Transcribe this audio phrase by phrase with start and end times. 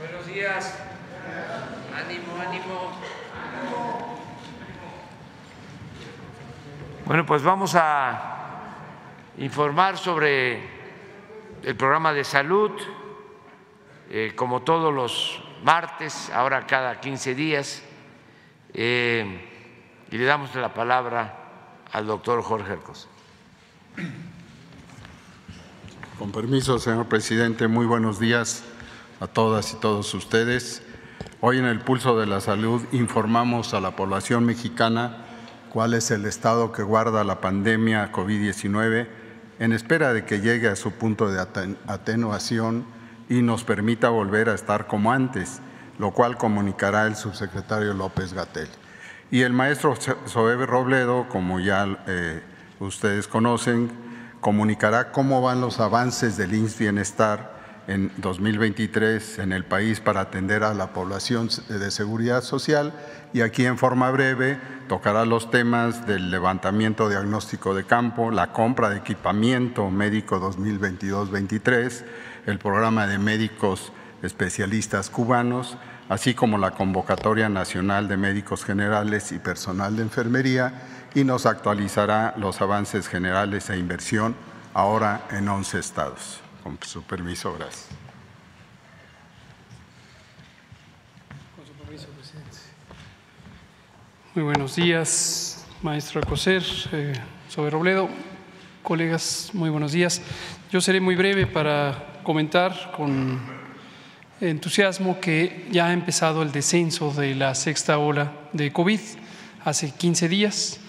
[0.00, 0.78] Buenos días.
[1.94, 2.90] Ánimo, ánimo.
[7.04, 8.62] Bueno, pues vamos a
[9.36, 10.62] informar sobre
[11.62, 12.70] el programa de salud,
[14.08, 17.82] eh, como todos los martes, ahora cada 15 días,
[18.72, 19.46] eh,
[20.10, 23.06] y le damos la palabra al doctor Jorge Arcos.
[26.18, 28.64] Con permiso, señor presidente, muy buenos días
[29.20, 30.82] a todas y todos ustedes.
[31.42, 35.26] Hoy en el Pulso de la Salud informamos a la población mexicana
[35.70, 39.08] cuál es el estado que guarda la pandemia COVID-19
[39.58, 41.38] en espera de que llegue a su punto de
[41.86, 42.86] atenuación
[43.28, 45.60] y nos permita volver a estar como antes,
[45.98, 48.68] lo cual comunicará el subsecretario López Gatel.
[49.30, 52.42] Y el maestro Soebe Robledo, como ya eh,
[52.80, 53.90] ustedes conocen,
[54.40, 57.59] comunicará cómo van los avances del INS Bienestar
[57.90, 62.92] en 2023 en el país para atender a la población de seguridad social
[63.32, 68.90] y aquí en forma breve tocará los temas del levantamiento diagnóstico de campo, la compra
[68.90, 72.04] de equipamiento médico 2022-23,
[72.46, 75.76] el programa de médicos especialistas cubanos,
[76.08, 80.82] así como la convocatoria nacional de médicos generales y personal de enfermería
[81.14, 84.36] y nos actualizará los avances generales e inversión
[84.74, 86.40] ahora en 11 estados.
[86.62, 87.86] Con su permiso, gracias.
[91.56, 92.58] Con su permiso, presidente.
[94.34, 97.14] Muy buenos días, maestro Alcocer, eh,
[97.48, 98.08] sobre Robledo.
[98.82, 100.20] Colegas, muy buenos días.
[100.70, 103.40] Yo seré muy breve para comentar con
[104.40, 109.00] entusiasmo que ya ha empezado el descenso de la sexta ola de COVID
[109.64, 110.79] hace 15 días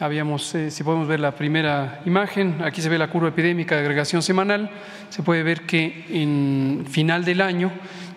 [0.00, 3.80] Habíamos, eh, si podemos ver la primera imagen, aquí se ve la curva epidémica de
[3.80, 4.70] agregación semanal,
[5.10, 7.72] se puede ver que en final del año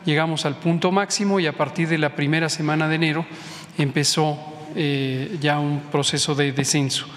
[0.05, 3.25] llegamos al punto máximo y a partir de la primera semana de enero
[3.79, 4.37] empezó
[4.75, 7.07] eh, ya un proceso de descenso.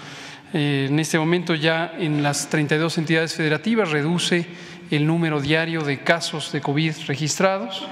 [0.51, 4.47] Eh, en este momento ya en las 32 entidades federativas reduce
[4.89, 7.87] el número diario de casos de COVID registrados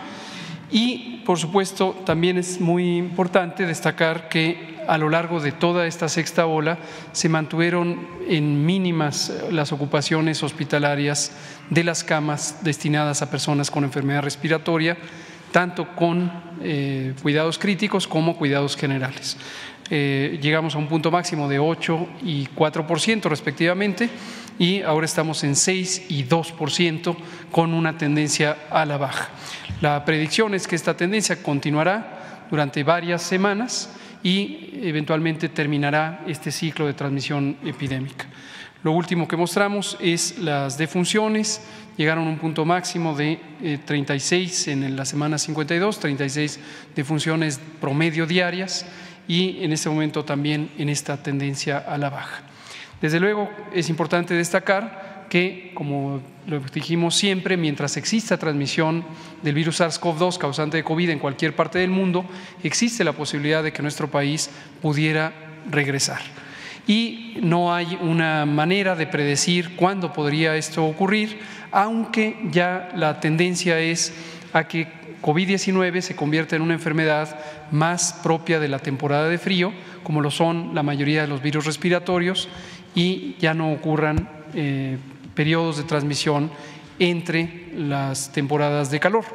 [0.73, 6.09] y, por supuesto, también es muy importante destacar que a lo largo de toda esta
[6.09, 6.79] sexta ola
[7.11, 11.31] se mantuvieron en mínimas las ocupaciones hospitalarias
[11.69, 14.97] de las camas destinadas a personas con enfermedad respiratoria,
[15.51, 16.31] tanto con
[16.63, 19.37] eh, cuidados críticos como cuidados generales.
[19.91, 24.09] Eh, llegamos a un punto máximo de 8 y 4 por ciento respectivamente
[24.59, 27.15] y ahora estamos en 6 y 2 por ciento
[27.51, 29.29] con una tendencia a la baja.
[29.81, 33.89] La predicción es que esta tendencia continuará durante varias semanas
[34.21, 38.25] y eventualmente terminará este ciclo de transmisión epidémica.
[38.83, 41.61] Lo último que mostramos es las defunciones,
[41.97, 43.39] llegaron a un punto máximo de
[43.85, 46.59] 36 eh, en la semana 52, 36
[46.95, 48.85] defunciones promedio diarias
[49.27, 52.43] y en este momento también en esta tendencia a la baja.
[53.03, 59.03] Desde luego es importante destacar que, como lo dijimos siempre, mientras exista transmisión
[59.41, 62.23] del virus SARS-CoV-2 causante de COVID en cualquier parte del mundo,
[62.63, 64.49] existe la posibilidad de que nuestro país
[64.81, 65.33] pudiera
[65.69, 66.21] regresar.
[66.87, 71.39] Y no hay una manera de predecir cuándo podría esto ocurrir,
[71.73, 74.13] aunque ya la tendencia es
[74.53, 74.87] a que
[75.21, 77.39] COVID-19 se convierta en una enfermedad
[77.71, 81.65] más propia de la temporada de frío, como lo son la mayoría de los virus
[81.65, 82.49] respiratorios,
[82.95, 84.97] y ya no ocurran eh,
[85.33, 86.51] periodos de transmisión
[86.99, 89.25] entre las temporadas de calor.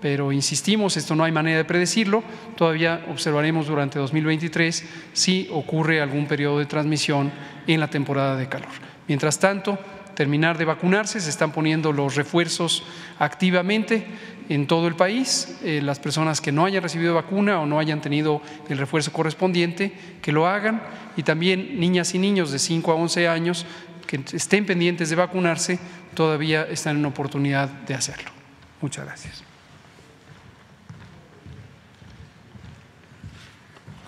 [0.00, 2.22] Pero insistimos, esto no hay manera de predecirlo,
[2.56, 7.32] todavía observaremos durante 2023 si ocurre algún periodo de transmisión
[7.66, 8.70] en la temporada de calor.
[9.08, 9.76] Mientras tanto,
[10.18, 12.82] terminar de vacunarse, se están poniendo los refuerzos
[13.20, 14.04] activamente
[14.48, 15.56] en todo el país.
[15.62, 19.96] Eh, las personas que no hayan recibido vacuna o no hayan tenido el refuerzo correspondiente,
[20.20, 20.82] que lo hagan.
[21.16, 23.64] Y también niñas y niños de 5 a 11 años
[24.08, 25.78] que estén pendientes de vacunarse
[26.14, 28.32] todavía están en oportunidad de hacerlo.
[28.80, 29.44] Muchas gracias.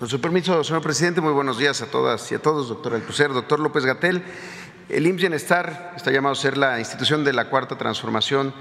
[0.01, 3.31] Con su permiso, señor presidente, muy buenos días a todas y a todos, doctor Alcocer,
[3.31, 4.23] doctor López Gatel.
[4.89, 8.53] El IMSS Bienestar está llamado a ser la institución de la cuarta transformación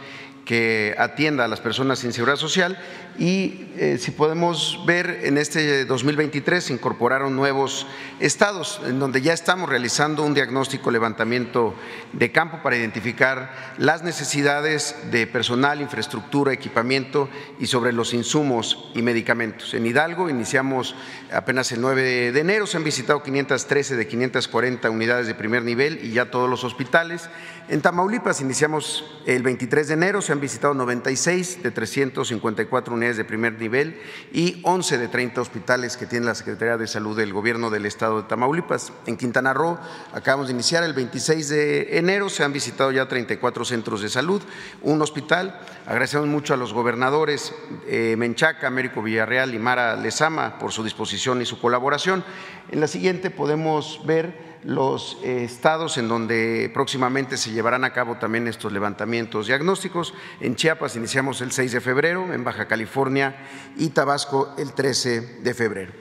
[0.44, 2.78] que atienda a las personas sin seguridad social
[3.20, 7.86] y eh, si podemos ver en este 2023 se incorporaron nuevos
[8.18, 11.74] estados en donde ya estamos realizando un diagnóstico levantamiento
[12.14, 17.28] de campo para identificar las necesidades de personal, infraestructura, equipamiento
[17.58, 19.74] y sobre los insumos y medicamentos.
[19.74, 20.96] En Hidalgo iniciamos
[21.30, 26.00] apenas el 9 de enero, se han visitado 513 de 540 unidades de primer nivel
[26.02, 27.28] y ya todos los hospitales.
[27.68, 33.24] En Tamaulipas iniciamos el 23 de enero, se han visitado 96 de 354 unidades de
[33.24, 34.00] primer nivel
[34.32, 38.22] y 11 de 30 hospitales que tiene la Secretaría de Salud del Gobierno del Estado
[38.22, 38.92] de Tamaulipas.
[39.06, 39.78] En Quintana Roo
[40.12, 44.42] acabamos de iniciar el 26 de enero, se han visitado ya 34 centros de salud,
[44.82, 45.60] un hospital.
[45.86, 47.54] Agradecemos mucho a los gobernadores
[47.86, 52.24] eh, Menchaca, Américo Villarreal y Mara Lezama por su disposición y su colaboración.
[52.70, 58.16] En la siguiente podemos ver los eh, estados en donde próximamente se llevarán a cabo
[58.16, 60.14] también estos levantamientos diagnósticos.
[60.40, 63.36] En Chiapas iniciamos el 6 de febrero, en Baja California
[63.76, 65.92] y Tabasco el 13 de febrero.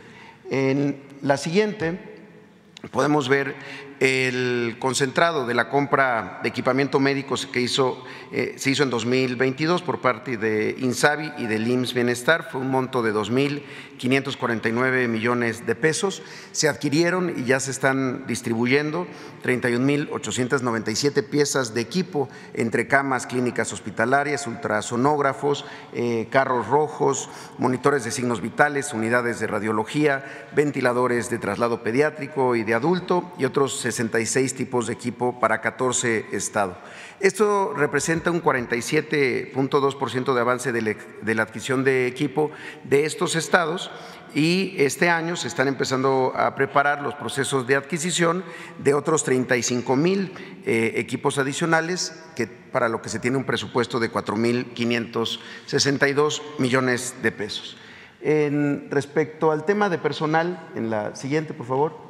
[0.49, 2.17] En la siguiente
[2.91, 3.55] podemos ver
[3.99, 9.81] el concentrado de la compra de equipamiento médico que hizo, eh, se hizo en 2022
[9.81, 13.11] por parte de INSABI y del IMSS Bienestar, fue un monto de
[13.99, 16.21] 2.549 millones de pesos.
[16.51, 19.07] Se adquirieron y ya se están distribuyendo
[19.43, 28.41] 31.897 piezas de equipo entre camas clínicas hospitalarias, ultrasonógrafos, eh, carros rojos, monitores de signos
[28.41, 34.87] vitales, unidades de radiología, ventiladores de traslado pediátrico y de adulto y otros 66 tipos
[34.87, 36.77] de equipo para 14 estados.
[37.19, 42.49] Esto representa un 47.2% de avance de la adquisición de equipo
[42.85, 43.91] de estos estados
[44.33, 48.45] y este año se están empezando a preparar los procesos de adquisición
[48.77, 50.31] de otros 35 mil
[50.65, 57.33] eh, equipos adicionales que, para lo que se tiene un presupuesto de 4.562 millones de
[57.33, 57.75] pesos.
[58.21, 62.08] En respecto al tema de personal, en la siguiente, por favor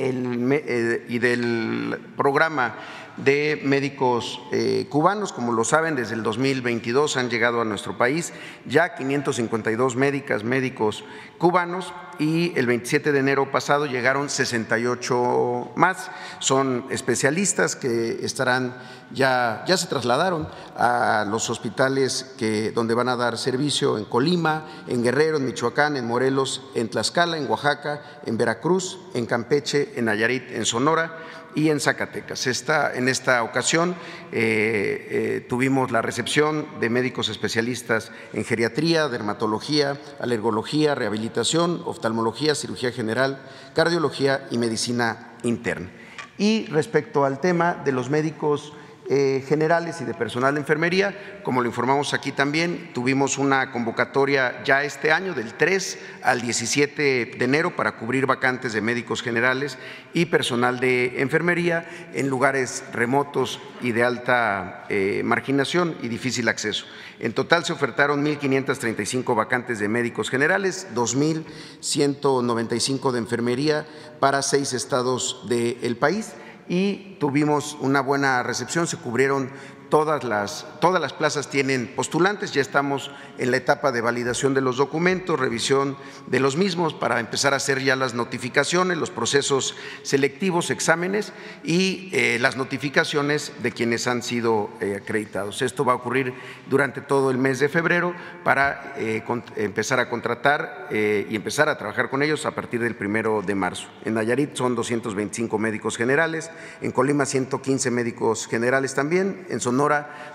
[0.00, 2.76] eh, y del programa
[3.16, 5.32] de médicos eh, cubanos.
[5.32, 8.32] Como lo saben, desde el 2022 han llegado a nuestro país
[8.66, 11.04] ya 552 médicas, médicos
[11.38, 16.10] cubanos y el 27 de enero pasado llegaron 68 más.
[16.40, 18.74] Son especialistas que estarán
[19.12, 24.66] ya, ya se trasladaron a los hospitales que, donde van a dar servicio en Colima,
[24.86, 30.06] en Guerrero, en Michoacán, en Morelos, en Tlaxcala, en Oaxaca, en Veracruz, en Campeche, en
[30.06, 31.18] Nayarit, en Sonora
[31.54, 32.46] y en Zacatecas.
[32.46, 33.94] Esta, en esta ocasión
[34.32, 42.92] eh, eh, tuvimos la recepción de médicos especialistas en geriatría, dermatología, alergología, rehabilitación, oftalmología, cirugía
[42.92, 43.42] general,
[43.74, 45.90] cardiología y medicina interna.
[46.36, 48.72] Y respecto al tema de los médicos
[49.08, 51.40] generales y de personal de enfermería.
[51.42, 57.36] Como lo informamos aquí también, tuvimos una convocatoria ya este año del 3 al 17
[57.38, 59.78] de enero para cubrir vacantes de médicos generales
[60.12, 66.84] y personal de enfermería en lugares remotos y de alta eh, marginación y difícil acceso.
[67.20, 73.86] En total se ofertaron 1.535 vacantes de médicos generales, 2.195 de enfermería
[74.20, 76.34] para seis estados del país
[76.68, 79.50] y tuvimos una buena recepción, se cubrieron
[79.88, 84.60] todas las, todas las plazas tienen postulantes, ya estamos en la etapa de validación de
[84.60, 85.96] los documentos, revisión
[86.26, 91.32] de los mismos para empezar a hacer ya las notificaciones, los procesos selectivos, exámenes
[91.64, 95.62] y eh, las notificaciones de quienes han sido eh, acreditados.
[95.62, 96.34] Esto va a ocurrir
[96.68, 98.14] durante todo el mes de febrero
[98.44, 99.22] para eh,
[99.56, 103.88] empezar a contratar y empezar a trabajar con ellos a partir del primero de marzo.
[104.04, 106.50] En Nayarit son 225 médicos generales,
[106.80, 109.77] en Colima 115 médicos generales también, en Sonora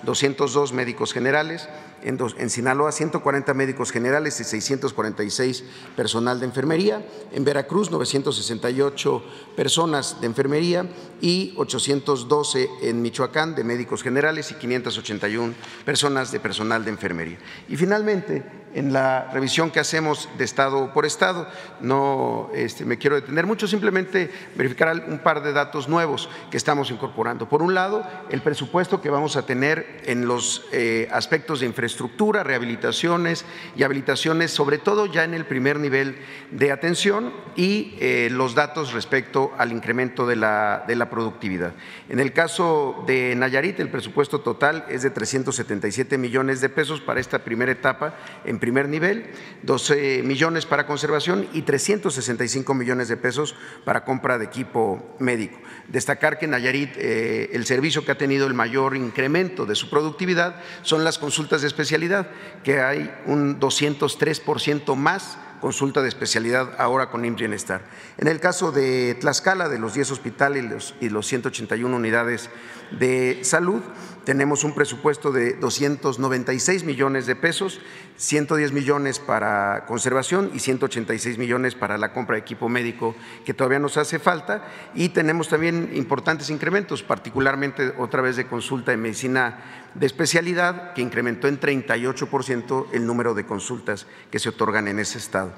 [0.03, 1.67] 202 médicos generales,
[2.01, 5.63] en, en, Sinaloa 140 médicos generales y 646
[5.95, 9.23] personal de enfermería, en Veracruz 968
[9.55, 10.85] personas de enfermería
[11.21, 15.53] y 812 en Michoacán de médicos generales y 581
[15.85, 17.37] personas de personal de enfermería.
[17.67, 21.47] Y finalmente, en la revisión que hacemos de estado por estado,
[21.79, 26.91] no este, me quiero detener mucho, simplemente verificar un par de datos nuevos que estamos
[26.91, 27.47] incorporando.
[27.47, 31.93] Por un lado, el presupuesto que vamos a tener en los eh, aspectos de infraestructura
[31.93, 36.17] estructura, rehabilitaciones y habilitaciones, sobre todo ya en el primer nivel
[36.51, 41.73] de atención y eh, los datos respecto al incremento de la, de la productividad.
[42.09, 47.19] En el caso de Nayarit, el presupuesto total es de 377 millones de pesos para
[47.19, 49.25] esta primera etapa en primer nivel,
[49.63, 55.57] 12 millones para conservación y 365 millones de pesos para compra de equipo médico.
[55.89, 60.61] Destacar que Nayarit, eh, el servicio que ha tenido el mayor incremento de su productividad
[60.81, 62.29] son las consultas de especialidad,
[62.63, 67.81] que hay un 203% más consulta de especialidad ahora con IMSS Bienestar.
[68.17, 72.49] En el caso de Tlaxcala, de los 10 hospitales y los 181 unidades
[72.91, 73.81] de salud,
[74.23, 77.79] tenemos un presupuesto de 296 millones de pesos,
[78.17, 83.15] 110 millones para conservación y 186 millones para la compra de equipo médico
[83.45, 88.91] que todavía nos hace falta y tenemos también importantes incrementos, particularmente otra vez de consulta
[88.91, 94.87] de medicina de especialidad, que incrementó en 38% el número de consultas que se otorgan
[94.87, 95.51] en ese estado.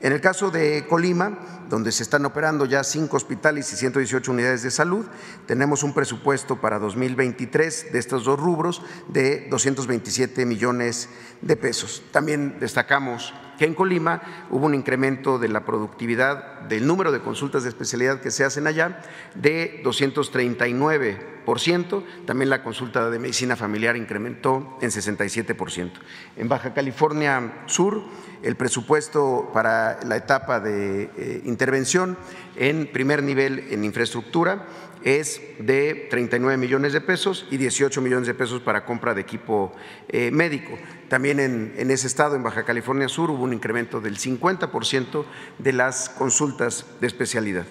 [0.00, 4.62] En el caso de Colima, donde se están operando ya cinco hospitales y 118 unidades
[4.62, 5.04] de salud,
[5.46, 11.08] tenemos un presupuesto para 2023 de estos dos rubros de 227 millones
[11.42, 12.04] de pesos.
[12.12, 17.64] También destacamos que en Colima hubo un incremento de la productividad del número de consultas
[17.64, 19.02] de especialidad que se hacen allá
[19.34, 22.04] de 239%.
[22.24, 25.90] También la consulta de medicina familiar incrementó en 67%.
[26.36, 28.04] En Baja California Sur,
[28.42, 32.16] el presupuesto para la etapa de eh, intervención
[32.56, 34.66] en primer nivel en infraestructura
[35.04, 39.72] es de 39 millones de pesos y 18 millones de pesos para compra de equipo
[40.08, 40.76] eh, médico.
[41.08, 45.24] También en, en, ese estado, en Baja California Sur, hubo un incremento del 50%
[45.58, 47.64] de las consultas de especialidad.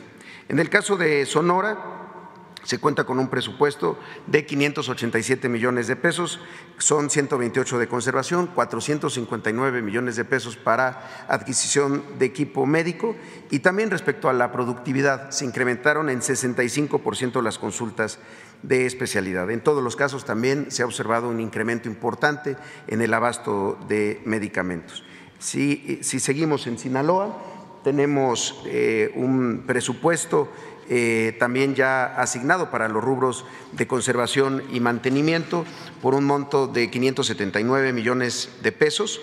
[0.49, 1.96] En el caso de Sonora,
[2.67, 6.41] se cuenta con un presupuesto de 587 millones de pesos,
[6.77, 13.15] son 128 de conservación, 459 millones de pesos para adquisición de equipo médico
[13.51, 18.19] y también respecto a la productividad se incrementaron en 65% las consultas
[18.63, 19.49] de especialidad.
[19.49, 22.57] En todos los casos también se ha observado un incremento importante
[22.87, 25.05] en el abasto de medicamentos.
[25.39, 27.33] Si, si seguimos en Sinaloa,
[27.87, 30.51] tenemos eh, un presupuesto
[30.89, 35.65] eh, también ya asignado para los rubros de conservación y mantenimiento
[36.01, 39.19] por un monto de 579 millones de pesos.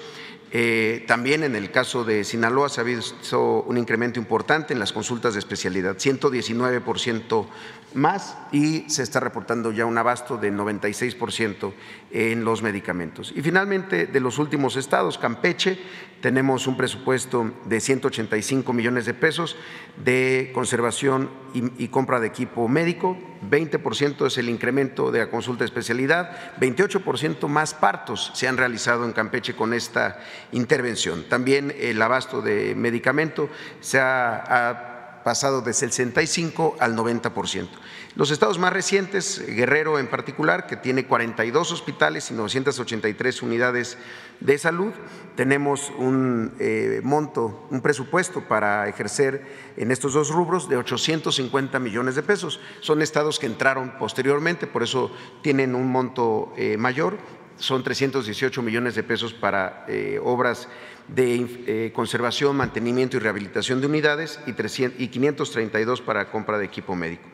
[0.57, 4.93] Eh, también en el caso de Sinaloa se ha visto un incremento importante en las
[4.93, 7.47] consultas de especialidad, 119%
[7.95, 11.73] más y se está reportando ya un abasto de 96%
[12.15, 13.33] en los medicamentos.
[13.35, 15.77] Y finalmente, de los últimos estados, Campeche,
[16.21, 19.57] tenemos un presupuesto de 185 millones de pesos
[19.97, 23.19] de conservación y, compra de equipo médico,
[23.51, 29.05] 20% es el incremento de la consulta de especialidad, 28% más partos se han realizado
[29.05, 30.21] en Campeche con esta
[30.53, 31.25] intervención.
[31.29, 37.69] También el abasto de medicamento se ha pasado de 65 al 90%.
[38.17, 43.99] Los estados más recientes, Guerrero en particular, que tiene 42 hospitales y 983 unidades
[44.39, 44.93] de salud,
[45.35, 49.45] tenemos un eh, monto, un presupuesto para ejercer
[49.77, 52.61] en estos dos rubros de 850 millones de pesos.
[52.79, 55.11] Son estados que entraron posteriormente, por eso
[55.43, 57.19] tienen un monto eh, mayor,
[57.57, 60.69] son 318 millones de pesos para eh, obras
[61.09, 67.29] de conservación, mantenimiento y rehabilitación de unidades y, 532 para compra de equipo médico.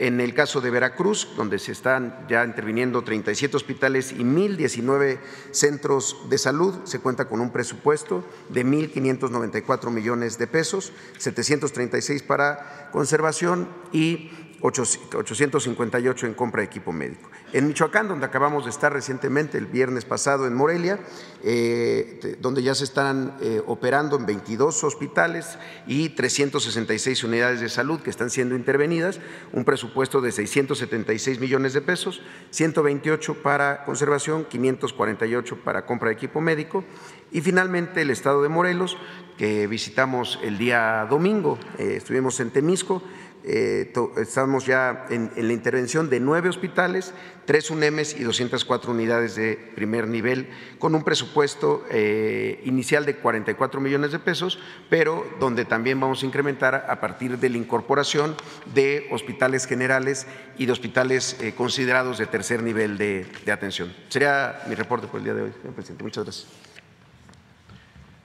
[0.00, 5.18] En el caso de Veracruz, donde se están ya interviniendo 37 hospitales y 1.019
[5.50, 12.88] centros de salud, se cuenta con un presupuesto de 1.594 millones de pesos, 736 para
[12.92, 14.30] conservación y
[14.62, 17.30] 858 en compra de equipo médico.
[17.52, 21.00] En Michoacán, donde acabamos de estar recientemente, el viernes pasado en Morelia,
[21.42, 28.00] eh, donde ya se están eh, operando en 22 hospitales y 366 unidades de salud
[28.00, 29.20] que están siendo intervenidas,
[29.52, 36.40] un presupuesto de 676 millones de pesos, 128 para conservación, 548 para compra de equipo
[36.40, 36.84] médico
[37.32, 38.96] y finalmente el estado de Morelos,
[39.38, 43.02] que visitamos el día domingo, eh, estuvimos en Temisco,
[43.42, 47.14] eh, estamos ya en, la intervención de nueve hospitales,
[47.46, 53.80] tres UNEMES y 204 unidades de primer nivel, con un presupuesto eh, inicial de 44
[53.80, 54.58] millones de pesos,
[54.90, 58.34] pero donde también vamos a incrementar a partir de la incorporación
[58.74, 60.26] de hospitales generales
[60.58, 63.94] y de hospitales eh, considerados de tercer nivel de, de atención.
[64.08, 66.04] Sería mi reporte por el día de hoy, señor presidente.
[66.04, 66.46] Muchas gracias.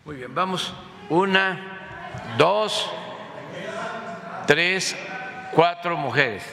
[0.03, 0.73] Muy bien, vamos.
[1.09, 2.91] Una, dos
[4.45, 4.95] tres,
[5.53, 6.43] cuatro mujeres.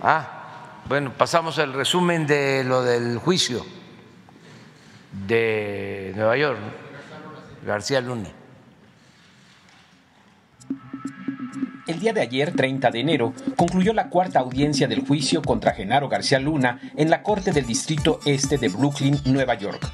[0.00, 3.64] Ah, bueno, pasamos al resumen de lo del juicio
[5.26, 6.58] de Nueva York,
[7.64, 8.28] García Luna.
[11.86, 16.08] El día de ayer, 30 de enero, concluyó la cuarta audiencia del juicio contra Genaro
[16.08, 19.92] García Luna en la Corte del Distrito Este de Brooklyn, Nueva York.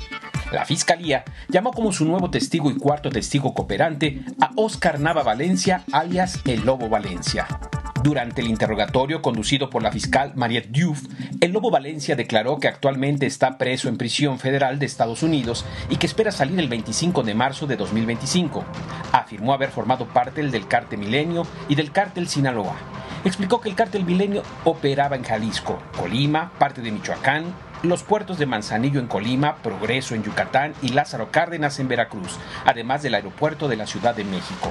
[0.52, 5.82] La Fiscalía llamó como su nuevo testigo y cuarto testigo cooperante a Oscar Nava Valencia,
[5.92, 7.46] alias El Lobo Valencia.
[8.02, 11.04] Durante el interrogatorio conducido por la fiscal Mariette Diouf,
[11.40, 15.96] el Lobo Valencia declaró que actualmente está preso en prisión federal de Estados Unidos y
[15.96, 18.62] que espera salir el 25 de marzo de 2025.
[19.12, 22.76] Afirmó haber formado parte del cártel Milenio y del cártel Sinaloa.
[23.24, 28.46] Explicó que el cártel Milenio operaba en Jalisco, Colima, parte de Michoacán, los puertos de
[28.46, 33.76] Manzanillo en Colima, Progreso en Yucatán y Lázaro Cárdenas en Veracruz, además del aeropuerto de
[33.76, 34.70] la Ciudad de México.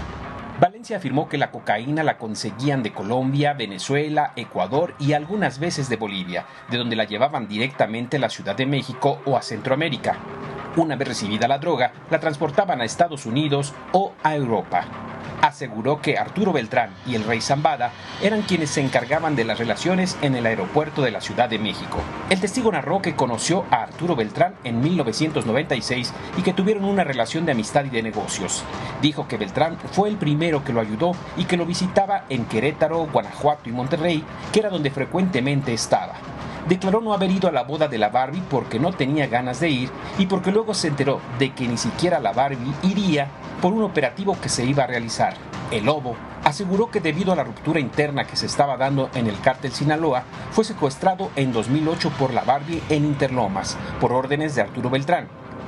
[0.62, 5.96] Valencia afirmó que la cocaína la conseguían de Colombia, Venezuela, Ecuador y algunas veces de
[5.96, 10.20] Bolivia, de donde la llevaban directamente a la Ciudad de México o a Centroamérica.
[10.76, 14.86] Una vez recibida la droga, la transportaban a Estados Unidos o a Europa
[15.42, 17.92] aseguró que Arturo Beltrán y el rey Zambada
[18.22, 21.98] eran quienes se encargaban de las relaciones en el aeropuerto de la Ciudad de México.
[22.30, 27.46] El testigo narró que conoció a Arturo Beltrán en 1996 y que tuvieron una relación
[27.46, 28.64] de amistad y de negocios.
[29.02, 33.08] Dijo que Beltrán fue el primero que lo ayudó y que lo visitaba en Querétaro,
[33.08, 36.16] Guanajuato y Monterrey, que era donde frecuentemente estaba
[36.68, 39.70] declaró no haber ido a la boda de la Barbie porque no tenía ganas de
[39.70, 43.28] ir y porque luego se enteró de que ni siquiera la Barbie iría
[43.62, 45.34] por un operativo que se iba a realizar.
[45.72, 49.40] El Lobo aseguró que debido a la ruptura interna que se estaba dando en el
[49.40, 54.90] cártel Sinaloa, fue secuestrado en 2008 por la Barbie en Interlomas, por órdenes de Arturo
[54.90, 55.28] Beltrán.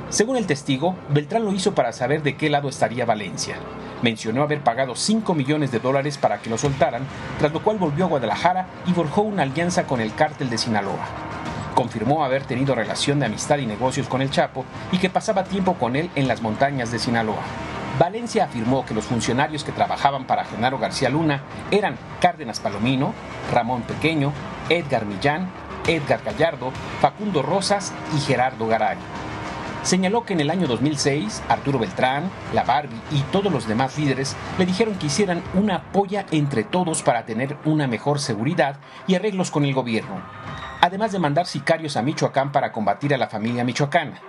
[0.09, 3.55] Según el testigo, Beltrán lo hizo para saber de qué lado estaría Valencia.
[4.03, 7.03] Mencionó haber pagado 5 millones de dólares para que lo soltaran,
[7.39, 11.07] tras lo cual volvió a Guadalajara y forjó una alianza con el cártel de Sinaloa.
[11.74, 15.75] Confirmó haber tenido relación de amistad y negocios con el Chapo y que pasaba tiempo
[15.75, 17.41] con él en las montañas de Sinaloa.
[17.98, 21.41] Valencia afirmó que los funcionarios que trabajaban para Genaro García Luna
[21.72, 23.13] eran Cárdenas Palomino,
[23.53, 24.33] Ramón Pequeño,
[24.67, 25.50] Edgar Millán,
[25.88, 28.98] Edgar Gallardo, Facundo Rosas y Gerardo Garay.
[29.83, 34.33] Señaló que en el año 2006 Arturo Beltrán, la Barbie y todos los demás líderes
[34.57, 39.51] le dijeron que hicieran una polla entre todos para tener una mejor seguridad y arreglos
[39.51, 40.21] con el gobierno,
[40.79, 44.21] además de mandar sicarios a Michoacán para combatir a la familia michoacana.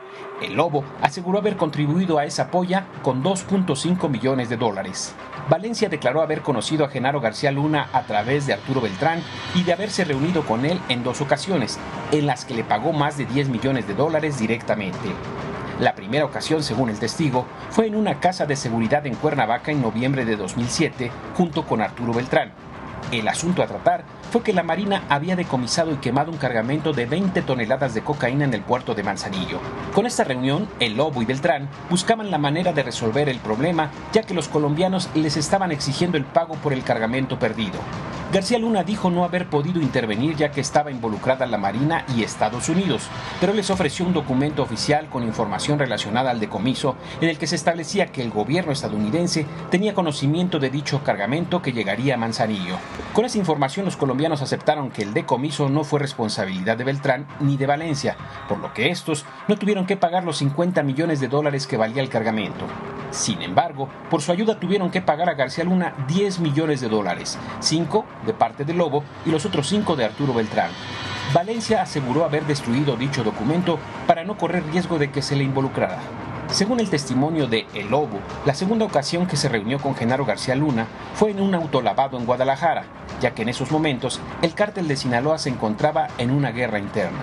[0.43, 5.15] El Lobo aseguró haber contribuido a esa polla con 2.5 millones de dólares.
[5.49, 9.23] Valencia declaró haber conocido a Genaro García Luna a través de Arturo Beltrán
[9.55, 11.79] y de haberse reunido con él en dos ocasiones,
[12.11, 14.99] en las que le pagó más de 10 millones de dólares directamente.
[16.05, 20.27] Primera ocasión, según el testigo, fue en una casa de seguridad en Cuernavaca en noviembre
[20.27, 22.53] de 2007, junto con Arturo Beltrán.
[23.11, 27.07] El asunto a tratar fue que la Marina había decomisado y quemado un cargamento de
[27.07, 29.61] 20 toneladas de cocaína en el puerto de Manzanillo.
[29.95, 34.25] Con esta reunión, el Lobo y Beltrán buscaban la manera de resolver el problema, ya
[34.25, 37.79] que los colombianos les estaban exigiendo el pago por el cargamento perdido.
[38.33, 42.69] García Luna dijo no haber podido intervenir ya que estaba involucrada la Marina y Estados
[42.69, 43.09] Unidos,
[43.41, 47.55] pero les ofreció un documento oficial con información relacionada al decomiso en el que se
[47.55, 52.77] establecía que el gobierno estadounidense tenía conocimiento de dicho cargamento que llegaría a Manzanillo.
[53.13, 57.57] Con esa información los colombianos aceptaron que el decomiso no fue responsabilidad de Beltrán ni
[57.57, 58.17] de Valencia,
[58.49, 62.03] por lo que estos no tuvieron que pagar los 50 millones de dólares que valía
[62.03, 62.67] el cargamento.
[63.15, 67.39] Sin embargo, por su ayuda tuvieron que pagar a García Luna 10 millones de dólares,
[67.61, 70.71] 5 de parte de Lobo y los otros 5 de Arturo Beltrán.
[71.33, 75.99] Valencia aseguró haber destruido dicho documento para no correr riesgo de que se le involucrara.
[76.49, 80.55] Según el testimonio de El Lobo, la segunda ocasión que se reunió con Genaro García
[80.55, 82.85] Luna fue en un autolavado en Guadalajara,
[83.21, 87.23] ya que en esos momentos el cártel de Sinaloa se encontraba en una guerra interna.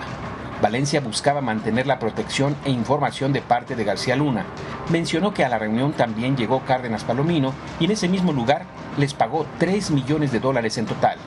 [0.60, 4.44] Valencia buscaba mantener la protección e información de parte de García Luna.
[4.90, 8.66] Mencionó que a la reunión también llegó Cárdenas Palomino y en ese mismo lugar
[8.98, 11.18] les pagó 3 millones de dólares en total.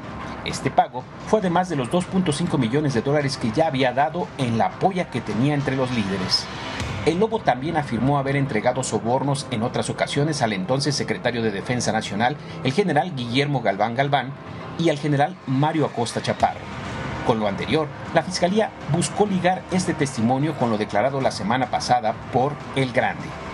[0.46, 4.58] Este pago fue además de los 2.5 millones de dólares que ya había dado en
[4.58, 6.46] la apoya que tenía entre los líderes.
[7.06, 11.92] El Lobo también afirmó haber entregado sobornos en otras ocasiones al entonces secretario de Defensa
[11.92, 14.34] Nacional, el general Guillermo Galván Galván,
[14.78, 16.60] y al general Mario Acosta Chaparro.
[17.26, 22.14] Con lo anterior, la Fiscalía buscó ligar este testimonio con lo declarado la semana pasada
[22.32, 23.45] por El Grande.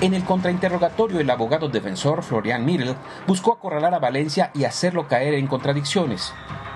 [0.00, 5.34] En el contrainterrogatorio, el abogado defensor Florian Mirel buscó acorralar a Valencia y hacerlo caer
[5.34, 6.34] en contradicciones.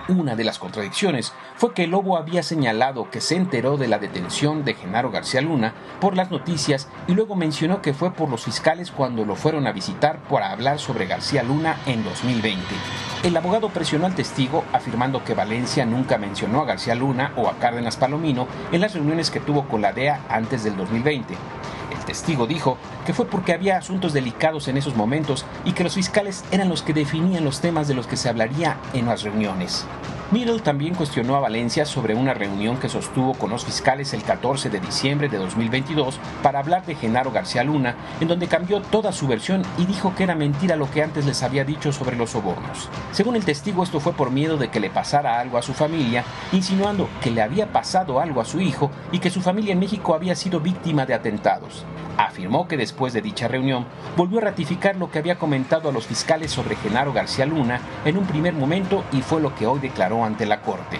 [0.09, 4.65] Una de las contradicciones fue que Lobo había señalado que se enteró de la detención
[4.65, 8.91] de Genaro García Luna por las noticias y luego mencionó que fue por los fiscales
[8.91, 12.63] cuando lo fueron a visitar para hablar sobre García Luna en 2020.
[13.25, 17.59] El abogado presionó al testigo afirmando que Valencia nunca mencionó a García Luna o a
[17.59, 21.35] Cárdenas Palomino en las reuniones que tuvo con la DEA antes del 2020.
[22.09, 26.43] Testigo dijo que fue porque había asuntos delicados en esos momentos y que los fiscales
[26.51, 29.85] eran los que definían los temas de los que se hablaría en las reuniones.
[30.31, 34.69] Middle también cuestionó a Valencia sobre una reunión que sostuvo con los fiscales el 14
[34.69, 39.27] de diciembre de 2022 para hablar de Genaro García Luna, en donde cambió toda su
[39.27, 42.91] versión y dijo que era mentira lo que antes les había dicho sobre los sobornos.
[43.11, 46.25] Según el testigo, esto fue por miedo de que le pasara algo a su familia,
[46.53, 50.15] insinuando que le había pasado algo a su hijo y que su familia en México
[50.15, 51.87] había sido víctima de atentados
[52.19, 53.87] afirmó que después de dicha reunión
[54.17, 58.19] volvió a ratificar lo que había comentado a los fiscales sobre Genaro García Luna en
[58.19, 60.99] un primer momento y fue lo que hoy declaró ante la Corte.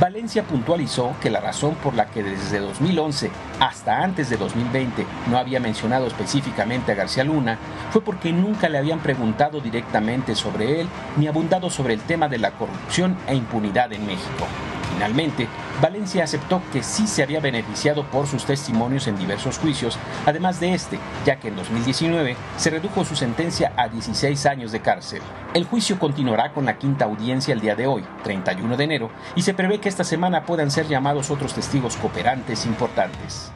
[0.00, 5.38] Valencia puntualizó que la razón por la que desde 2011 hasta antes de 2020 no
[5.38, 7.58] había mencionado específicamente a García Luna
[7.90, 12.38] fue porque nunca le habían preguntado directamente sobre él ni abundado sobre el tema de
[12.38, 14.46] la corrupción e impunidad en México.
[14.94, 15.48] Finalmente,
[15.80, 20.74] Valencia aceptó que sí se había beneficiado por sus testimonios en diversos juicios, además de
[20.74, 25.22] este, ya que en 2019 se redujo su sentencia a 16 años de cárcel.
[25.54, 29.42] El juicio continuará con la quinta audiencia el día de hoy, 31 de enero, y
[29.42, 33.52] se prevé que esta semana puedan ser llamados otros testigos cooperantes importantes.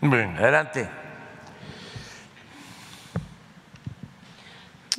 [0.00, 1.05] Bien, adelante.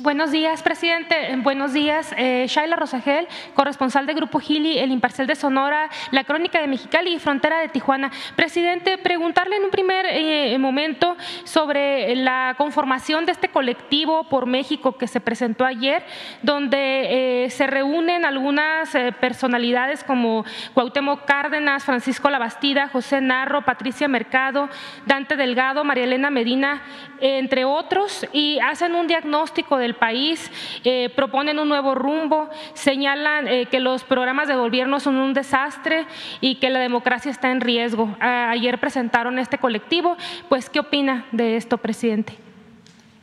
[0.00, 1.34] Buenos días, presidente.
[1.38, 6.60] Buenos días, eh, Shaila Rosagel, corresponsal de Grupo Gili, El Imparcial de Sonora, La Crónica
[6.60, 8.12] de Mexicali y Frontera de Tijuana.
[8.36, 14.96] Presidente, preguntarle en un primer eh, momento sobre la conformación de este colectivo por México
[14.96, 16.04] que se presentó ayer,
[16.42, 24.68] donde eh, se reúnen algunas personalidades como Cuauhtémoc Cárdenas, Francisco Labastida, José Narro, Patricia Mercado,
[25.06, 26.82] Dante Delgado, María Elena Medina,
[27.20, 30.50] entre otros, y hacen un diagnóstico de país,
[30.84, 36.06] eh, proponen un nuevo rumbo, señalan eh, que los programas de gobierno son un desastre
[36.40, 38.16] y que la democracia está en riesgo.
[38.20, 40.16] ayer presentaron este colectivo,
[40.48, 42.36] pues ¿qué opina de esto, presidente?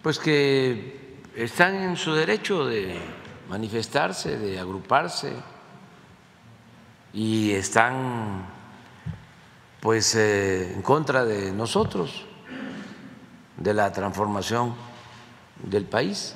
[0.01, 2.95] Pues que están en su derecho de
[3.49, 5.34] manifestarse, de agruparse
[7.13, 8.45] y están
[9.80, 12.25] pues eh, en contra de nosotros,
[13.58, 14.73] de la transformación
[15.63, 16.36] del país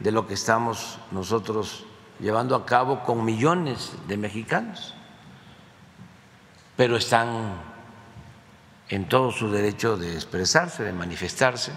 [0.00, 1.84] de lo que estamos nosotros
[2.20, 4.94] llevando a cabo con millones de mexicanos,
[6.76, 7.54] pero están
[8.88, 11.72] en todo su derecho de expresarse, de manifestarse.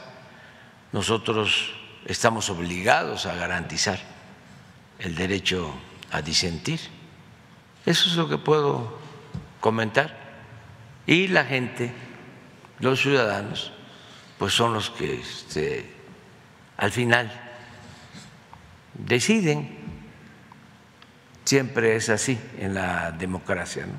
[0.92, 1.74] Nosotros
[2.06, 4.00] estamos obligados a garantizar
[5.00, 5.74] el derecho
[6.12, 6.80] a disentir.
[7.86, 8.98] Eso es lo que puedo
[9.60, 10.18] comentar.
[11.06, 11.94] Y la gente,
[12.80, 13.72] los ciudadanos,
[14.38, 15.94] pues son los que este,
[16.78, 17.47] al final
[18.94, 19.76] deciden.
[21.46, 23.86] Siempre es así en la democracia.
[23.86, 23.94] ¿no?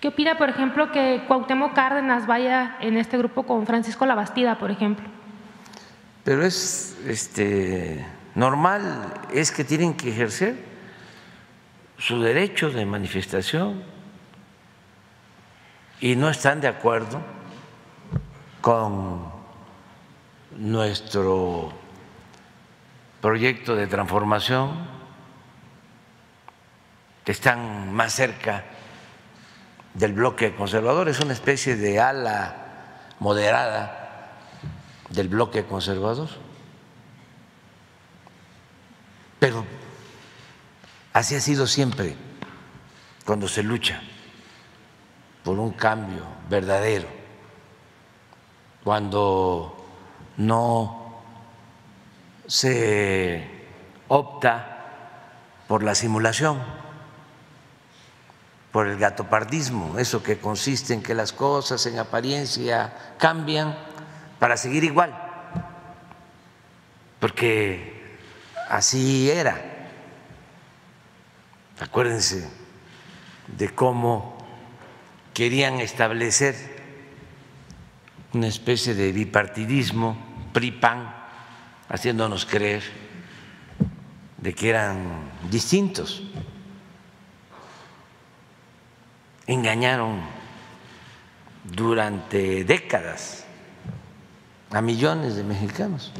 [0.00, 4.70] ¿Qué opina, por ejemplo, que Cuauhtémoc Cárdenas vaya en este grupo con Francisco Labastida, por
[4.70, 5.08] ejemplo?
[6.24, 10.56] Pero es este, normal, es que tienen que ejercer
[11.98, 13.84] su derecho de manifestación
[16.00, 17.20] y no están de acuerdo
[18.60, 19.30] con
[20.56, 21.72] nuestro
[23.22, 24.86] proyecto de transformación,
[27.24, 28.64] están más cerca
[29.94, 34.32] del bloque conservador, es una especie de ala moderada
[35.08, 36.28] del bloque conservador.
[39.38, 39.64] Pero
[41.12, 42.16] así ha sido siempre
[43.24, 44.02] cuando se lucha
[45.44, 47.06] por un cambio verdadero,
[48.82, 49.86] cuando
[50.38, 51.01] no
[52.52, 53.48] se
[54.08, 54.84] opta
[55.66, 56.62] por la simulación,
[58.70, 63.74] por el gatopardismo, eso que consiste en que las cosas en apariencia cambian
[64.38, 65.18] para seguir igual,
[67.20, 68.18] porque
[68.68, 69.88] así era.
[71.80, 72.50] Acuérdense
[73.46, 74.36] de cómo
[75.32, 76.54] querían establecer
[78.34, 80.18] una especie de bipartidismo,
[80.52, 81.21] PRI-PAN,
[81.92, 82.82] haciéndonos creer
[84.38, 86.22] de que eran distintos.
[89.46, 90.20] Engañaron
[91.64, 93.44] durante décadas
[94.70, 96.12] a millones de mexicanos.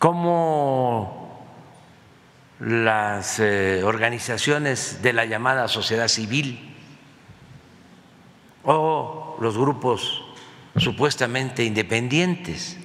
[0.00, 1.46] Cómo
[2.58, 6.74] las eh, organizaciones de la llamada sociedad civil
[8.64, 10.24] o los grupos
[10.76, 12.78] supuestamente independientes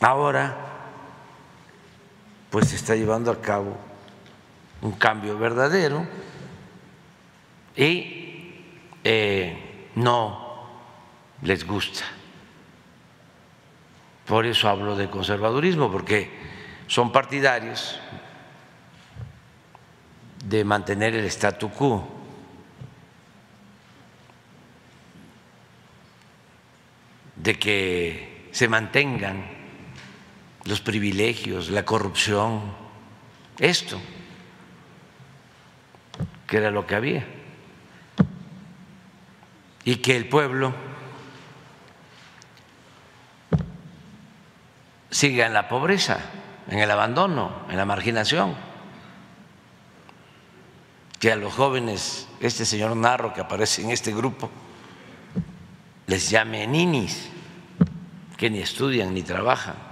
[0.00, 0.56] Ahora,
[2.50, 3.76] pues se está llevando a cabo
[4.82, 6.06] un cambio verdadero
[7.76, 8.54] y
[9.04, 10.66] eh, no
[11.42, 12.04] les gusta.
[14.26, 16.30] Por eso hablo de conservadurismo, porque
[16.86, 18.00] son partidarios
[20.44, 22.20] de mantener el statu quo.
[27.42, 29.59] de que se mantengan
[30.64, 32.62] los privilegios, la corrupción,
[33.58, 34.00] esto,
[36.46, 37.26] que era lo que había,
[39.84, 40.74] y que el pueblo
[45.10, 46.20] siga en la pobreza.
[46.70, 48.54] en el abandono, en la marginación.
[51.18, 54.48] Que a los jóvenes, este señor Narro que aparece en este grupo,
[56.06, 57.28] les llame ninis,
[58.36, 59.89] que ni estudian ni trabajan.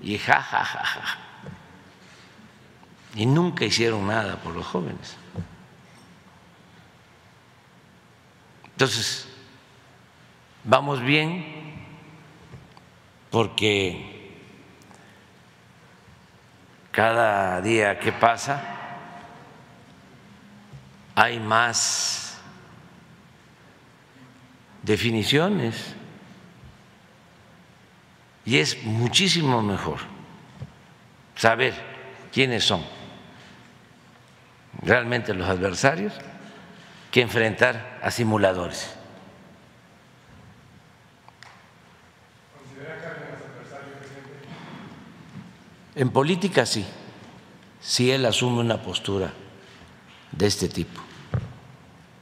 [0.00, 1.18] Y ja, ja, ja, ja.
[3.14, 5.16] Y nunca hicieron nada por los jóvenes.
[8.64, 9.26] Entonces,
[10.62, 11.44] vamos bien
[13.30, 14.18] porque
[16.92, 18.62] cada día que pasa
[21.14, 22.38] hay más
[24.82, 25.94] definiciones
[28.48, 29.98] y es muchísimo mejor
[31.36, 31.74] saber
[32.32, 32.82] quiénes son
[34.80, 36.14] realmente los adversarios
[37.10, 38.94] que enfrentar a simuladores.
[45.94, 46.86] En política sí,
[47.82, 49.30] si él asume una postura
[50.32, 51.02] de este tipo.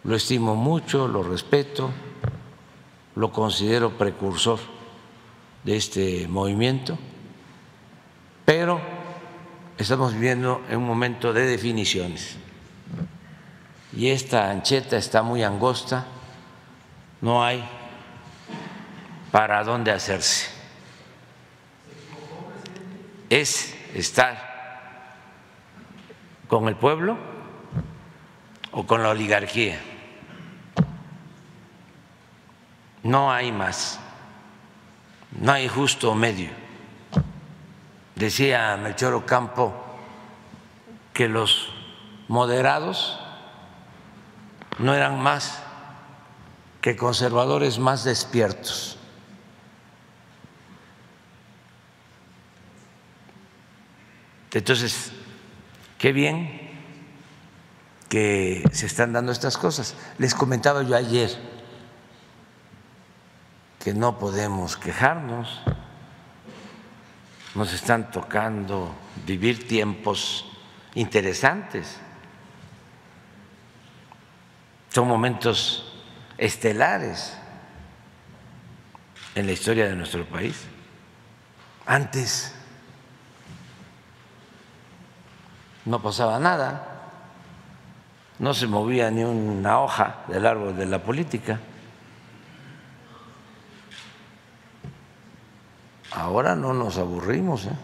[0.02, 1.92] Lo estimo mucho, lo respeto,
[3.14, 4.75] lo considero precursor
[5.66, 6.96] de este movimiento,
[8.44, 8.80] pero
[9.76, 12.36] estamos viviendo en un momento de definiciones
[13.92, 16.06] y esta ancheta está muy angosta,
[17.20, 17.68] no hay
[19.32, 20.50] para dónde hacerse.
[23.28, 25.16] Es estar
[26.46, 27.18] con el pueblo
[28.70, 29.80] o con la oligarquía.
[33.02, 33.98] No hay más,
[35.40, 36.50] no hay justo medio.
[38.14, 39.74] Decía Melchor Ocampo
[41.12, 41.70] que los
[42.28, 43.18] moderados
[44.78, 45.62] no eran más
[46.80, 48.98] que conservadores más despiertos.
[54.52, 55.12] Entonces,
[55.98, 56.66] qué bien
[58.08, 59.94] que se están dando estas cosas.
[60.16, 61.55] Les comentaba yo ayer
[63.86, 65.60] que no podemos quejarnos,
[67.54, 68.92] nos están tocando
[69.24, 70.44] vivir tiempos
[70.96, 72.00] interesantes
[74.90, 76.02] son momentos
[76.36, 77.38] estelares
[79.36, 80.66] en la historia de nuestro país.
[81.86, 82.56] Antes
[85.84, 87.12] no pasaba nada,
[88.40, 91.60] no se movía ni una hoja del árbol de la política.
[96.16, 97.66] Ahora no nos aburrimos.
[97.66, 97.76] ¿eh?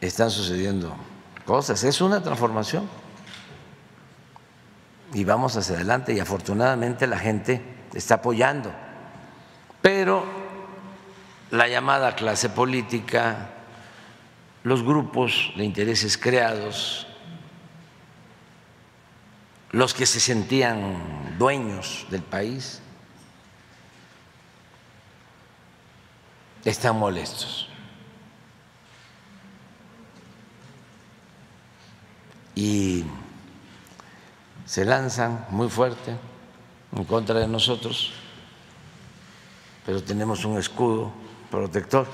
[0.00, 0.92] Están sucediendo
[1.46, 1.84] cosas.
[1.84, 2.88] Es una transformación.
[5.14, 7.62] Y vamos hacia adelante y afortunadamente la gente
[7.94, 8.72] está apoyando.
[9.80, 10.24] Pero
[11.52, 13.50] la llamada clase política,
[14.64, 17.06] los grupos de intereses creados,
[19.70, 22.82] los que se sentían dueños del país,
[26.64, 27.70] están molestos.
[32.60, 33.04] y
[34.66, 36.14] se lanzan muy fuerte
[36.94, 38.12] en contra de nosotros,
[39.86, 41.10] pero tenemos un escudo
[41.50, 42.06] protector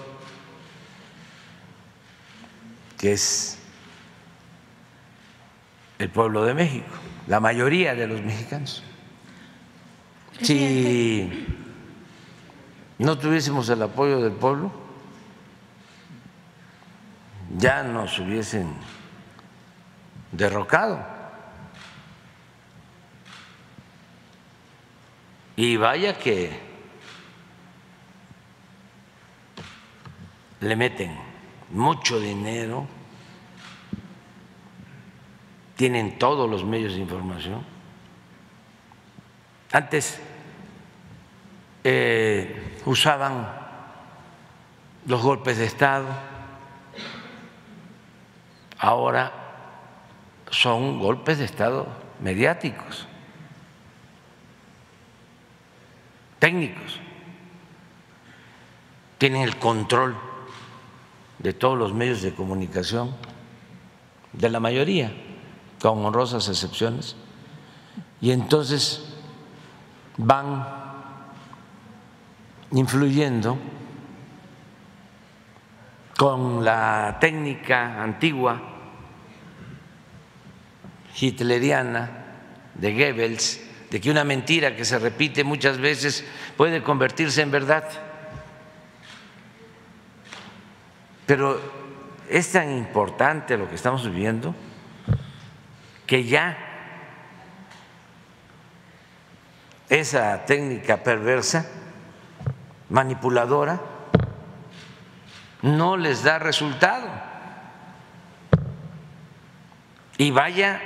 [2.97, 3.59] que es
[5.99, 6.87] el pueblo de México,
[7.27, 8.85] la mayoría de los mexicanos.
[10.41, 11.29] Si
[12.99, 14.71] no tuviésemos el apoyo del pueblo,
[17.57, 18.75] ya nos hubiesen
[20.33, 21.05] derrocado.
[25.57, 26.61] Y vaya que
[30.61, 31.17] le meten
[31.71, 32.87] mucho dinero,
[35.77, 37.65] tienen todos los medios de información.
[39.73, 40.21] Antes
[41.85, 43.49] eh, usaban
[45.07, 46.07] los golpes de Estado,
[48.79, 49.33] ahora
[50.51, 51.87] son golpes de Estado
[52.21, 53.07] mediáticos,
[56.39, 57.01] técnicos.
[59.19, 60.17] Tienen el control
[61.39, 63.15] de todos los medios de comunicación,
[64.33, 65.13] de la mayoría,
[65.81, 67.17] con honrosas excepciones,
[68.21, 69.15] y entonces
[70.19, 70.86] van
[72.73, 73.59] influyendo
[76.17, 78.61] con la técnica antigua
[81.19, 82.11] hitleriana
[82.75, 86.25] de Goebbels, de que una mentira que se repite muchas veces
[86.57, 87.85] puede convertirse en verdad.
[91.27, 91.61] Pero
[92.29, 94.55] es tan importante lo que estamos viviendo
[96.07, 96.57] que ya
[99.89, 101.67] esa técnica perversa,
[102.89, 103.81] manipuladora,
[105.63, 107.09] no les da resultado.
[110.19, 110.81] Y vaya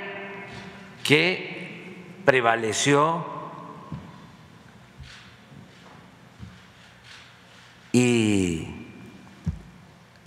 [1.03, 3.25] que prevaleció
[7.91, 8.87] y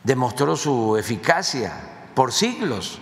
[0.03, 1.73] demostró su eficacia
[2.15, 3.01] por siglos.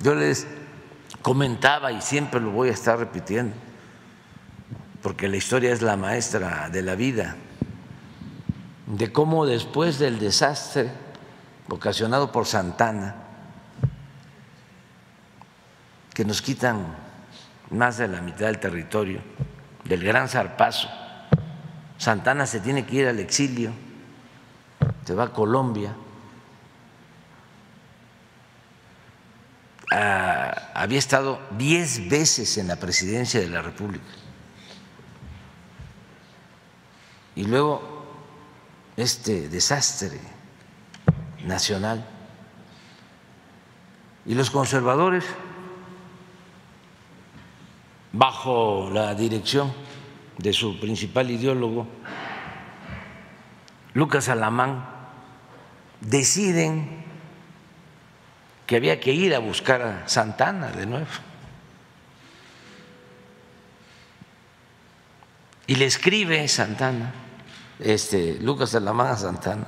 [0.00, 0.46] Yo les
[1.22, 3.56] comentaba y siempre lo voy a estar repitiendo,
[5.04, 7.36] porque la historia es la maestra de la vida,
[8.86, 10.90] de cómo después del desastre
[11.68, 13.14] ocasionado por Santana,
[16.14, 16.96] que nos quitan
[17.68, 19.20] más de la mitad del territorio,
[19.84, 20.88] del gran zarpazo,
[21.98, 23.72] Santana se tiene que ir al exilio,
[25.04, 25.94] se va a Colombia,
[29.96, 34.04] Ah, había estado diez veces en la presidencia de la República.
[37.36, 38.04] Y luego
[38.96, 40.20] este desastre
[41.44, 42.04] nacional.
[44.26, 45.24] Y los conservadores,
[48.12, 49.72] bajo la dirección
[50.38, 51.86] de su principal ideólogo,
[53.92, 54.88] Lucas Alamán,
[56.00, 57.04] deciden
[58.66, 61.06] que había que ir a buscar a Santana de nuevo.
[65.66, 67.12] Y le escribe Santana,
[67.78, 69.66] este, Lucas de la Manga Santana,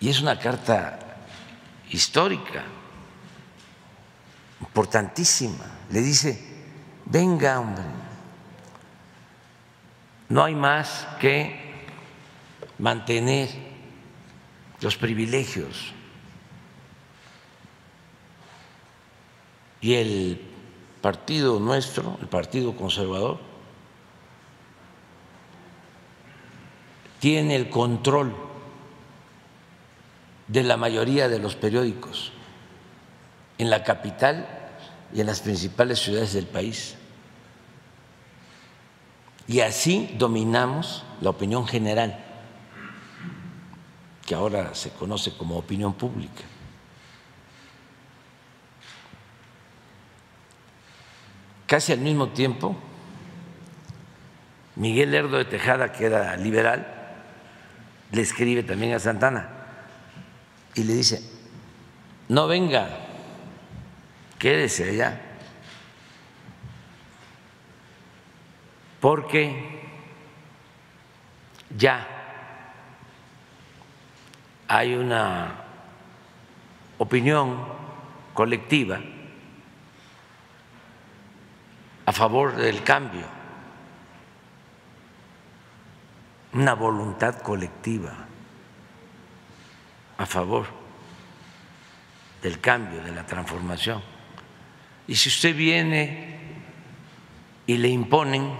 [0.00, 0.98] y es una carta
[1.90, 2.64] histórica,
[4.60, 5.64] importantísima.
[5.90, 6.38] Le dice,
[7.04, 7.84] venga hombre,
[10.28, 11.86] no hay más que
[12.78, 13.48] mantener
[14.80, 15.92] los privilegios
[19.80, 20.40] y el
[21.00, 23.40] partido nuestro, el Partido Conservador,
[27.20, 28.34] tiene el control
[30.46, 32.32] de la mayoría de los periódicos
[33.58, 34.46] en la capital
[35.12, 36.96] y en las principales ciudades del país.
[39.46, 42.18] Y así dominamos la opinión general,
[44.26, 46.42] que ahora se conoce como opinión pública.
[51.66, 52.76] Casi al mismo tiempo,
[54.76, 56.97] Miguel Lerdo de Tejada, que era liberal,
[58.12, 59.48] le escribe también a Santana
[60.74, 61.22] y le dice,
[62.28, 62.88] no venga,
[64.38, 65.20] quédese allá,
[69.00, 69.78] porque
[71.76, 72.06] ya
[74.68, 75.64] hay una
[76.98, 77.64] opinión
[78.34, 79.00] colectiva
[82.06, 83.26] a favor del cambio,
[86.52, 88.26] una voluntad colectiva
[90.16, 90.66] a favor
[92.42, 94.02] del cambio, de la transformación.
[95.06, 96.38] Y si usted viene
[97.66, 98.50] y le imponen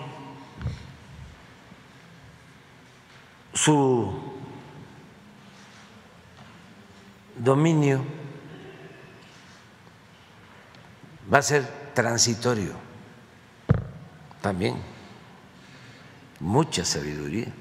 [3.54, 4.34] su
[7.36, 8.04] dominio,
[11.32, 12.72] va a ser transitorio
[14.40, 14.76] también
[16.40, 17.52] mucha sabiduría.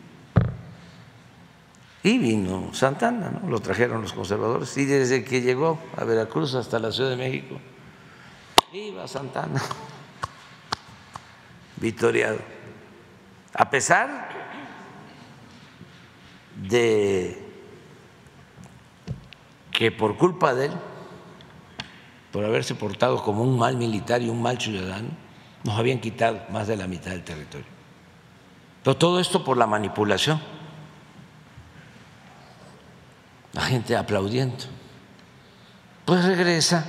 [2.03, 3.49] Y vino Santana, ¿no?
[3.49, 7.60] lo trajeron los conservadores, y desde que llegó a Veracruz hasta la Ciudad de México,
[8.71, 9.62] iba Santana,
[11.77, 12.39] victoriado.
[13.53, 14.29] A pesar
[16.55, 17.43] de
[19.71, 20.71] que por culpa de él,
[22.31, 25.10] por haberse portado como un mal militar y un mal ciudadano,
[25.63, 27.67] nos habían quitado más de la mitad del territorio.
[28.83, 30.39] Pero todo esto por la manipulación.
[33.57, 34.65] La gente aplaudiendo.
[36.05, 36.85] Pues regresa.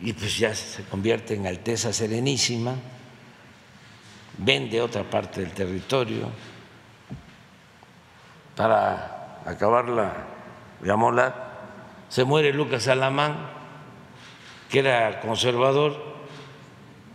[0.00, 2.74] Y pues ya se convierte en Alteza Serenísima,
[4.36, 6.28] vende otra parte del territorio.
[8.54, 10.12] Para acabarla,
[10.82, 11.34] la
[12.10, 13.48] se muere Lucas Alamán,
[14.68, 15.96] que era conservador,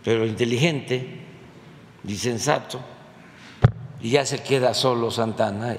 [0.02, 1.20] pero inteligente
[2.02, 2.80] y sensato,
[4.00, 5.76] y ya se queda solo Santana,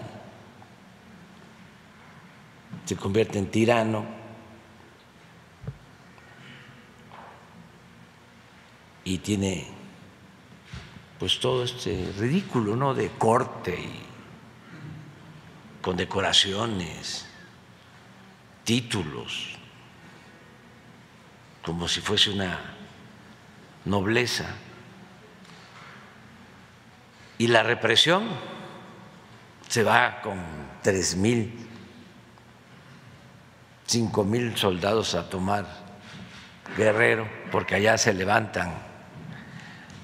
[2.86, 4.06] se convierte en tirano.
[9.04, 9.68] Y tiene
[11.20, 12.94] pues todo este ridículo, ¿no?
[12.94, 14.06] De corte y
[15.82, 17.28] con decoraciones,
[18.64, 19.58] títulos,
[21.64, 22.60] como si fuese una
[23.86, 24.46] nobleza.
[27.38, 28.28] Y la represión
[29.68, 30.40] se va con
[30.82, 31.69] tres mil,
[33.90, 35.66] cinco mil soldados a tomar
[36.78, 38.72] Guerrero, porque allá se levantan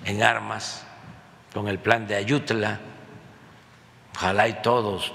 [0.03, 0.83] en armas
[1.53, 2.79] con el plan de Ayutla.
[4.15, 5.13] Ojalá y todos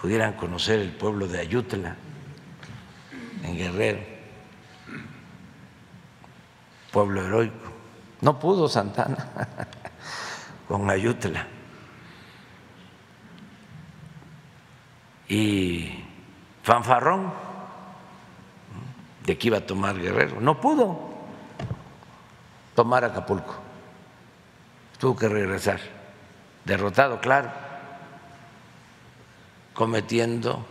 [0.00, 1.94] pudieran conocer el pueblo de Ayutla
[3.44, 4.00] en Guerrero,
[6.90, 7.72] pueblo heroico.
[8.20, 9.28] No pudo Santana
[10.66, 11.46] con Ayutla.
[15.28, 16.03] Y
[16.64, 17.30] fanfarrón
[19.22, 20.40] de que iba a tomar Guerrero.
[20.40, 20.98] No pudo
[22.74, 23.54] tomar Acapulco.
[24.98, 25.80] Tuvo que regresar.
[26.64, 27.50] Derrotado, claro,
[29.74, 30.64] cometiendo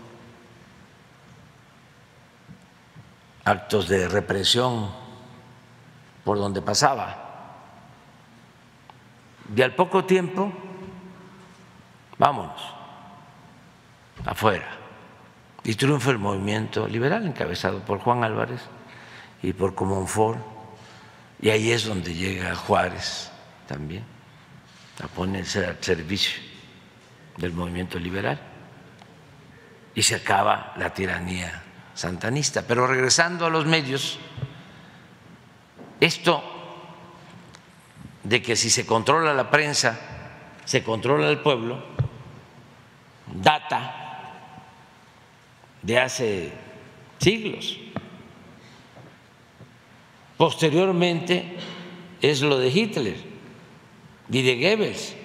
[3.45, 4.89] actos de represión
[6.23, 7.19] por donde pasaba.
[9.55, 10.51] Y al poco tiempo,
[12.17, 12.59] vámonos,
[14.25, 14.82] afuera
[15.63, 18.61] y triunfa el movimiento liberal encabezado por Juan Álvarez
[19.41, 20.39] y por Comonfort,
[21.41, 23.31] y ahí es donde llega Juárez
[23.67, 24.03] también
[25.03, 26.41] a ponerse al servicio
[27.37, 28.39] del movimiento liberal
[29.95, 32.63] y se acaba la tiranía santanista.
[32.67, 34.19] Pero regresando a los medios,
[35.99, 36.43] esto
[38.23, 39.99] de que si se controla la prensa,
[40.65, 41.83] se controla el pueblo,
[43.27, 44.02] data
[45.83, 46.51] de hace
[47.19, 47.77] siglos.
[50.37, 51.57] Posteriormente
[52.21, 53.17] es lo de Hitler
[54.29, 55.15] y de Goebbels.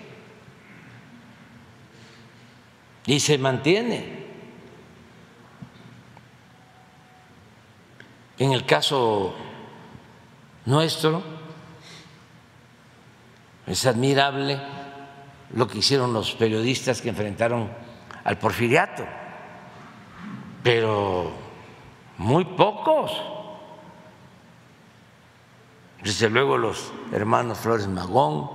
[3.07, 4.19] Y se mantiene.
[8.39, 9.35] En el caso
[10.67, 11.23] nuestro,
[13.67, 14.61] es admirable
[15.55, 17.71] lo que hicieron los periodistas que enfrentaron
[18.25, 19.05] al porfiriato
[20.69, 21.31] pero
[22.19, 23.11] muy pocos.
[26.03, 28.51] Desde luego los hermanos Flores Magón,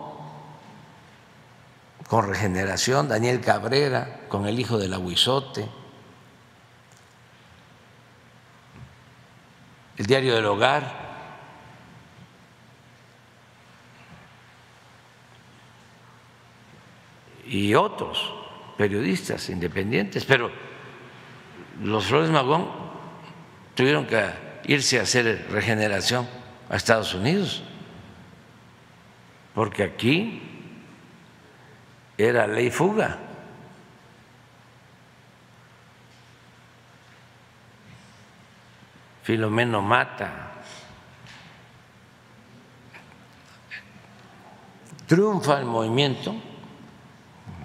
[2.08, 5.68] con Regeneración, Daniel Cabrera, con el hijo del Aguizote,
[9.98, 11.02] el Diario del Hogar.
[17.46, 18.34] y otros
[18.78, 20.50] periodistas independientes, pero
[21.82, 22.68] los Flores Magón
[23.76, 24.26] tuvieron que
[24.66, 26.28] irse a hacer regeneración
[26.70, 27.64] a Estados Unidos,
[29.54, 30.42] porque aquí
[32.18, 33.18] era ley fuga.
[39.24, 40.52] Filomeno mata.
[45.08, 46.36] Triunfa el movimiento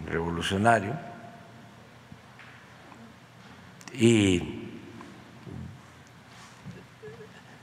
[0.07, 1.08] revolucionario
[3.99, 4.41] y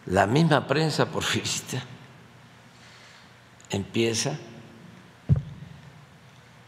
[0.07, 1.81] la misma prensa porfirista
[3.69, 4.38] empieza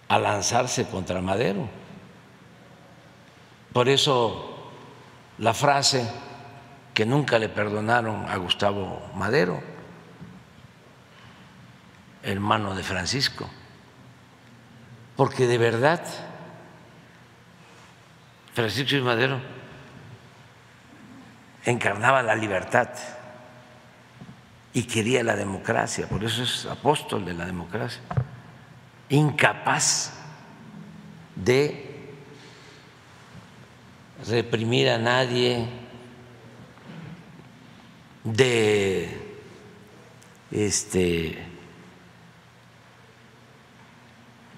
[0.07, 1.68] a lanzarse contra Madero.
[3.74, 4.72] Por eso
[5.39, 6.09] la frase
[6.93, 9.61] que nunca le perdonaron a Gustavo Madero,
[12.24, 13.49] hermano de Francisco,
[15.18, 16.01] porque de verdad
[18.53, 19.57] Francisco y Madero
[21.68, 22.89] encarnaba la libertad
[24.74, 28.01] y quería la democracia, por eso es apóstol de la democracia,
[29.09, 30.13] incapaz
[31.36, 32.15] de
[34.26, 35.68] reprimir a nadie,
[38.24, 39.09] de
[40.51, 41.38] este,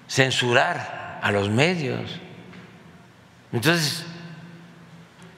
[0.08, 2.20] censurar a los medios.
[3.52, 4.04] Entonces,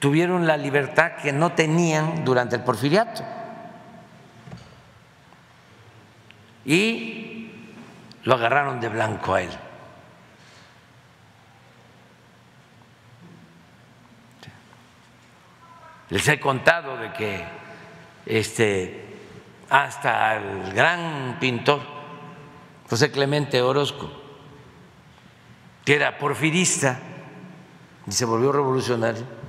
[0.03, 3.23] tuvieron la libertad que no tenían durante el porfiriato.
[6.65, 7.49] Y
[8.23, 9.51] lo agarraron de blanco a él.
[16.09, 17.45] Les he contado de que
[18.25, 19.05] este,
[19.69, 21.79] hasta el gran pintor
[22.89, 24.11] José Clemente Orozco,
[25.85, 26.99] que era porfirista
[28.05, 29.41] y se volvió revolucionario,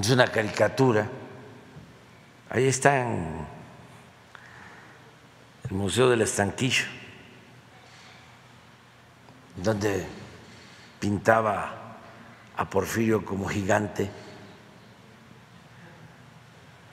[0.00, 1.08] es una caricatura,
[2.48, 3.46] ahí está en
[5.68, 6.84] el Museo del Estanquillo,
[9.56, 10.06] donde
[10.98, 11.98] pintaba
[12.56, 14.10] a Porfirio como gigante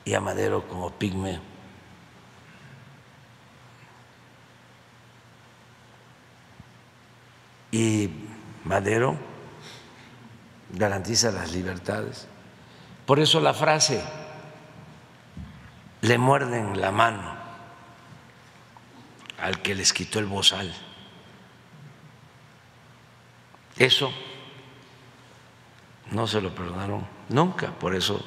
[0.03, 1.41] y a Madero como pigmeo.
[7.71, 8.09] Y
[8.63, 9.17] Madero
[10.73, 12.27] garantiza las libertades.
[13.07, 14.03] Por eso la frase,
[16.01, 17.37] le muerden la mano
[19.39, 20.75] al que les quitó el bozal.
[23.77, 24.11] Eso
[26.11, 28.21] no se lo perdonaron nunca, por eso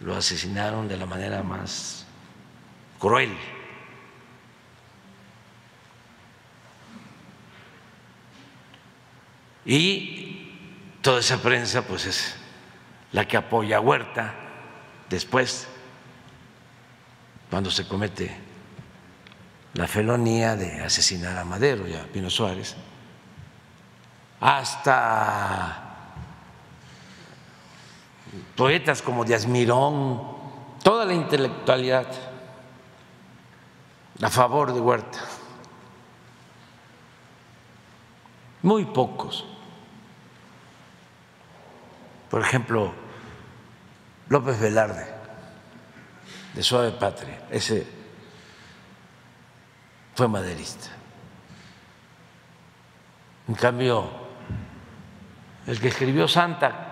[0.00, 2.06] lo asesinaron de la manera más
[2.98, 3.36] cruel.
[9.64, 12.37] Y toda esa prensa pues es
[13.12, 14.34] la que apoya a Huerta
[15.08, 15.68] después,
[17.50, 18.36] cuando se comete
[19.74, 22.76] la felonía de asesinar a Madero y a Pino Suárez,
[24.40, 25.84] hasta
[28.56, 30.36] poetas como Díaz Mirón,
[30.82, 32.06] toda la intelectualidad
[34.20, 35.20] a favor de Huerta.
[38.62, 39.46] Muy pocos.
[42.30, 42.92] Por ejemplo,
[44.28, 45.06] López Velarde,
[46.54, 47.86] de Suave Patria, ese
[50.14, 50.88] fue maderista.
[53.46, 54.10] En cambio,
[55.66, 56.88] el que escribió Santa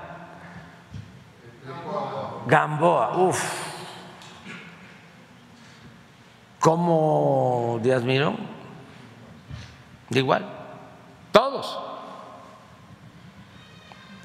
[2.46, 3.66] Gamboa, uff.
[6.60, 8.36] ¿Cómo Díaz Mirón?
[10.08, 10.46] De igual,
[11.32, 11.78] todos.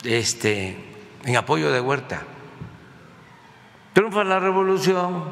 [0.03, 0.90] Este,
[1.25, 2.23] en apoyo de Huerta.
[3.93, 5.25] Triunfa la revolución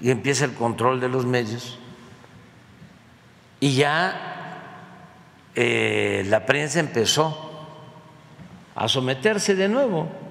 [0.00, 1.78] y empieza el control de los medios
[3.60, 4.68] y ya
[5.54, 7.50] eh, la prensa empezó
[8.74, 10.22] a someterse de nuevo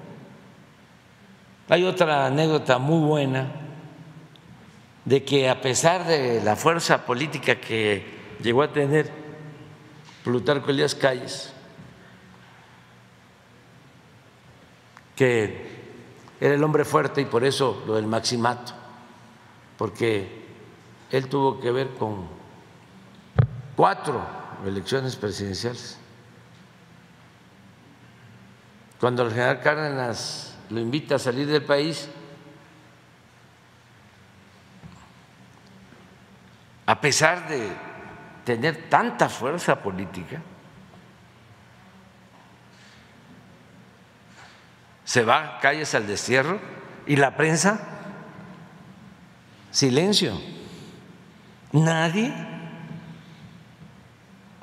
[1.68, 3.46] hay otra anécdota muy buena
[5.04, 8.04] de que a pesar de la fuerza política que
[8.42, 9.10] llegó a tener
[10.22, 11.51] Plutarco Elías Calles,
[15.22, 15.54] que
[16.40, 18.72] era el hombre fuerte y por eso lo del maximato,
[19.78, 20.48] porque
[21.12, 22.26] él tuvo que ver con
[23.76, 24.20] cuatro
[24.66, 25.96] elecciones presidenciales.
[28.98, 32.08] Cuando el general Cárdenas lo invita a salir del país,
[36.84, 37.68] a pesar de
[38.44, 40.42] tener tanta fuerza política,
[45.04, 46.60] se va calles al destierro
[47.06, 47.80] y la prensa,
[49.70, 50.40] silencio.
[51.72, 52.32] Nadie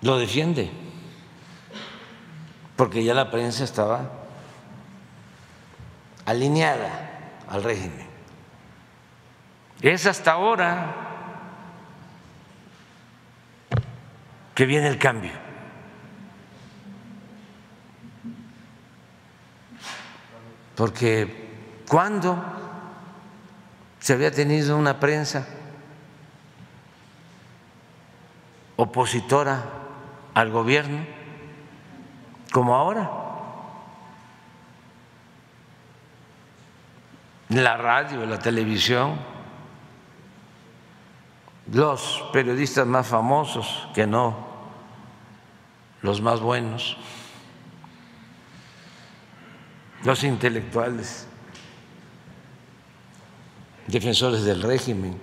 [0.01, 0.71] lo defiende,
[2.75, 4.11] porque ya la prensa estaba
[6.25, 8.07] alineada al régimen.
[9.81, 10.95] Es hasta ahora
[14.53, 15.48] que viene el cambio.
[20.79, 22.41] Porque cuando
[23.99, 25.45] se había tenido una prensa
[28.77, 29.61] opositora
[30.33, 31.05] al gobierno
[32.53, 33.11] como ahora.
[37.49, 39.19] la radio, la televisión,
[41.73, 44.47] los periodistas más famosos, que no
[46.03, 46.95] los más buenos,
[50.03, 51.27] los intelectuales,
[53.87, 55.19] defensores del régimen.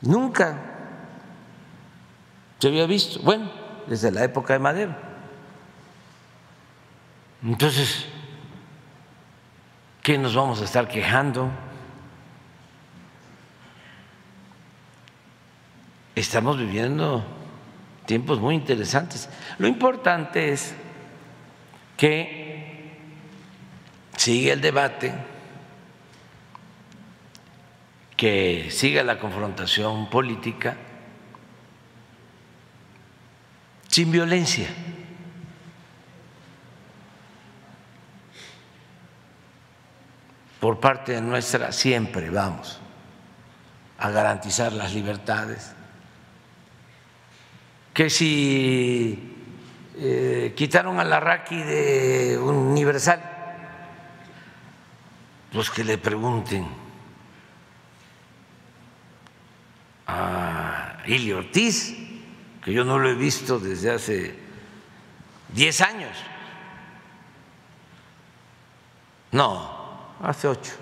[0.00, 0.58] Nunca
[2.58, 3.50] se había visto, bueno,
[3.86, 4.96] desde la época de Madero.
[7.42, 8.06] Entonces,
[10.04, 11.50] ¿Qué nos vamos a estar quejando?
[16.14, 17.24] Estamos viviendo
[18.04, 19.30] tiempos muy interesantes.
[19.56, 20.74] Lo importante es
[22.04, 22.98] que
[24.14, 25.14] siga el debate,
[28.14, 30.76] que siga la confrontación política
[33.88, 34.68] sin violencia.
[40.60, 42.80] por parte de nuestra siempre vamos
[43.98, 45.72] a garantizar las libertades.
[47.92, 49.33] Que si
[49.96, 51.20] eh, quitaron a la
[51.50, 53.22] de Universal,
[55.52, 56.66] pues que le pregunten
[60.06, 61.94] a Ili Ortiz,
[62.62, 64.34] que yo no lo he visto desde hace
[65.52, 66.16] 10 años.
[69.30, 70.72] No, hace ocho.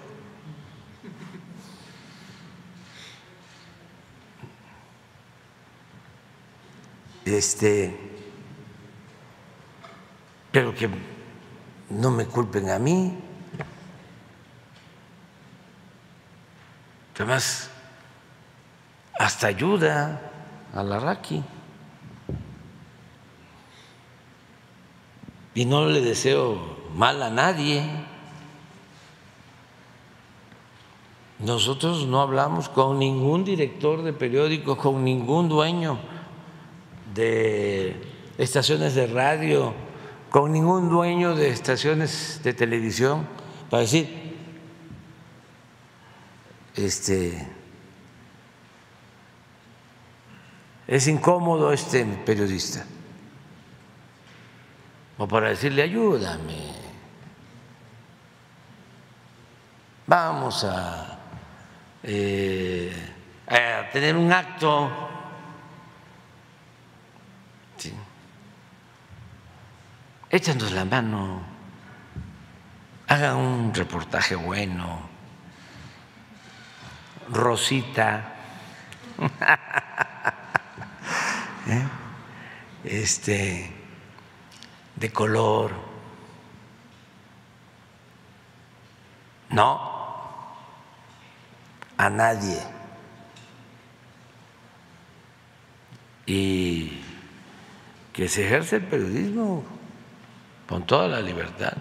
[7.24, 8.11] Este,
[10.52, 10.88] pero que
[11.88, 13.18] no me culpen a mí.
[17.14, 17.70] Además,
[19.18, 20.20] hasta ayuda
[20.74, 21.42] a la Raki.
[25.54, 27.84] Y no le deseo mal a nadie.
[31.38, 35.98] Nosotros no hablamos con ningún director de periódico, con ningún dueño
[37.14, 38.00] de
[38.38, 39.74] estaciones de radio,
[40.32, 43.28] con ningún dueño de estaciones de televisión
[43.68, 44.34] para decir,
[46.74, 47.46] este,
[50.86, 52.82] es incómodo este periodista,
[55.18, 56.76] o para decirle ayúdame,
[60.06, 61.18] vamos a,
[62.04, 62.90] eh,
[63.46, 65.11] a tener un acto
[70.32, 71.42] échanos la mano,
[73.06, 75.02] hagan un reportaje bueno,
[77.30, 78.32] Rosita,
[81.68, 81.86] ¿eh?
[82.82, 83.70] este,
[84.96, 85.72] de color,
[89.50, 89.92] no,
[91.98, 92.58] a nadie.
[96.24, 97.02] Y
[98.14, 99.81] que se ejerce el periodismo
[100.72, 101.74] con toda la libertad.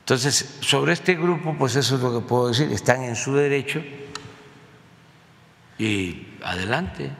[0.00, 3.80] Entonces, sobre este grupo, pues eso es lo que puedo decir, están en su derecho
[5.78, 7.12] y adelante.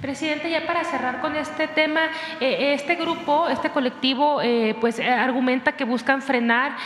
[0.00, 2.00] Presidente, ya para cerrar con este tema,
[2.40, 6.76] eh, este grupo, este colectivo, eh, pues eh, argumenta que buscan frenar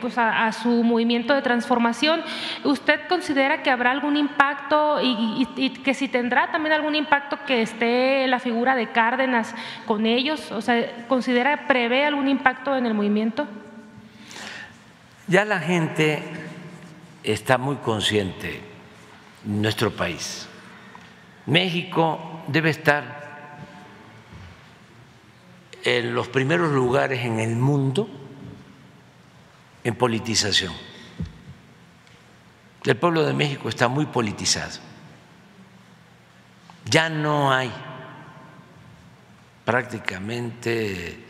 [0.00, 2.22] pues a, su movimiento de transformación.
[2.62, 8.26] ¿Usted considera que habrá algún impacto y, que si tendrá también algún impacto que esté
[8.26, 9.54] la figura de Cárdenas
[9.86, 10.52] con ellos?
[10.52, 13.46] O sea, ¿considera, prevé algún impacto en el movimiento?
[15.26, 16.22] Ya la gente
[17.24, 18.60] está muy consciente
[19.46, 20.48] en nuestro país.
[21.46, 23.22] México debe estar
[25.84, 28.08] en los primeros lugares en el mundo
[29.84, 30.72] en politización.
[32.84, 34.78] El pueblo de México está muy politizado.
[36.84, 37.72] Ya no hay
[39.64, 41.24] prácticamente,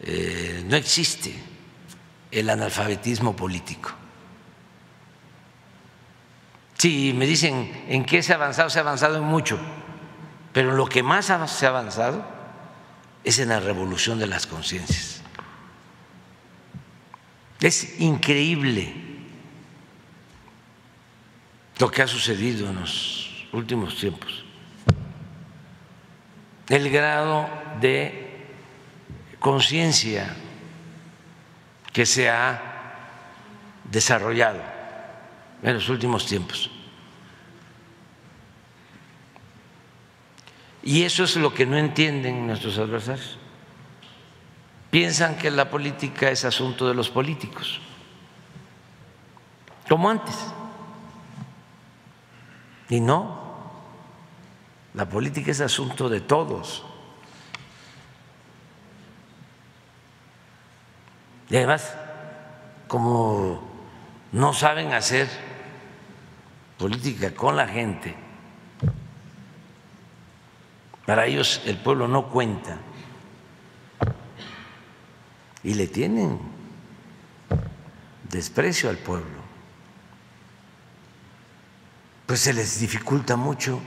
[0.00, 1.34] eh, no existe
[2.30, 3.90] el analfabetismo político.
[6.84, 9.58] Si me dicen en qué se ha avanzado, se ha avanzado en mucho
[10.52, 12.22] pero lo que más se ha avanzado
[13.24, 15.22] es en la revolución de las conciencias.
[17.58, 18.94] Es increíble
[21.78, 24.44] lo que ha sucedido en los últimos tiempos.
[26.68, 27.48] El grado
[27.80, 28.46] de
[29.40, 30.36] conciencia
[31.94, 32.62] que se ha
[33.90, 34.60] desarrollado
[35.62, 36.70] en los últimos tiempos.
[40.86, 43.38] Y eso es lo que no entienden nuestros adversarios.
[44.90, 47.80] Piensan que la política es asunto de los políticos,
[49.88, 50.36] como antes.
[52.90, 53.72] Y no,
[54.92, 56.84] la política es asunto de todos.
[61.48, 61.96] Y además,
[62.88, 63.62] como
[64.32, 65.28] no saben hacer
[66.76, 68.23] política con la gente,
[71.06, 72.78] para ellos el pueblo no cuenta.
[75.62, 76.38] Y le tienen
[78.30, 79.44] desprecio al pueblo.
[82.26, 83.80] Pues se les dificulta mucho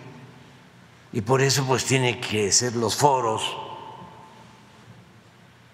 [1.12, 3.58] y por eso pues tiene que ser los foros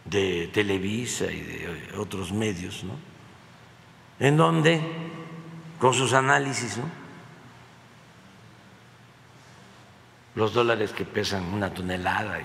[0.05, 2.93] de Televisa y de otros medios, ¿no?
[4.19, 4.81] En donde
[5.79, 7.02] con sus análisis, ¿no?
[10.35, 12.39] Los dólares que pesan una tonelada.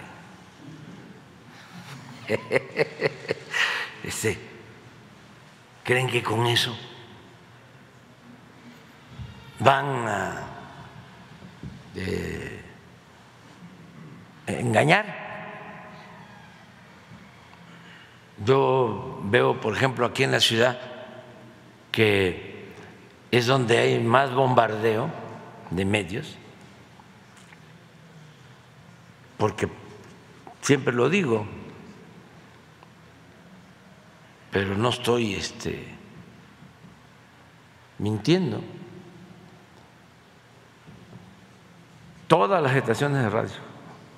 [4.05, 4.39] Este,
[5.84, 6.74] ¿Creen que con eso
[9.59, 10.47] van a
[11.95, 12.62] eh,
[14.47, 15.28] engañar?
[18.45, 20.78] Yo veo, por ejemplo, aquí en la ciudad
[21.91, 22.72] que
[23.30, 25.11] es donde hay más bombardeo
[25.70, 26.39] de medios,
[29.39, 29.68] porque
[30.61, 31.47] siempre lo digo,
[34.51, 35.86] pero no estoy este,
[37.99, 38.61] mintiendo.
[42.26, 43.55] Todas las estaciones de radio,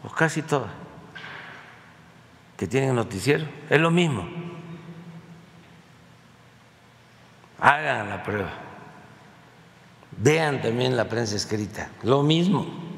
[0.03, 0.71] o casi todas,
[2.57, 4.27] que tienen noticiero, es lo mismo.
[7.61, 8.51] Hagan la prueba.
[10.16, 12.89] Vean también la prensa escrita, lo mismo.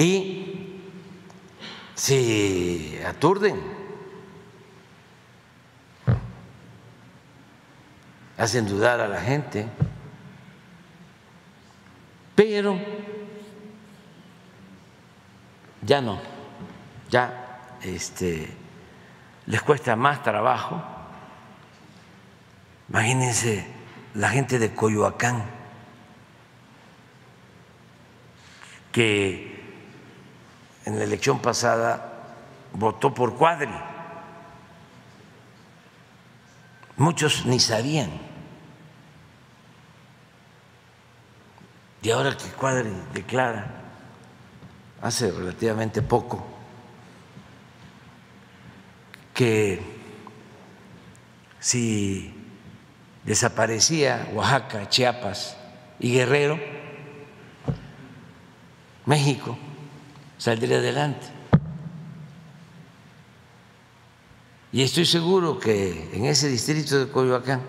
[0.00, 0.80] Y
[1.94, 3.60] si aturden,
[8.38, 9.68] hacen dudar a la gente,
[12.34, 12.80] pero
[15.82, 16.18] ya no,
[17.10, 18.48] ya este,
[19.44, 20.82] les cuesta más trabajo.
[22.88, 23.66] Imagínense
[24.14, 25.44] la gente de Coyoacán
[28.92, 29.49] que
[30.84, 32.12] en la elección pasada
[32.72, 33.74] votó por Cuadri.
[36.96, 38.30] Muchos ni sabían
[42.02, 43.66] Y ahora que Cuadri declara,
[45.02, 46.46] hace relativamente poco,
[49.34, 49.82] que
[51.58, 52.34] si
[53.24, 55.58] desaparecía Oaxaca, Chiapas
[55.98, 56.58] y Guerrero,
[59.04, 59.58] México
[60.40, 61.26] saldría adelante.
[64.72, 67.60] Y estoy seguro que en ese distrito de Coyoacán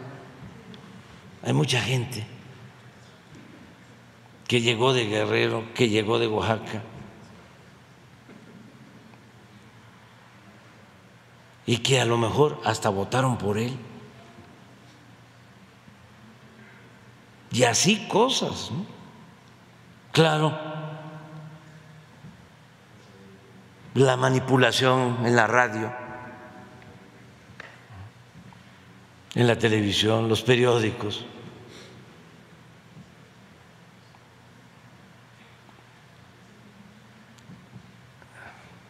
[1.43, 2.25] hay mucha gente
[4.47, 6.81] que llegó de Guerrero, que llegó de Oaxaca.
[11.65, 13.77] Y que a lo mejor hasta votaron por él.
[17.51, 18.85] Y así cosas, ¿no?
[20.13, 20.70] Claro,
[23.93, 25.91] la manipulación en la radio,
[29.35, 31.25] en la televisión, los periódicos.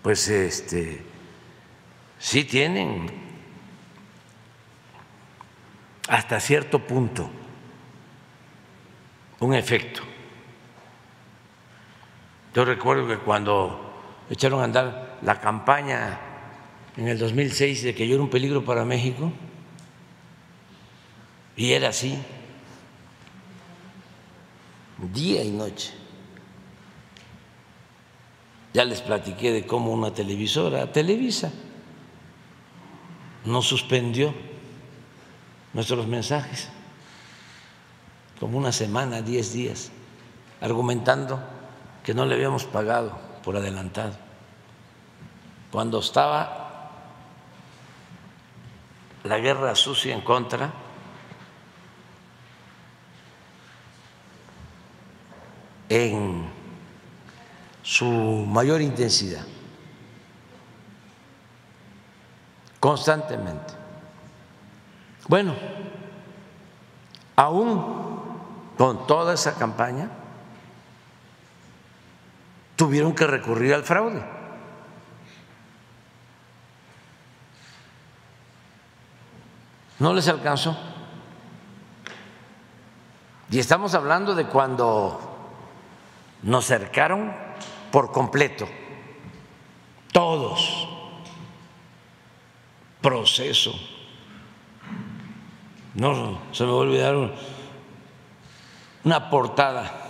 [0.02, 1.04] pues este
[2.20, 3.10] sí tienen
[6.08, 7.30] hasta cierto punto
[9.40, 10.02] un efecto.
[12.54, 13.91] Yo recuerdo que cuando
[14.32, 16.18] echaron a andar la campaña
[16.96, 19.32] en el 2006 de que yo era un peligro para México,
[21.58, 22.18] y era así,
[25.14, 25.94] día y noche.
[28.74, 31.52] Ya les platiqué de cómo una televisora, Televisa,
[33.44, 34.34] no suspendió
[35.74, 36.70] nuestros mensajes,
[38.40, 39.92] como una semana, diez días,
[40.62, 41.44] argumentando
[42.06, 44.14] que no le habíamos pagado por adelantado.
[45.72, 46.90] Cuando estaba
[49.24, 50.72] la guerra sucia en contra,
[55.90, 56.50] en
[57.84, 59.46] su mayor intensidad,
[62.80, 63.74] constantemente.
[65.28, 65.54] Bueno,
[67.36, 68.02] aún
[68.78, 70.10] con toda esa campaña,
[72.82, 74.24] tuvieron que recurrir al fraude.
[80.00, 80.76] No les alcanzó.
[83.52, 85.20] Y estamos hablando de cuando
[86.42, 87.32] nos cercaron
[87.92, 88.68] por completo,
[90.12, 90.90] todos,
[93.00, 93.74] proceso.
[95.94, 97.36] No se me va a olvidar
[99.04, 100.01] una portada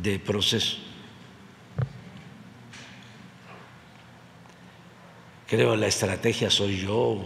[0.00, 0.78] de proceso.
[5.46, 7.18] Creo la estrategia soy yo,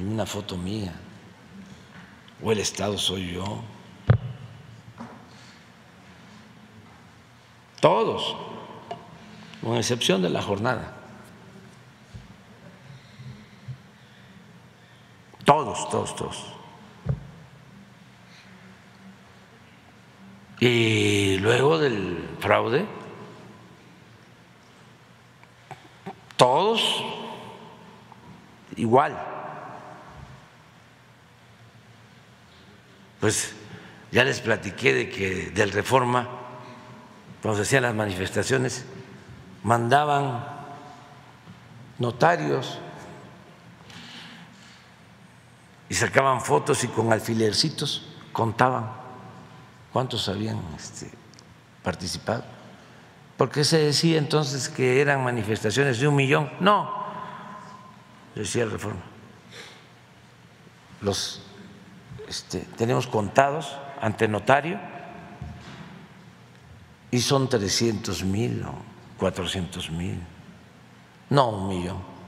[0.00, 0.94] una foto mía,
[2.42, 3.62] o el Estado soy yo.
[7.80, 8.36] todos,
[9.62, 10.94] con excepción de la jornada.
[15.44, 16.57] Todos, todos, todos.
[20.60, 22.86] Y luego del fraude,
[26.36, 27.04] todos
[28.76, 29.16] igual.
[33.20, 33.54] Pues
[34.10, 36.28] ya les platiqué de que del reforma
[37.42, 38.84] cuando se hacían las manifestaciones,
[39.62, 40.44] mandaban
[41.98, 42.78] notarios
[45.88, 49.07] y sacaban fotos y con alfilercitos contaban
[49.92, 51.10] cuántos habían este,
[51.82, 52.44] participado.
[53.36, 56.50] Porque se decía entonces que eran manifestaciones de un millón.
[56.60, 57.04] No,
[58.34, 59.02] decía el reforma.
[61.00, 61.42] Los
[62.28, 64.78] este, tenemos contados ante notario
[67.10, 68.74] y son 300 mil o
[69.18, 70.20] 400 mil,
[71.30, 72.18] no un millón.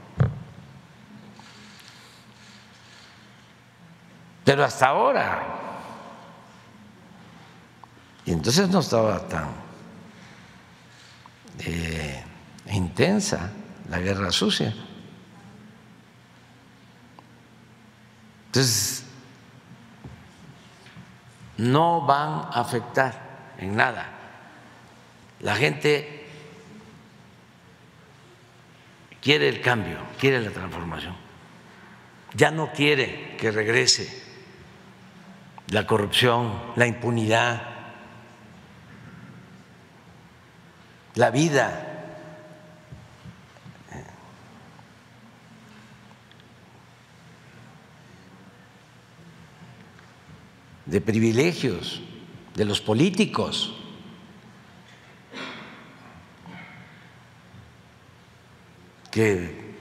[4.43, 5.70] Pero hasta ahora.
[8.25, 9.49] Y entonces no estaba tan
[11.59, 12.23] eh,
[12.71, 13.51] intensa
[13.89, 14.73] la guerra sucia.
[18.47, 19.05] Entonces,
[21.57, 24.09] no van a afectar en nada.
[25.39, 26.27] La gente
[29.21, 31.15] quiere el cambio, quiere la transformación.
[32.33, 34.21] Ya no quiere que regrese
[35.67, 37.70] la corrupción, la impunidad,
[41.15, 41.87] la vida.
[50.85, 52.01] de privilegios
[52.53, 53.77] de los políticos.
[59.09, 59.75] que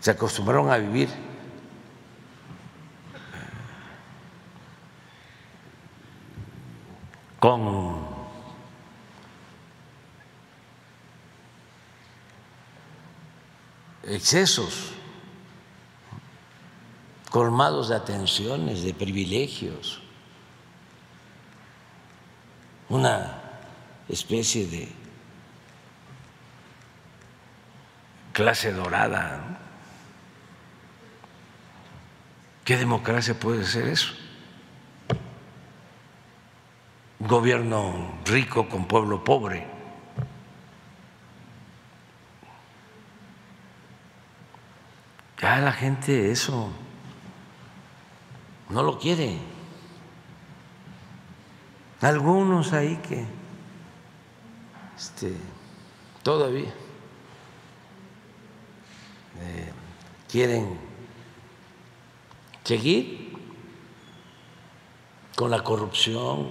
[0.00, 1.08] se acostumbraron a vivir
[7.40, 7.66] con
[14.16, 14.92] excesos,
[17.30, 20.00] colmados de atenciones, de privilegios,
[22.88, 23.42] una
[24.08, 24.88] especie de
[28.32, 29.60] clase dorada.
[32.64, 34.12] ¿Qué democracia puede ser eso?
[37.26, 39.66] gobierno rico con pueblo pobre.
[45.40, 46.70] Ya la gente eso
[48.68, 49.38] no lo quiere.
[52.00, 53.24] Algunos ahí que
[54.96, 55.32] este,
[56.22, 56.72] todavía
[59.40, 59.72] eh,
[60.28, 60.78] quieren
[62.64, 63.36] seguir
[65.36, 66.48] con la corrupción,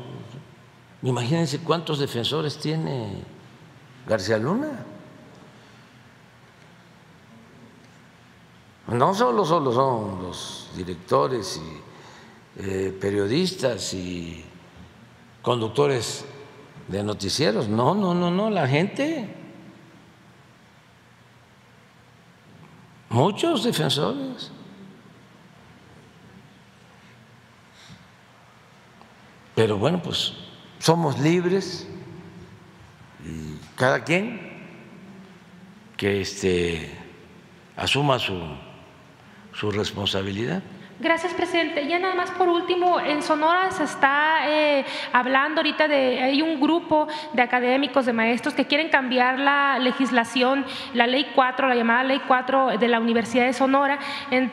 [1.06, 3.24] Imagínense cuántos defensores tiene
[4.08, 4.84] García Luna.
[8.98, 14.46] No solo, solo son los directores y eh, periodistas y
[15.42, 16.26] conductores
[16.88, 19.36] de noticieros, no, no, no, no, la gente,
[23.10, 24.52] muchos defensores.
[29.56, 30.34] Pero bueno, pues
[30.80, 31.88] somos libres
[33.26, 34.54] y cada quien
[35.98, 36.92] que este,
[37.76, 38.34] asuma su,
[39.56, 40.62] su responsabilidad.
[40.98, 41.88] Gracias, presidente.
[41.88, 46.62] Ya nada más por último, en Sonora se está eh, hablando ahorita de, hay un
[46.62, 52.06] grupo de académicos, de maestros que quieren cambiar la legislación, la ley 4, la llamada
[52.06, 54.00] ley 4 de la Universidad de Sonora,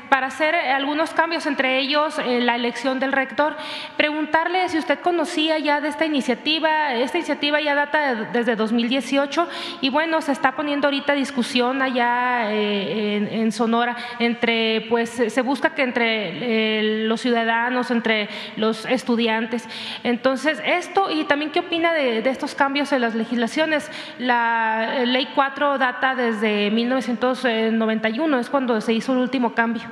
[0.09, 3.57] para hacer algunos cambios, entre ellos eh, la elección del rector.
[3.97, 9.47] Preguntarle si usted conocía ya de esta iniciativa, esta iniciativa ya data desde 2018
[9.81, 15.43] y bueno, se está poniendo ahorita discusión allá eh, en, en Sonora entre, pues se
[15.43, 19.69] busca que entre eh, los ciudadanos, entre los estudiantes.
[20.05, 23.91] Entonces, esto y también qué opina de, estos cambios en las legislaciones.
[24.19, 29.85] La eh, ley 4 data desde 1991, es cuando se hizo el último cambio.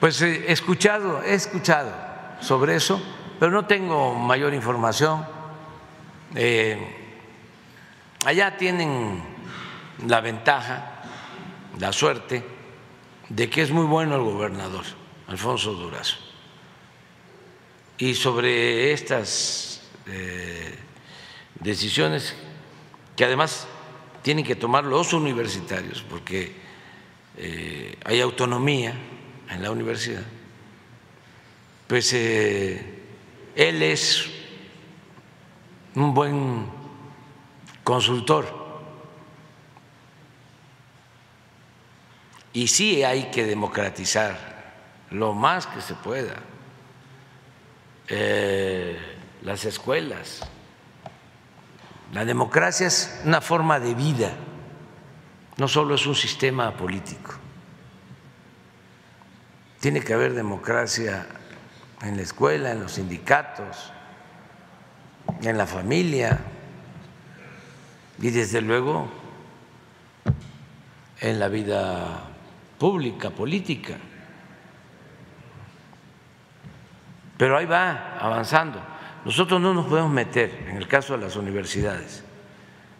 [0.00, 1.90] Pues eh, he escuchado, he escuchado
[2.40, 3.02] sobre eso,
[3.38, 5.24] pero no tengo mayor información.
[8.24, 9.22] allá tienen
[10.06, 11.02] la ventaja,
[11.78, 12.58] la suerte
[13.28, 14.84] de que es muy bueno el gobernador.
[15.28, 16.16] Alfonso Durazo.
[17.98, 20.74] Y sobre estas eh,
[21.60, 22.34] decisiones
[23.14, 23.66] que además
[24.22, 26.52] tienen que tomar los universitarios, porque
[27.36, 28.94] eh, hay autonomía
[29.50, 30.24] en la universidad,
[31.86, 33.02] pues eh,
[33.54, 34.26] él es
[35.94, 36.66] un buen
[37.84, 38.56] consultor.
[42.52, 44.57] Y sí hay que democratizar
[45.10, 46.36] lo más que se pueda,
[48.08, 48.98] eh,
[49.42, 50.40] las escuelas.
[52.12, 54.32] La democracia es una forma de vida,
[55.56, 57.34] no solo es un sistema político.
[59.80, 61.26] tiene que haber democracia
[62.02, 63.92] en la escuela, en los sindicatos,
[65.42, 66.40] en la familia
[68.20, 69.08] y desde luego
[71.20, 72.24] en la vida
[72.78, 73.96] pública, política.
[77.38, 78.82] Pero ahí va avanzando.
[79.24, 82.24] Nosotros no nos podemos meter en el caso de las universidades,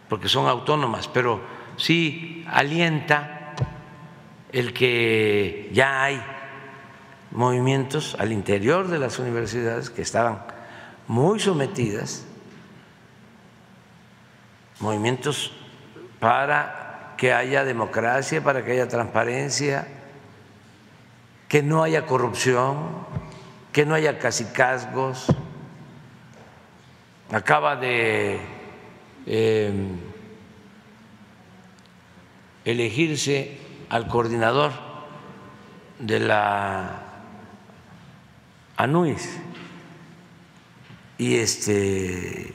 [0.07, 1.41] porque son autónomas, pero
[1.77, 3.53] sí alienta
[4.51, 6.21] el que ya hay
[7.31, 10.43] movimientos al interior de las universidades que estaban
[11.07, 12.25] muy sometidas,
[14.79, 15.53] movimientos
[16.19, 19.87] para que haya democracia, para que haya transparencia,
[21.47, 22.77] que no haya corrupción,
[23.79, 25.27] que no haya casicazgos.
[27.31, 28.37] Acaba de
[29.25, 29.97] em,
[32.65, 33.57] elegirse
[33.87, 34.73] al coordinador
[35.97, 37.03] de la
[38.75, 39.39] ANUIS
[41.17, 42.53] y este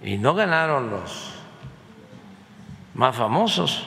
[0.00, 1.34] y no ganaron los
[2.94, 3.86] más famosos.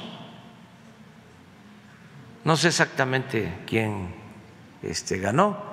[2.44, 4.14] No sé exactamente quién
[4.84, 5.71] este, ganó,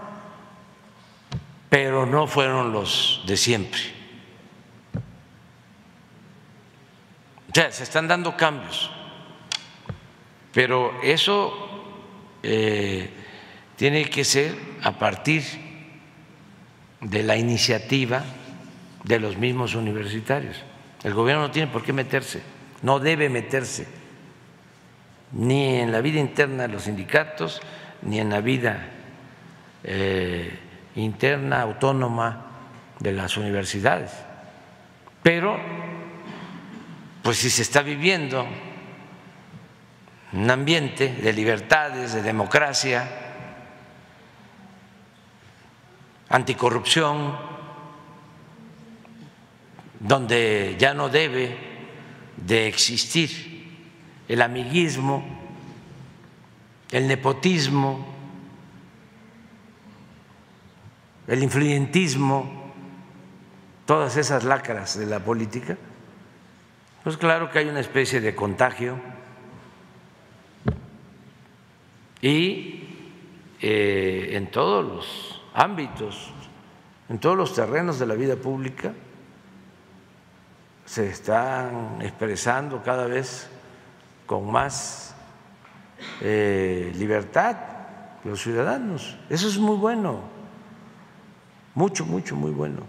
[1.68, 3.80] pero no fueron los de siempre.
[7.50, 8.90] O sea, se están dando cambios,
[10.52, 11.52] pero eso
[12.42, 13.10] eh,
[13.76, 15.42] tiene que ser a partir
[17.00, 18.24] de la iniciativa
[19.04, 20.56] de los mismos universitarios.
[21.02, 22.42] El gobierno no tiene por qué meterse,
[22.82, 23.86] no debe meterse
[25.32, 27.60] ni en la vida interna de los sindicatos,
[28.02, 28.88] ni en la vida
[29.84, 30.58] eh,
[30.98, 32.46] interna autónoma
[32.98, 34.12] de las universidades.
[35.22, 35.58] Pero,
[37.22, 38.46] pues si se está viviendo
[40.32, 43.08] un ambiente de libertades, de democracia,
[46.28, 47.36] anticorrupción,
[50.00, 51.56] donde ya no debe
[52.36, 53.76] de existir
[54.28, 55.24] el amiguismo,
[56.90, 58.17] el nepotismo,
[61.28, 62.72] el influyentismo,
[63.84, 65.76] todas esas lacras de la política,
[67.04, 68.98] pues claro que hay una especie de contagio
[72.20, 72.88] y
[73.60, 76.32] eh, en todos los ámbitos,
[77.08, 78.92] en todos los terrenos de la vida pública,
[80.86, 83.48] se están expresando cada vez
[84.26, 85.14] con más
[86.22, 87.56] eh, libertad
[88.24, 89.16] los ciudadanos.
[89.28, 90.37] Eso es muy bueno,
[91.78, 92.80] mucho, mucho, muy bueno.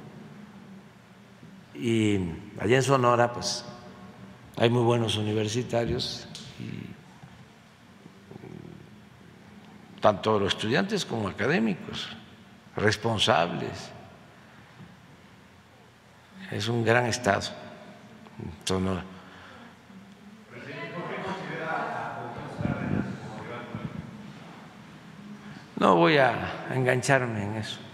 [1.75, 2.17] Y
[2.59, 3.63] allá en Sonora, pues,
[4.57, 6.27] hay muy buenos universitarios,
[10.01, 12.09] tanto los estudiantes como académicos,
[12.75, 13.91] responsables.
[16.49, 17.43] Es un gran estado.
[25.77, 27.88] No voy a engancharme en eso.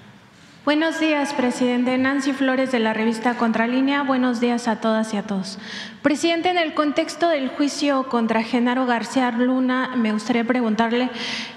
[0.65, 1.95] Buenos días, presidente.
[1.99, 4.01] Nancy Flores de la revista Contralínea.
[4.01, 5.59] Buenos días a todas y a todos.
[6.01, 11.11] Presidente, en el contexto del juicio contra Genaro García Luna, me gustaría preguntarle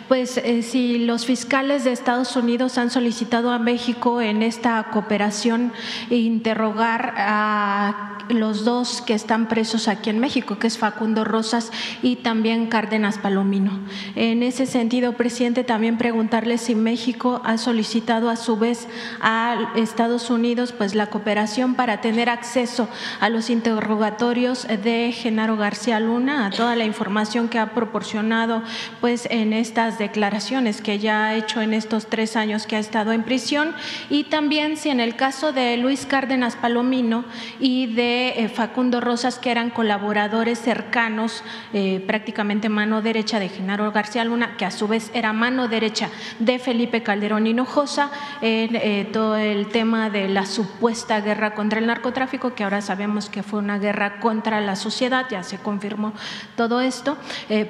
[0.08, 5.72] pues eh, si los fiscales de Estados Unidos han solicitado a México en esta cooperación
[6.10, 11.70] interrogar a los dos que están presos aquí en México, que es Facundo Rosas
[12.02, 13.78] y también Cárdenas Palomino.
[14.14, 18.86] En ese sentido, presidente, también preguntarle si México ha solicitado a su vez
[19.20, 22.88] a Estados Unidos pues la cooperación para tener acceso
[23.20, 28.62] a los interrogatorios de Genaro García Luna, a toda la información que ha proporcionado
[29.00, 33.12] pues en estas declaraciones que ya ha hecho en estos tres años que ha estado
[33.12, 33.74] en prisión
[34.10, 37.24] y también si en el caso de Luis Cárdenas Palomino
[37.58, 41.42] y de eh, Facundo Rosas, que eran colaboradores cercanos,
[41.72, 46.10] eh, prácticamente mano derecha de Genaro García Luna, que a su vez era mano derecha
[46.38, 51.86] de Felipe Calderón Hinojosa, en eh, todo el tema de la supuesta guerra contra el
[51.86, 56.12] narcotráfico, que ahora sabemos que fue una guerra contra la sociedad, ya se confirmó
[56.56, 57.16] todo esto.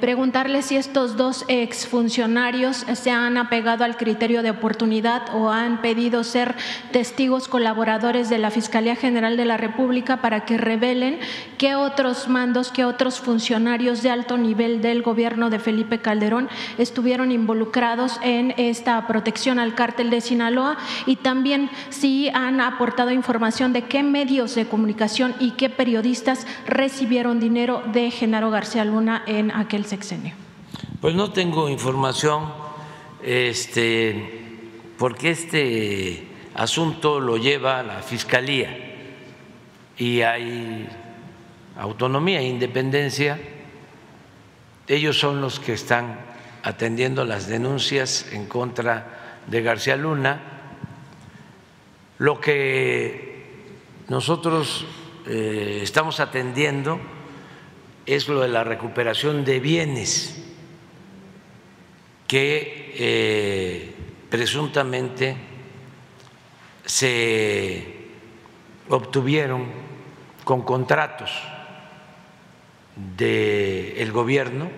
[0.01, 2.18] preguntarle si estos dos exfuncionarios
[2.95, 6.57] se han apegado al criterio de oportunidad o han pedido ser
[6.91, 11.21] testigos colaboradores de la Fiscalía General de la República para que revelen
[11.59, 17.31] qué otros mandos, qué otros funcionarios de alto nivel del gobierno de Felipe Calderón estuvieron
[17.31, 23.83] involucrados en esta protección al cártel de Sinaloa y también si han aportado información de
[23.83, 29.85] qué medios de comunicación y qué periodistas recibieron dinero de Genaro García Luna en aquel
[29.85, 30.48] sexenio.
[31.01, 32.53] Pues no tengo información
[33.23, 34.59] este,
[34.99, 36.27] porque este
[36.57, 38.77] asunto lo lleva la Fiscalía
[39.97, 40.89] y hay
[41.79, 43.39] autonomía e independencia.
[44.89, 46.19] Ellos son los que están
[46.65, 50.41] atendiendo las denuncias en contra de García Luna.
[52.19, 53.45] Lo que
[54.09, 54.85] nosotros
[55.29, 56.99] eh, estamos atendiendo
[58.05, 60.48] es lo de la recuperación de bienes
[62.29, 63.95] que eh,
[64.29, 65.35] presuntamente
[66.85, 67.85] se
[68.91, 69.67] obtuvieron
[70.45, 71.33] con contratos
[73.17, 74.71] del gobierno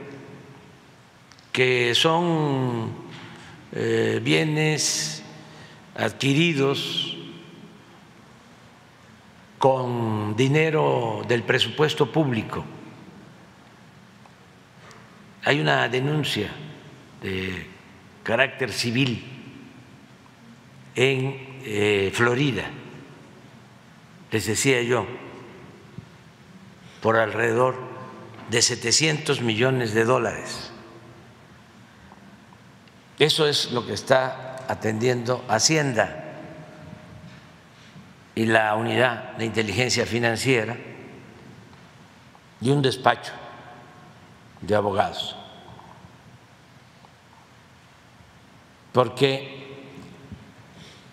[1.50, 2.92] que son
[3.72, 5.24] eh, bienes
[5.96, 7.16] adquiridos
[9.58, 12.64] con dinero del presupuesto público.
[15.44, 16.50] Hay una denuncia
[17.22, 17.66] de
[18.22, 19.24] carácter civil
[20.94, 22.64] en eh, Florida,
[24.30, 25.06] les decía yo,
[27.02, 27.76] por alrededor
[28.50, 30.72] de 700 millones de dólares.
[33.18, 36.24] Eso es lo que está atendiendo Hacienda
[38.34, 40.76] y la unidad de inteligencia financiera
[42.60, 43.32] y un despacho
[44.60, 45.36] de abogados.
[48.92, 49.60] Porque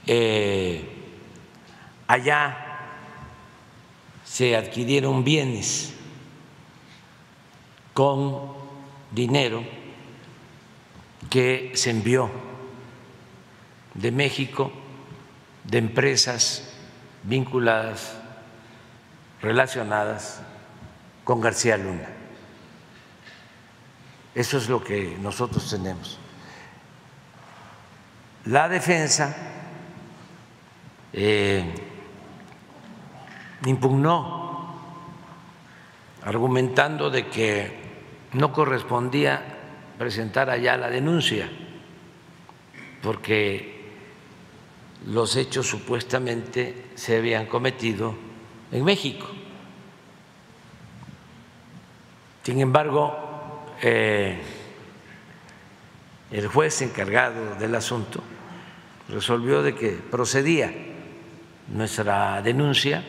[0.05, 0.89] eh,
[2.07, 2.57] allá
[4.23, 5.93] se adquirieron bienes
[7.93, 8.53] con
[9.11, 9.63] dinero
[11.29, 12.29] que se envió
[13.93, 14.71] de México
[15.63, 16.73] de empresas
[17.23, 18.17] vinculadas,
[19.41, 20.41] relacionadas
[21.23, 22.07] con García Luna.
[24.33, 26.19] Eso es lo que nosotros tenemos.
[28.47, 29.35] La defensa
[31.11, 31.65] eh,
[33.65, 34.73] impugnó
[36.23, 37.71] argumentando de que
[38.33, 39.43] no correspondía
[39.97, 41.49] presentar allá la denuncia,
[43.01, 43.91] porque
[45.07, 48.15] los hechos supuestamente se habían cometido
[48.71, 49.27] en México.
[52.43, 54.39] Sin embargo, eh,
[56.31, 58.23] el juez encargado del asunto
[59.09, 60.73] resolvió de que procedía
[61.67, 63.03] nuestra denuncia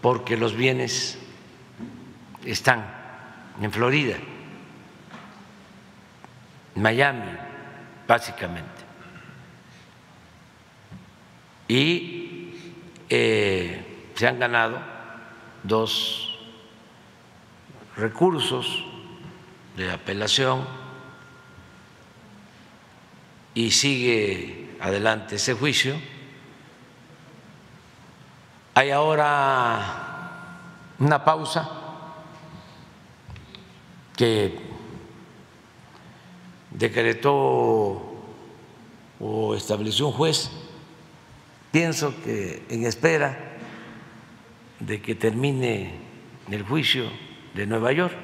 [0.00, 1.18] porque los bienes
[2.44, 2.84] están
[3.60, 4.16] en Florida,
[6.76, 7.30] Miami,
[8.08, 8.80] básicamente.
[11.68, 12.54] Y
[13.08, 14.80] eh, se han ganado
[15.62, 16.38] dos
[17.96, 18.84] recursos
[19.76, 20.66] de apelación
[23.54, 25.96] y sigue adelante ese juicio.
[28.74, 30.08] Hay ahora
[30.98, 31.68] una pausa
[34.16, 34.58] que
[36.70, 38.06] decretó
[39.18, 40.50] o estableció un juez.
[41.72, 43.58] Pienso que en espera
[44.78, 45.98] de que termine
[46.50, 47.10] el juicio
[47.54, 48.14] de Nueva York,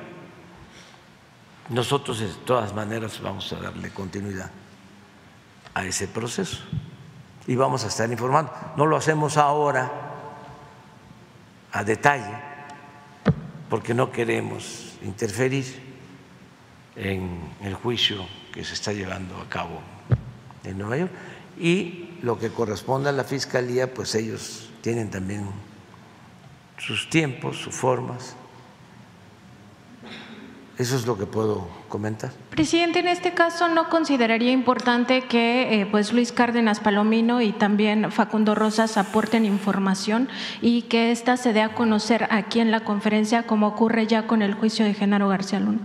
[1.68, 4.50] nosotros de todas maneras vamos a darle continuidad
[5.76, 6.56] a ese proceso
[7.46, 8.50] y vamos a estar informando.
[8.78, 9.92] No lo hacemos ahora
[11.70, 12.34] a detalle
[13.68, 15.66] porque no queremos interferir
[16.96, 19.82] en el juicio que se está llevando a cabo
[20.64, 21.12] en Nueva York
[21.58, 25.46] y lo que corresponde a la Fiscalía, pues ellos tienen también
[26.78, 28.34] sus tiempos, sus formas
[30.78, 32.32] eso es lo que puedo comentar.
[32.50, 38.12] Presidente, en este caso no consideraría importante que eh, pues Luis Cárdenas Palomino y también
[38.12, 40.28] Facundo Rosas aporten información
[40.60, 44.42] y que ésta se dé a conocer aquí en la conferencia como ocurre ya con
[44.42, 45.80] el juicio de Genaro García Luna.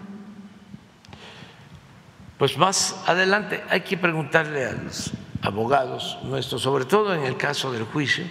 [2.37, 5.11] Pues más adelante hay que preguntarle a los
[5.41, 8.25] abogados nuestros, sobre todo en el caso del juicio,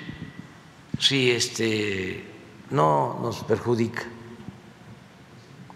[0.98, 2.26] si este
[2.70, 4.02] no nos perjudica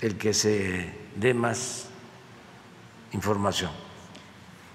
[0.05, 1.87] el que se dé más
[3.13, 3.71] información.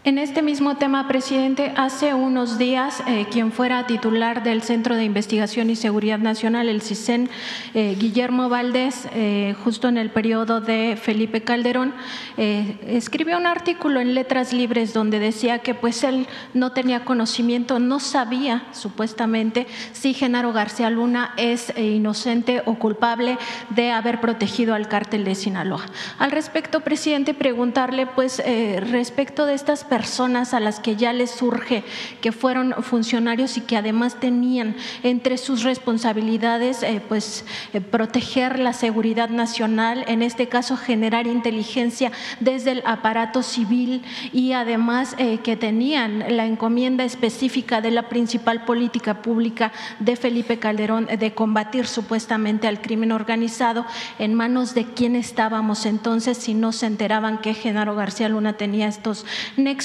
[0.09, 5.03] En este mismo tema, presidente, hace unos días, eh, quien fuera titular del Centro de
[5.03, 7.29] Investigación y Seguridad Nacional, el CISEN,
[7.75, 11.93] eh, Guillermo Valdés, eh, justo en el periodo de Felipe Calderón,
[12.37, 16.25] escribió un artículo en Letras Libres donde decía que pues él
[16.55, 23.37] no tenía conocimiento, no sabía supuestamente si Genaro García Luna es inocente o culpable
[23.71, 25.85] de haber protegido al cártel de Sinaloa.
[26.17, 28.41] Al respecto, presidente, preguntarle pues
[28.89, 31.83] respecto de estas personas, personas a las que ya les surge
[32.21, 37.43] que fueron funcionarios y que además tenían entre sus responsabilidades eh, pues
[37.73, 44.01] eh, proteger la seguridad nacional, en este caso generar inteligencia desde el aparato civil
[44.31, 50.59] y además eh, que tenían la encomienda específica de la principal política pública de Felipe
[50.59, 53.85] Calderón de combatir supuestamente al crimen organizado
[54.17, 58.87] en manos de quién estábamos entonces si no se enteraban que Genaro García Luna tenía
[58.87, 59.25] estos
[59.57, 59.78] nexos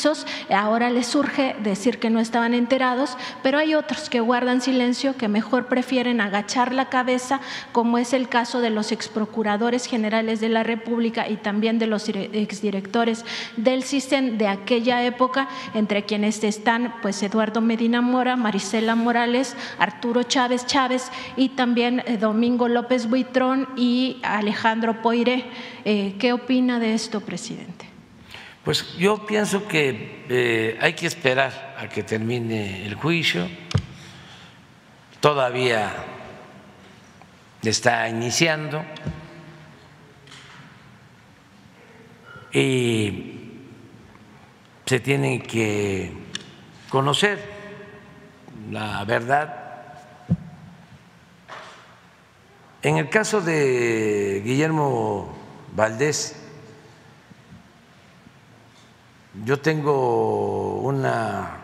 [0.50, 5.28] ahora les surge decir que no estaban enterados, pero hay otros que guardan silencio, que
[5.28, 7.40] mejor prefieren agachar la cabeza,
[7.72, 12.08] como es el caso de los exprocuradores generales de la República y también de los
[12.08, 13.24] exdirectores
[13.56, 20.22] del CISEN de aquella época, entre quienes están pues Eduardo Medina Mora, Marisela Morales, Arturo
[20.22, 25.44] Chávez Chávez y también eh, Domingo López Buitrón y Alejandro Poiré.
[25.84, 27.93] Eh, ¿Qué opina de esto, presidente?
[28.64, 33.46] Pues yo pienso que eh, hay que esperar a que termine el juicio.
[35.20, 35.92] Todavía
[37.62, 38.82] está iniciando
[42.52, 43.50] y
[44.86, 46.12] se tiene que
[46.88, 47.38] conocer
[48.70, 49.60] la verdad.
[52.80, 55.36] En el caso de Guillermo
[55.74, 56.43] Valdés,
[59.42, 61.58] yo tengo una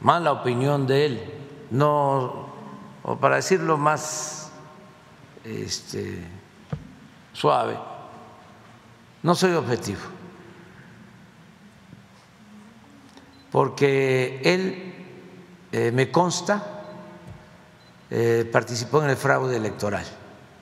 [0.00, 1.32] mala opinión de él,
[1.70, 2.46] no,
[3.02, 4.50] o para decirlo más
[5.44, 6.22] este,
[7.32, 7.78] suave,
[9.22, 10.00] no soy objetivo,
[13.50, 14.94] porque él
[15.72, 16.76] eh, me consta
[18.10, 20.04] eh, participó en el fraude electoral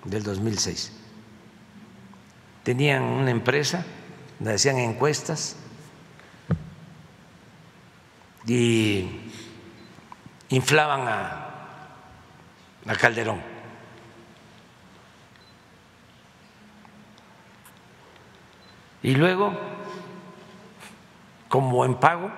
[0.04, 0.92] del 2006.
[2.62, 3.84] Tenían una empresa,
[4.38, 5.56] donde hacían encuestas
[8.46, 9.30] y
[10.50, 11.50] inflaban a,
[12.98, 13.42] Calderón.
[19.02, 19.54] Y luego,
[21.48, 22.30] como en pago,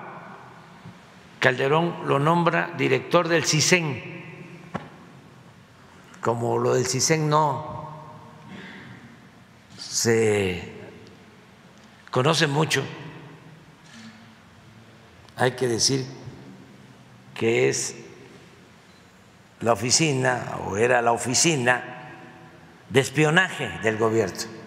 [1.39, 4.15] Calderón lo nombra director del CISEN.
[6.21, 7.87] Como lo del CISEN no
[9.77, 10.73] se
[12.11, 12.83] conoce mucho,
[15.37, 16.03] hay que decir
[17.35, 17.95] que es
[19.61, 21.83] la oficina o era la oficina
[22.89, 24.57] de espionaje del gobierno.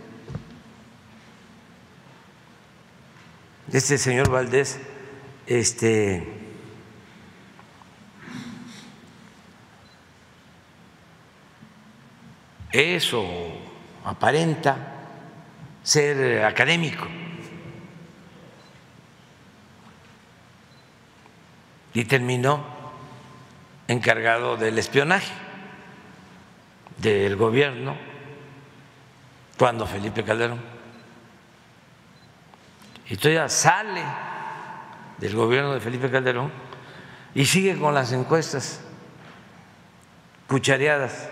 [3.72, 4.78] Este señor Valdés,
[5.46, 6.26] este,
[12.72, 13.26] eso
[14.04, 14.76] aparenta
[15.82, 17.06] ser académico
[21.94, 22.64] y terminó
[23.88, 25.32] encargado del espionaje
[26.98, 27.96] del gobierno
[29.58, 30.60] cuando Felipe Calderón.
[33.08, 34.02] Y ya sale
[35.18, 36.52] del gobierno de Felipe Calderón
[37.34, 38.80] y sigue con las encuestas
[40.46, 41.28] cuchareadas.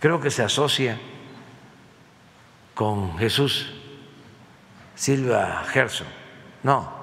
[0.00, 0.98] Creo que se asocia
[2.74, 3.72] con Jesús
[4.94, 6.06] Silva Gerson.
[6.62, 6.99] No,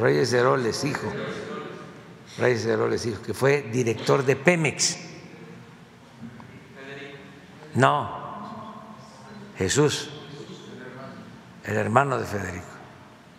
[0.00, 1.12] Reyes Heroles, hijo.
[2.38, 4.98] Reyes Heroles, hijo, que fue director de Pemex.
[7.74, 8.26] No,
[9.58, 10.10] Jesús,
[11.64, 12.66] el hermano de Federico,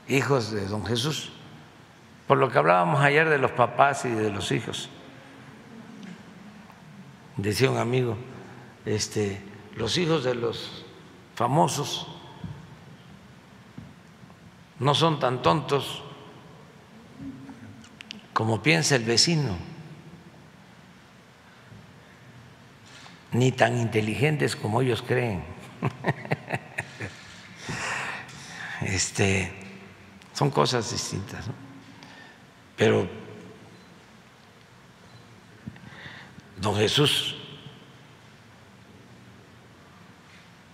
[0.08, 1.32] hijos de don Jesús.
[2.28, 4.90] Por lo que hablábamos ayer de los papás y de los hijos.
[7.38, 8.18] Decía un amigo,
[8.86, 9.42] este,
[9.76, 10.86] los hijos de los
[11.36, 12.08] famosos
[14.80, 16.04] no son tan tontos
[18.38, 19.58] como piensa el vecino,
[23.32, 25.44] ni tan inteligentes como ellos creen.
[28.80, 29.52] Este,
[30.34, 31.46] son cosas distintas,
[32.76, 33.10] pero
[36.58, 37.36] don Jesús,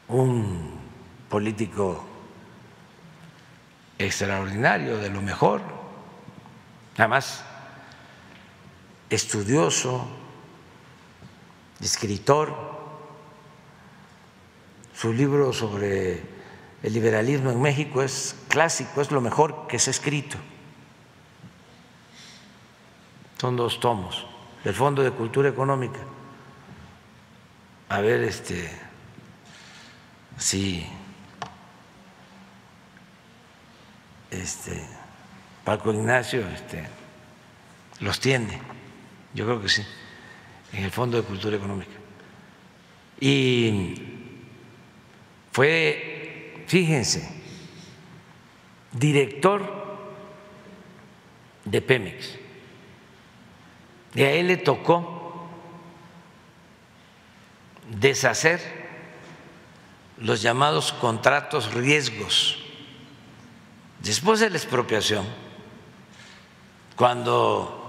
[0.09, 0.77] un
[1.29, 2.05] político
[3.97, 5.61] extraordinario, de lo mejor.
[6.97, 7.45] Además,
[9.13, 10.05] estudioso,
[11.81, 12.73] escritor.
[14.95, 16.21] Su libro sobre
[16.83, 20.37] el liberalismo en México es clásico, es lo mejor que se ha escrito.
[23.39, 24.25] Son dos tomos
[24.63, 25.99] del Fondo de Cultura Económica.
[27.89, 28.69] A ver, este,
[30.37, 30.85] si
[34.31, 34.83] este,
[35.63, 36.87] Paco Ignacio este,
[37.99, 38.72] los tiene,
[39.33, 39.83] yo creo que sí,
[40.71, 41.91] en el Fondo de Cultura Económica.
[43.19, 43.95] Y
[45.51, 47.41] fue, fíjense,
[48.91, 49.83] director
[51.65, 52.39] de Pemex.
[54.15, 55.47] Y a él le tocó
[57.99, 58.61] deshacer
[60.17, 62.63] los llamados contratos riesgos
[64.03, 65.25] Después de la expropiación,
[66.97, 67.82] cuando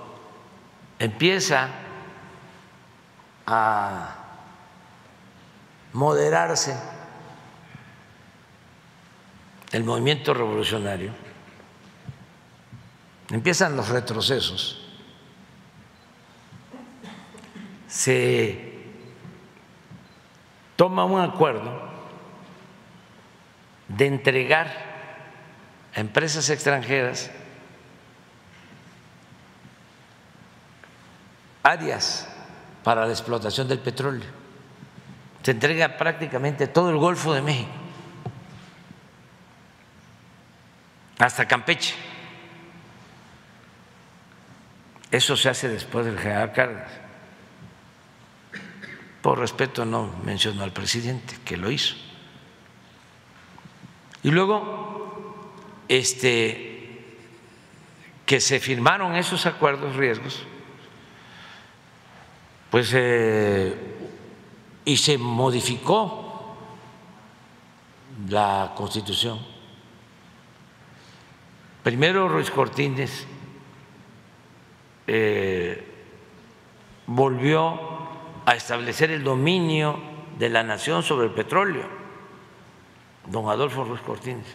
[1.05, 1.69] empieza
[3.47, 4.17] a
[5.93, 6.75] moderarse
[9.73, 11.13] el movimiento revolucionario,
[13.31, 14.81] empiezan los retrocesos,
[17.89, 18.73] se
[20.77, 21.91] toma un acuerdo
[23.89, 24.95] de entregar
[25.95, 27.31] empresas extranjeras
[31.65, 32.29] áreas
[32.85, 34.29] para la explotación del petróleo.
[35.43, 37.73] Se entrega prácticamente todo el Golfo de México,
[41.19, 41.95] hasta Campeche.
[45.11, 46.91] Eso se hace después del general Cárdenas.
[49.23, 51.95] Por respeto no menciono al presidente que lo hizo.
[54.23, 55.55] Y luego
[55.89, 57.17] este,
[58.27, 60.45] que se firmaron esos acuerdos riesgos,
[62.75, 63.73] pues eh,
[64.85, 66.57] y se modificó
[68.29, 69.39] la Constitución.
[71.85, 73.29] Primero Ruiz Cortines
[75.07, 75.87] eh,
[77.07, 77.79] volvió
[78.45, 79.97] a establecer el dominio
[80.37, 81.87] de la nación sobre el petróleo,
[83.31, 84.47] don Adolfo Ruiz Cortines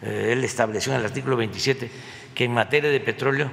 [0.00, 1.90] eh, él estableció en el artículo 27
[2.36, 3.50] que en materia de petróleo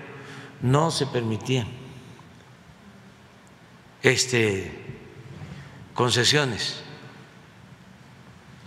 [0.62, 1.82] no se permitían
[4.04, 4.72] este,
[5.94, 6.84] concesiones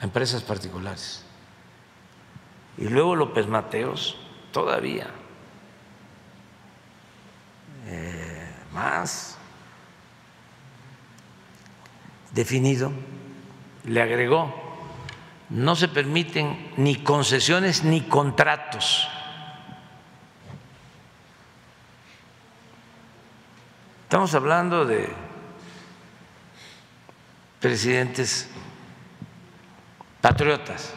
[0.01, 1.25] a empresas particulares.
[2.79, 4.17] Y luego López Mateos
[4.51, 5.09] todavía
[7.87, 9.37] eh, más
[12.33, 12.93] definido
[13.85, 14.67] le agregó
[15.49, 19.09] no se permiten ni concesiones ni contratos.
[24.03, 25.26] Estamos hablando de
[27.61, 28.49] presidentes
[30.21, 30.93] patriotas.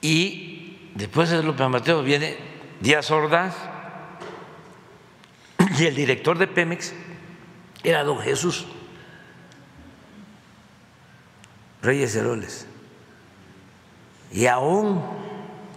[0.00, 2.36] Y después de López Mateo viene
[2.80, 3.54] Díaz Ordaz
[5.78, 6.92] y el director de Pemex
[7.84, 8.66] era don Jesús
[11.82, 12.66] Reyes Heroles.
[14.32, 15.02] Y aún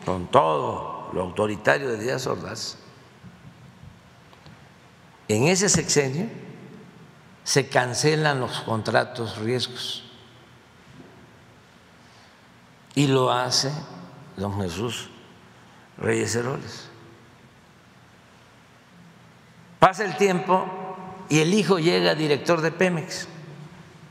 [0.06, 2.78] con todo lo autoritario de Díaz Ordaz,
[5.28, 6.28] en ese sexenio
[7.44, 10.04] se cancelan los contratos riesgos.
[12.96, 13.72] Y lo hace
[14.38, 15.10] don Jesús
[15.98, 16.90] Reyes Heroles.
[19.80, 20.66] Pasa el tiempo
[21.30, 23.28] y el hijo llega director de Pemex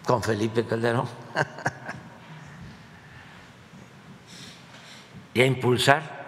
[0.07, 1.09] con Felipe Calderón
[5.35, 6.25] y a impulsar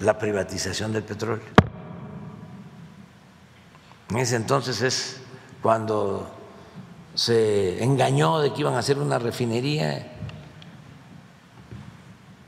[0.00, 1.69] la privatización del petróleo.
[4.10, 5.20] En ese entonces es
[5.62, 6.30] cuando
[7.14, 10.12] se engañó de que iban a hacer una refinería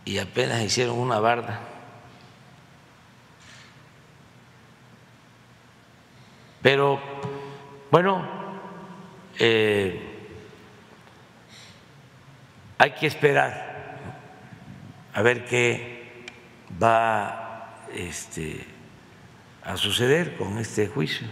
[0.05, 1.73] y apenas hicieron una barda
[6.63, 7.01] Pero
[7.91, 8.25] bueno,
[9.39, 10.01] eh,
[12.79, 13.73] hay que esperar
[15.13, 16.25] a ver qué
[16.81, 18.65] va este,
[19.65, 21.27] a suceder con este juicio.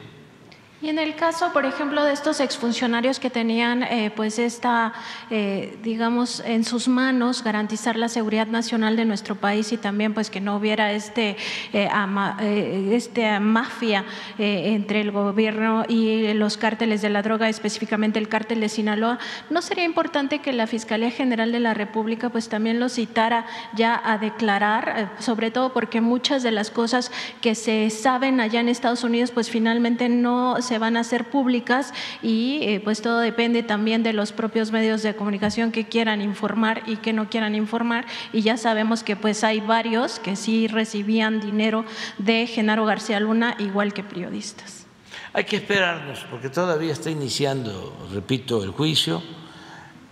[0.83, 4.95] Y en el caso, por ejemplo, de estos exfuncionarios que tenían, eh, pues, esta,
[5.29, 10.31] eh, digamos, en sus manos garantizar la seguridad nacional de nuestro país y también, pues,
[10.31, 11.37] que no hubiera este,
[11.75, 14.07] eh, ama, este mafia
[14.39, 19.19] entre el gobierno y los cárteles de la droga, específicamente el cártel de Sinaloa,
[19.51, 23.45] ¿no sería importante que la Fiscalía General de la República, pues, también lo citara
[23.75, 27.13] ya a declarar, sobre todo porque muchas de las cosas
[27.43, 31.93] que se saben allá en Estados Unidos, pues, finalmente no se van a hacer públicas
[32.23, 36.83] y eh, pues todo depende también de los propios medios de comunicación que quieran informar
[36.87, 41.41] y que no quieran informar y ya sabemos que pues hay varios que sí recibían
[41.41, 41.85] dinero
[42.19, 44.87] de Genaro García Luna igual que periodistas.
[45.33, 49.23] Hay que esperarnos porque todavía está iniciando, repito, el juicio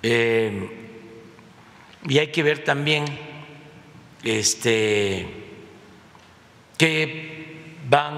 [0.02, 0.89] eh,
[2.09, 3.05] y hay que ver también
[4.22, 5.26] este,
[6.76, 8.14] que van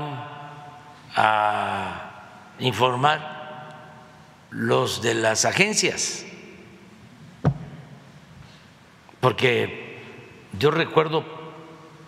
[1.15, 2.10] a
[2.61, 3.41] informar
[4.51, 6.25] los de las agencias,
[9.21, 10.03] porque
[10.59, 11.25] yo recuerdo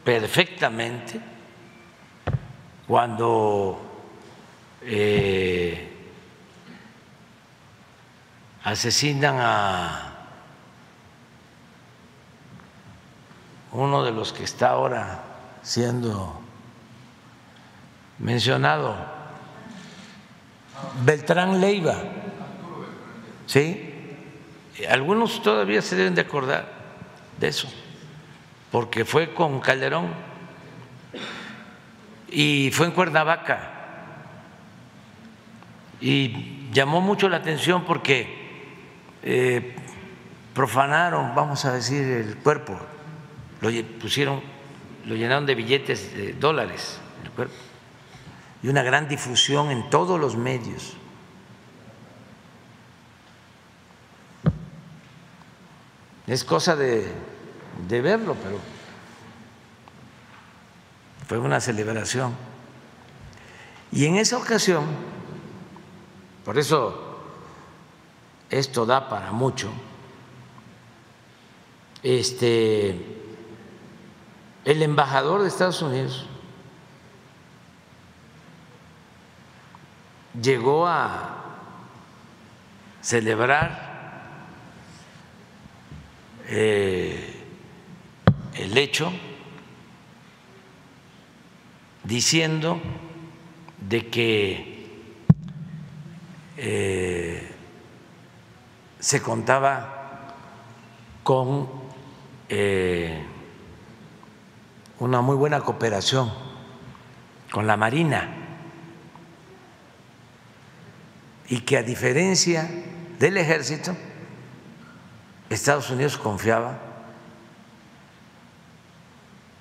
[0.05, 1.21] perfectamente
[2.87, 3.81] cuando
[4.83, 5.89] eh,
[8.65, 10.09] asesinan a
[13.73, 15.23] uno de los que está ahora
[15.63, 16.41] siendo
[18.19, 18.95] mencionado,
[21.05, 21.97] Beltrán Leiva.
[23.47, 23.91] ¿Sí?
[24.89, 26.67] Algunos todavía se deben de acordar
[27.39, 27.69] de eso,
[28.71, 30.09] porque fue con Calderón
[32.31, 33.71] y fue en Cuernavaca.
[36.01, 38.27] Y llamó mucho la atención porque
[39.23, 39.77] eh,
[40.55, 42.79] profanaron, vamos a decir, el cuerpo,
[43.61, 44.41] lo pusieron,
[45.07, 47.55] lo llenaron de billetes de dólares el cuerpo
[48.63, 50.97] y una gran difusión en todos los medios.
[56.27, 57.13] Es cosa de,
[57.89, 58.59] verlo, pero
[61.27, 62.35] fue una celebración.
[63.91, 64.85] Y en esa ocasión,
[66.45, 67.19] por eso
[68.49, 69.71] esto da para mucho,
[72.03, 72.91] este,
[74.65, 76.27] el embajador de Estados Unidos
[80.41, 81.43] llegó a
[83.01, 83.93] celebrar
[86.47, 87.35] eh,
[88.55, 89.13] el hecho
[92.05, 92.81] diciendo
[93.81, 94.73] de que
[96.57, 97.51] eh,
[98.99, 100.35] se contaba
[101.23, 101.69] con
[102.49, 103.25] eh,
[104.99, 106.33] una muy buena cooperación
[107.51, 108.42] con la Marina
[111.49, 112.69] y que a diferencia
[113.19, 113.97] del ejército,
[115.49, 116.79] Estados Unidos confiaba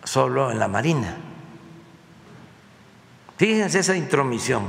[0.03, 1.17] solo en la Marina.
[3.37, 4.67] Fíjense esa intromisión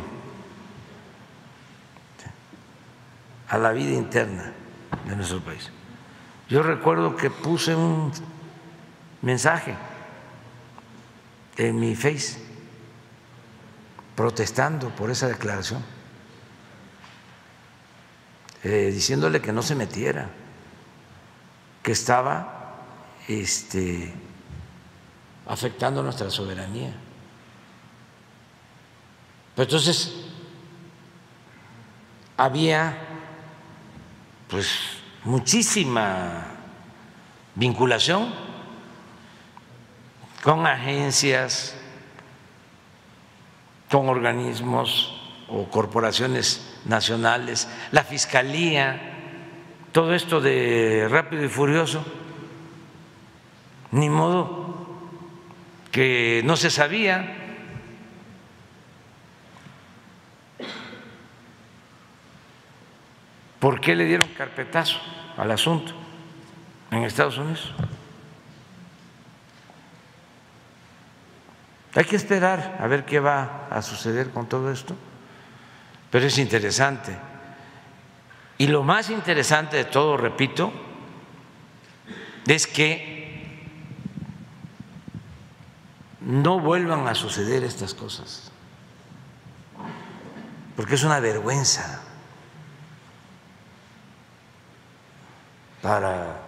[3.49, 4.53] a la vida interna
[5.07, 5.71] de nuestro país.
[6.49, 8.13] Yo recuerdo que puse un
[9.21, 9.75] mensaje
[11.57, 12.39] en mi face
[14.17, 15.83] protestando por esa declaración
[18.65, 20.31] eh, diciéndole que no se metiera,
[21.83, 22.77] que estaba
[23.27, 24.13] este,
[25.47, 26.95] afectando nuestra soberanía.
[29.57, 30.15] Pero entonces
[32.37, 32.97] había
[34.49, 34.69] pues
[35.25, 36.47] muchísima
[37.55, 38.33] vinculación
[40.43, 41.75] con agencias,
[43.91, 49.01] con organismos o corporaciones nacionales, la Fiscalía,
[49.93, 52.05] todo esto de rápido y furioso,
[53.93, 54.87] ni modo
[55.91, 57.39] que no se sabía.
[63.61, 64.99] ¿Por qué le dieron carpetazo
[65.37, 65.93] al asunto
[66.91, 67.73] en Estados Unidos?
[71.95, 74.97] Hay que esperar a ver qué va a suceder con todo esto
[76.13, 77.17] pero es interesante.
[78.59, 80.71] Y lo más interesante de todo, repito,
[82.47, 83.81] es que
[86.21, 88.53] no vuelvan a suceder estas cosas,
[90.77, 92.03] porque es una vergüenza
[95.81, 96.43] para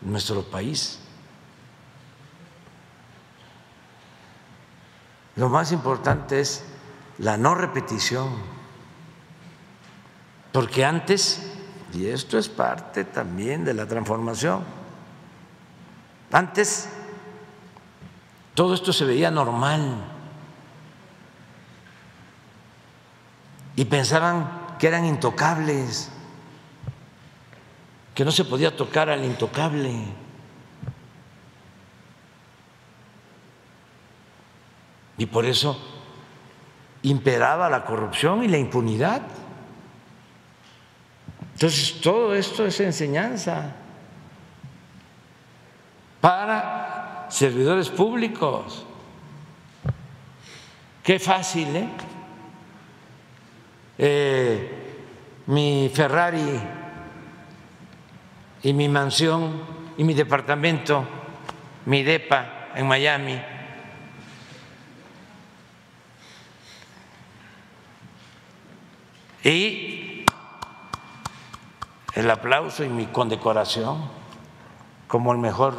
[0.00, 0.98] nuestro país.
[5.34, 6.64] Lo más importante es
[7.18, 8.30] la no repetición,
[10.52, 11.52] porque antes,
[11.92, 14.64] y esto es parte también de la transformación,
[16.32, 16.88] antes
[18.54, 20.02] todo esto se veía normal
[23.76, 26.10] y pensaban que eran intocables,
[28.14, 29.94] que no se podía tocar al intocable.
[35.18, 35.95] Y por eso
[37.06, 39.22] imperaba la corrupción y la impunidad.
[41.52, 43.76] Entonces, todo esto es enseñanza
[46.20, 48.84] para servidores públicos.
[51.02, 51.88] Qué fácil, ¿eh?
[53.98, 54.82] eh
[55.46, 56.60] mi Ferrari
[58.64, 59.62] y mi mansión
[59.96, 61.04] y mi departamento,
[61.84, 63.40] mi DEPA en Miami
[69.44, 70.24] Y
[72.14, 74.08] el aplauso y mi condecoración
[75.06, 75.74] como el mejor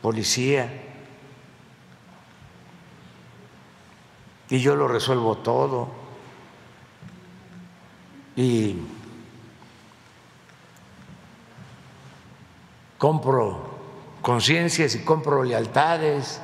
[0.00, 0.84] policía.
[4.48, 5.88] Y yo lo resuelvo todo.
[8.36, 8.76] Y
[12.96, 13.78] compro
[14.22, 16.40] conciencias y compro lealtades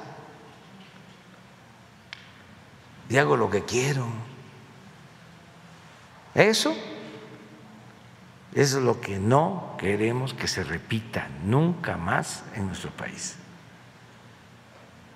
[3.08, 4.06] y hago lo que quiero.
[6.34, 6.76] Eso
[8.54, 13.36] es lo que no queremos que se repita nunca más en nuestro país.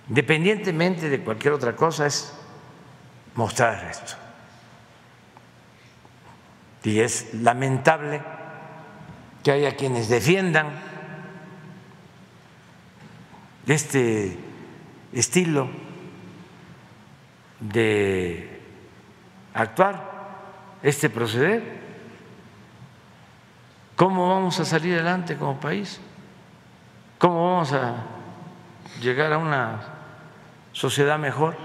[0.09, 2.33] Independientemente de cualquier otra cosa, es
[3.35, 4.15] mostrar esto.
[6.85, 8.23] Y es lamentable
[9.43, 10.71] que haya quienes defiendan
[13.67, 14.39] este
[15.13, 15.69] estilo
[17.61, 18.63] de
[19.53, 20.18] actuar
[20.83, 21.79] este proceder?
[23.97, 26.01] ¿Cómo vamos a salir adelante como país?
[27.19, 27.97] ¿Cómo vamos a
[29.01, 29.81] llegar a una
[30.73, 31.57] sociedad mejor?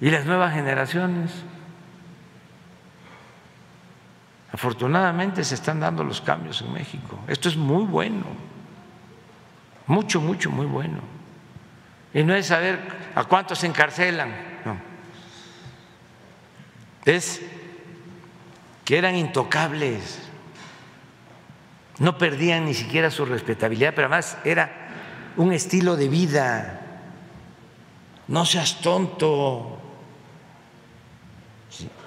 [0.00, 1.32] ¿Y las nuevas generaciones?
[4.52, 7.18] Afortunadamente se están dando los cambios en México.
[7.28, 8.24] Esto es muy bueno,
[9.86, 10.98] mucho, mucho, muy bueno.
[12.12, 12.78] Y no es saber
[13.14, 14.34] a cuántos se encarcelan,
[14.64, 14.76] no.
[17.06, 17.40] Es
[18.90, 20.18] que eran intocables,
[22.00, 24.68] no perdían ni siquiera su respetabilidad, pero además era
[25.36, 26.80] un estilo de vida.
[28.26, 29.78] No seas tonto,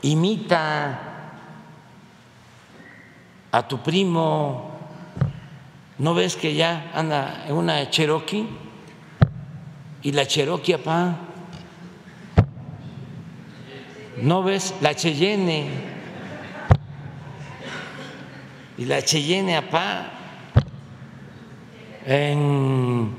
[0.02, 1.00] imita
[3.50, 4.78] a tu primo,
[6.00, 8.46] ¿no ves que ya anda en una Cherokee?
[10.02, 11.16] Y la Cherokee, apá,
[14.18, 15.93] ¿no ves la Cheyenne?
[18.78, 20.12] Y la Cheyenne APA
[22.06, 23.12] en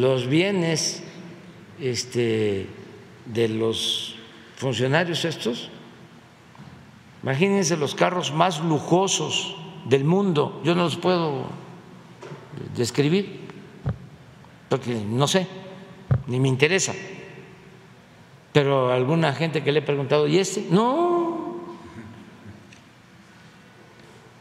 [0.00, 1.02] los bienes
[1.80, 2.66] este,
[3.26, 4.16] de los
[4.56, 5.70] funcionarios estos.
[7.22, 9.56] Imagínense los carros más lujosos
[9.88, 10.60] del mundo.
[10.64, 11.46] Yo no los puedo
[12.76, 13.46] describir
[14.68, 15.46] porque no sé,
[16.26, 16.94] ni me interesa.
[18.52, 20.66] Pero alguna gente que le he preguntado, ¿y este?
[20.70, 21.25] No,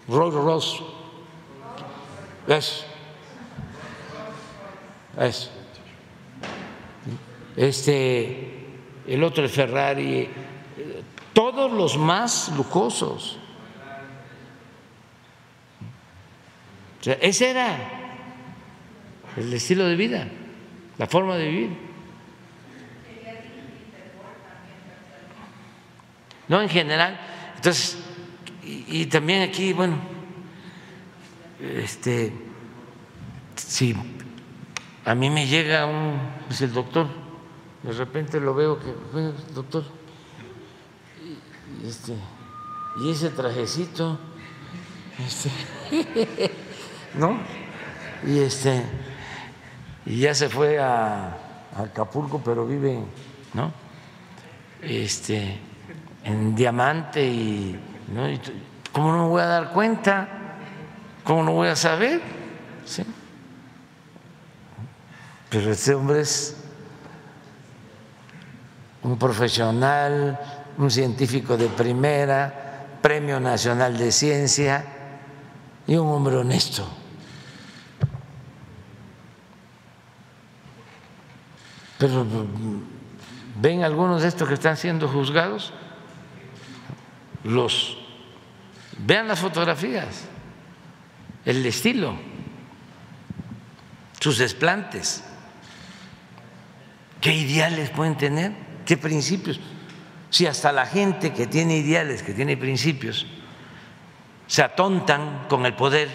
[0.07, 0.83] Rolls Royce.
[2.47, 2.85] Es.
[5.17, 5.51] Es.
[7.55, 8.67] Este,
[9.07, 10.29] el otro el Ferrari,
[11.33, 13.37] todos los más lujosos.
[16.99, 17.77] O sea, ese era
[19.37, 20.27] el estilo de vida,
[20.97, 21.77] la forma de vivir.
[26.47, 27.19] No en general.
[27.55, 27.97] Entonces,
[28.65, 29.97] y, también aquí, bueno,
[31.61, 32.33] este,
[33.55, 33.95] si
[35.05, 36.19] a mí me llega un,
[36.49, 37.07] es el doctor,
[37.83, 38.91] de repente lo veo que,
[39.53, 39.83] doctor,
[41.85, 42.15] este,
[43.03, 44.17] y ese trajecito,
[45.19, 45.51] este,
[47.13, 47.37] ¿no?
[48.25, 48.83] Y este,
[50.07, 51.37] y ya se fue a,
[51.75, 52.99] a Acapulco, pero vive,
[53.53, 53.71] ¿no?
[54.81, 55.59] Este,
[56.23, 57.79] en Diamante y
[58.91, 60.27] ¿Cómo no me voy a dar cuenta?
[61.23, 62.21] ¿Cómo no voy a saber?
[65.49, 66.55] Pero este hombre es
[69.03, 70.39] un profesional,
[70.77, 74.85] un científico de primera, Premio Nacional de Ciencia
[75.87, 76.87] y un hombre honesto.
[81.97, 82.25] Pero
[83.61, 85.71] ven algunos de estos que están siendo juzgados,
[87.45, 87.97] los
[88.97, 90.25] vean las fotografías,
[91.45, 92.15] el estilo,
[94.19, 95.23] sus desplantes,
[97.21, 98.51] qué ideales pueden tener,
[98.85, 99.59] qué principios.
[100.31, 103.27] Si hasta la gente que tiene ideales, que tiene principios,
[104.47, 106.09] se atontan con el poder,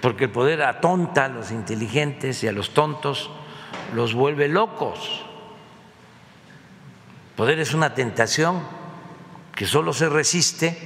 [0.00, 3.30] porque el poder atonta a los inteligentes y a los tontos,
[3.94, 5.24] los vuelve locos.
[7.30, 8.79] El poder es una tentación
[9.54, 10.76] que solo se resiste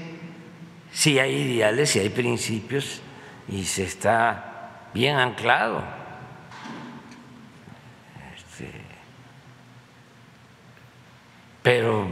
[0.93, 3.01] si hay ideales, si hay principios
[3.49, 5.83] y se está bien anclado.
[8.37, 8.71] Este,
[11.63, 12.07] pero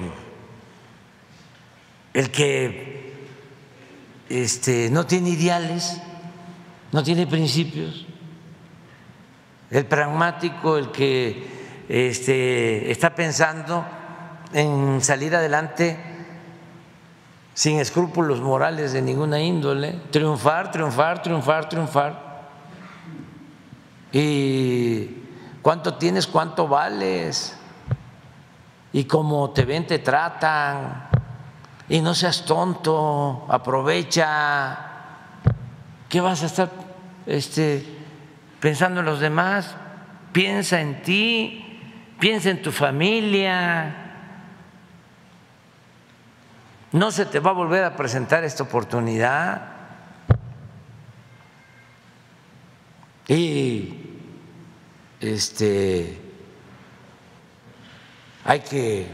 [2.12, 3.12] el que
[4.28, 6.00] este, no tiene ideales,
[6.90, 8.06] no tiene principios,
[9.70, 11.46] el pragmático, el que
[11.88, 13.86] este, está pensando
[14.52, 16.11] en salir adelante
[17.54, 22.32] sin escrúpulos morales de ninguna índole, triunfar, triunfar, triunfar, triunfar.
[24.12, 25.06] ¿Y
[25.60, 27.56] cuánto tienes, cuánto vales?
[28.92, 31.08] Y cómo te ven, te tratan.
[31.88, 34.78] Y no seas tonto, aprovecha.
[36.08, 36.70] ¿Qué vas a estar
[37.26, 37.84] este,
[38.60, 39.74] pensando en los demás?
[40.32, 41.80] Piensa en ti,
[42.18, 44.01] piensa en tu familia
[46.92, 49.72] no se te va a volver a presentar esta oportunidad.
[53.28, 53.94] Y
[55.20, 56.20] este
[58.44, 59.06] hay que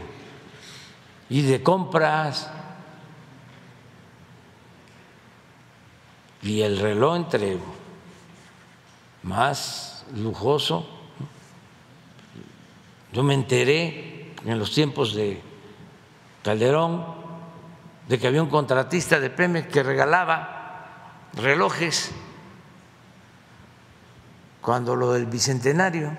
[1.29, 2.49] ir de compras
[6.41, 7.57] y el reloj entre
[9.23, 10.89] más lujoso.
[13.13, 15.41] Yo me enteré en los tiempos de
[16.43, 17.18] Calderón
[18.09, 22.09] de que había un contratista de Pemex que regalaba relojes
[24.61, 26.11] cuando lo del bicentenario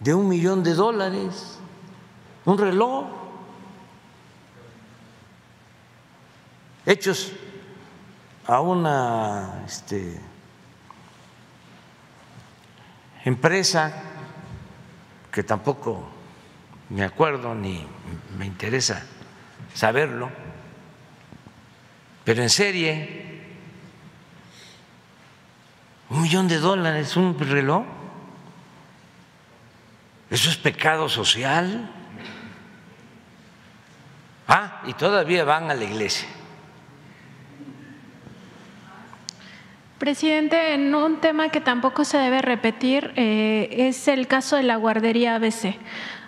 [0.00, 1.58] de un millón de dólares,
[2.44, 3.06] un reloj,
[6.84, 7.32] hechos
[8.46, 10.20] a una este,
[13.24, 13.94] empresa
[15.32, 16.19] que tampoco
[16.90, 17.86] me acuerdo ni
[18.36, 19.04] me interesa
[19.74, 20.30] saberlo,
[22.24, 23.40] pero en serie,
[26.10, 27.84] un millón de dólares, un reloj,
[30.30, 31.90] eso es pecado social.
[34.46, 36.28] Ah, y todavía van a la iglesia.
[39.98, 44.76] Presidente, en un tema que tampoco se debe repetir eh, es el caso de la
[44.76, 45.76] guardería ABC.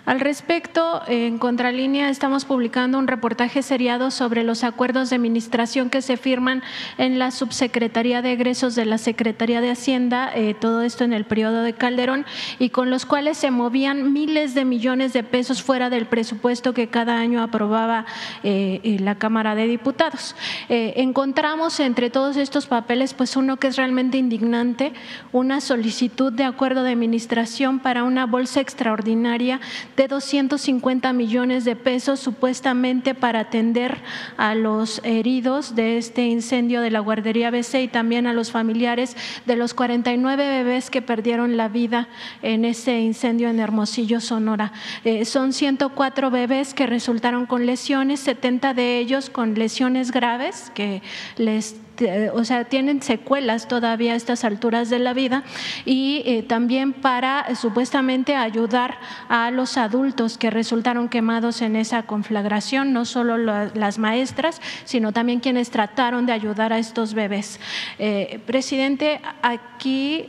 [0.05, 6.01] Al respecto, en Contralínea estamos publicando un reportaje seriado sobre los acuerdos de administración que
[6.01, 6.61] se firman
[6.97, 11.23] en la Subsecretaría de Egresos de la Secretaría de Hacienda, eh, todo esto en el
[11.23, 12.25] periodo de Calderón,
[12.59, 16.89] y con los cuales se movían miles de millones de pesos fuera del presupuesto que
[16.89, 18.05] cada año aprobaba
[18.43, 20.35] eh, eh, la Cámara de Diputados.
[20.67, 24.91] encontramos entre todos estos papeles, pues uno que es realmente indignante,
[25.31, 29.61] una solicitud de acuerdo de administración para una bolsa extraordinaria
[29.97, 33.97] de 250 millones de pesos supuestamente para atender
[34.37, 39.15] a los heridos de este incendio de la guardería BC y también a los familiares
[39.45, 42.07] de los 49 bebés que perdieron la vida
[42.41, 44.71] en ese incendio en Hermosillo, Sonora.
[45.03, 51.01] Eh, son 104 bebés que resultaron con lesiones, 70 de ellos con lesiones graves que
[51.37, 51.75] les
[52.33, 55.43] o sea, tienen secuelas todavía a estas alturas de la vida
[55.85, 58.97] y eh, también para eh, supuestamente ayudar
[59.29, 65.39] a los adultos que resultaron quemados en esa conflagración, no solo las maestras, sino también
[65.39, 67.59] quienes trataron de ayudar a estos bebés.
[67.99, 70.25] Eh, presidente, aquí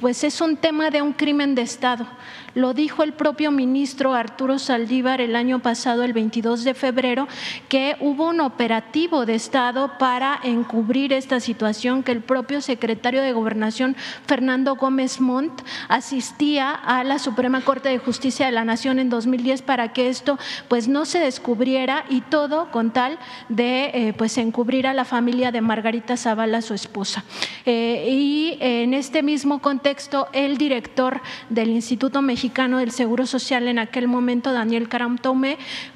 [0.00, 2.06] pues es un tema de un crimen de Estado.
[2.54, 7.26] Lo dijo el propio ministro Arturo Saldívar el año pasado, el 22 de febrero,
[7.68, 13.32] que hubo un operativo de Estado para encubrir esta situación, que el propio secretario de
[13.32, 19.10] Gobernación, Fernando Gómez Montt, asistía a la Suprema Corte de Justicia de la Nación en
[19.10, 23.18] 2010 para que esto pues no se descubriera y todo con tal
[23.48, 27.24] de eh, pues encubrir a la familia de Margarita Zavala, su esposa.
[27.66, 31.20] Eh, y en este mismo contexto, el director
[31.50, 34.86] del Instituto Mexicano mexicano del Seguro Social en aquel momento, Daniel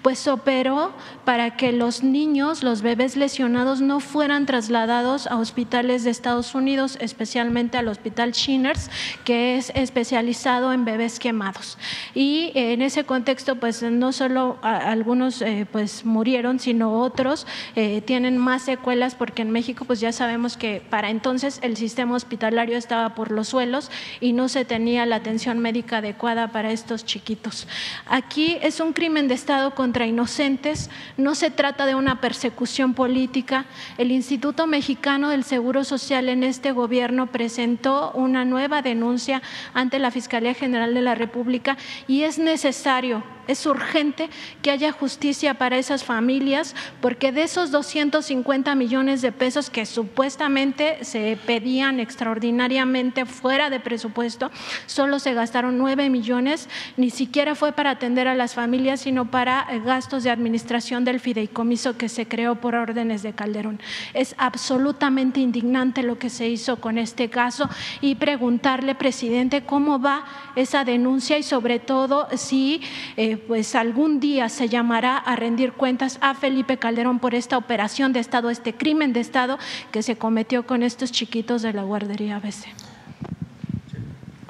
[0.01, 0.93] pues operó
[1.27, 6.97] para que los niños, los bebés lesionados, no fueran trasladados a hospitales de Estados Unidos,
[7.03, 8.91] especialmente al Hospital Shinners,
[9.25, 11.77] que es especializado en bebés quemados.
[12.15, 17.47] Y en ese contexto, pues no solo algunos eh, pues murieron, sino otros
[17.77, 22.15] eh, tienen más secuelas porque en México pues ya sabemos que para entonces el sistema
[22.15, 27.05] hospitalario estaba por los suelos y no se tenía la atención médica adecuada para estos
[27.05, 27.67] chiquitos.
[28.07, 33.67] Aquí es un crimen de Estado contra inocentes, no se trata de una persecución política.
[33.99, 39.43] El Instituto Mexicano del Seguro Social en este gobierno presentó una nueva denuncia
[39.75, 44.31] ante la Fiscalía General de la República y es necesario es urgente
[44.63, 51.05] que haya justicia para esas familias, porque de esos 250 millones de pesos que supuestamente
[51.05, 54.51] se pedían extraordinariamente fuera de presupuesto,
[54.87, 59.67] solo se gastaron 9 millones, ni siquiera fue para atender a las familias, sino para
[59.71, 63.81] eh, gastos de administración del fideicomiso que se creó por órdenes de Calderón.
[64.13, 67.69] Es absolutamente indignante lo que se hizo con este caso
[68.03, 72.83] y preguntarle, presidente, cómo va esa denuncia y sobre todo si
[73.17, 78.13] eh, pues algún día se llamará a rendir cuentas a Felipe Calderón por esta operación
[78.13, 79.59] de Estado, este crimen de Estado
[79.93, 82.67] que se cometió con estos chiquitos de la guardería ABC.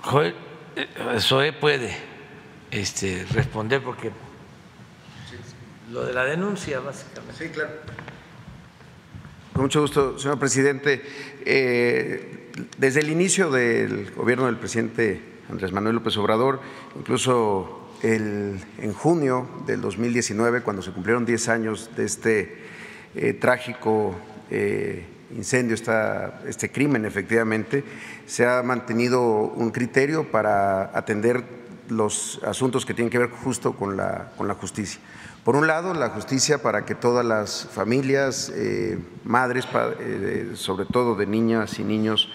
[0.03, 0.35] Joel,
[1.21, 1.97] Zoé puede
[2.71, 4.11] este, responder porque
[5.93, 7.45] lo de la denuncia, básicamente.
[7.45, 7.71] Sí, claro.
[9.53, 11.03] Con mucho gusto, señor presidente.
[11.45, 15.21] Eh, desde el inicio del gobierno del presidente
[15.51, 16.61] Andrés Manuel López Obrador,
[16.97, 22.59] incluso el, en junio del 2019, cuando se cumplieron 10 años de este
[23.15, 24.15] eh, trágico
[24.51, 25.07] eh,
[25.37, 27.85] incendio, esta, este crimen efectivamente,
[28.27, 31.45] se ha mantenido un criterio para atender
[31.89, 35.01] los asuntos que tienen que ver justo con la, con la justicia.
[35.45, 39.67] Por un lado, la justicia para que todas las familias, eh, madres,
[40.55, 42.29] sobre todo de niñas y niños,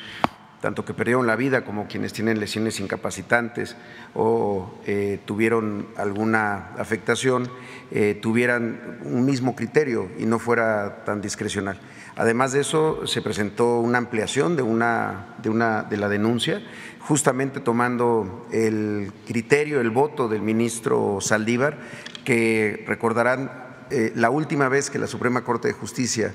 [0.64, 3.76] tanto que perdieron la vida como quienes tienen lesiones incapacitantes
[4.16, 7.50] o eh, tuvieron alguna afectación,
[7.92, 11.82] eh, tuvieran un mismo criterio y no fuera tan discrecional.
[12.16, 16.62] Además de eso, se presentó una ampliación de, una, de, la denuncia,
[17.02, 21.78] justamente tomando el criterio, el voto del ministro Saldívar,
[22.24, 23.52] que recordarán
[23.90, 26.34] eh, la última vez que la Suprema Corte de Justicia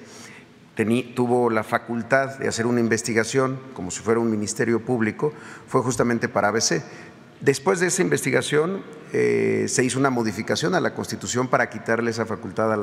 [1.14, 5.32] tuvo la facultad de hacer una investigación, como si fuera un ministerio público,
[5.66, 6.82] fue justamente para ABC.
[7.40, 8.82] Después de esa investigación
[9.12, 12.76] eh, se hizo una modificación a la Constitución para quitarle esa facultad a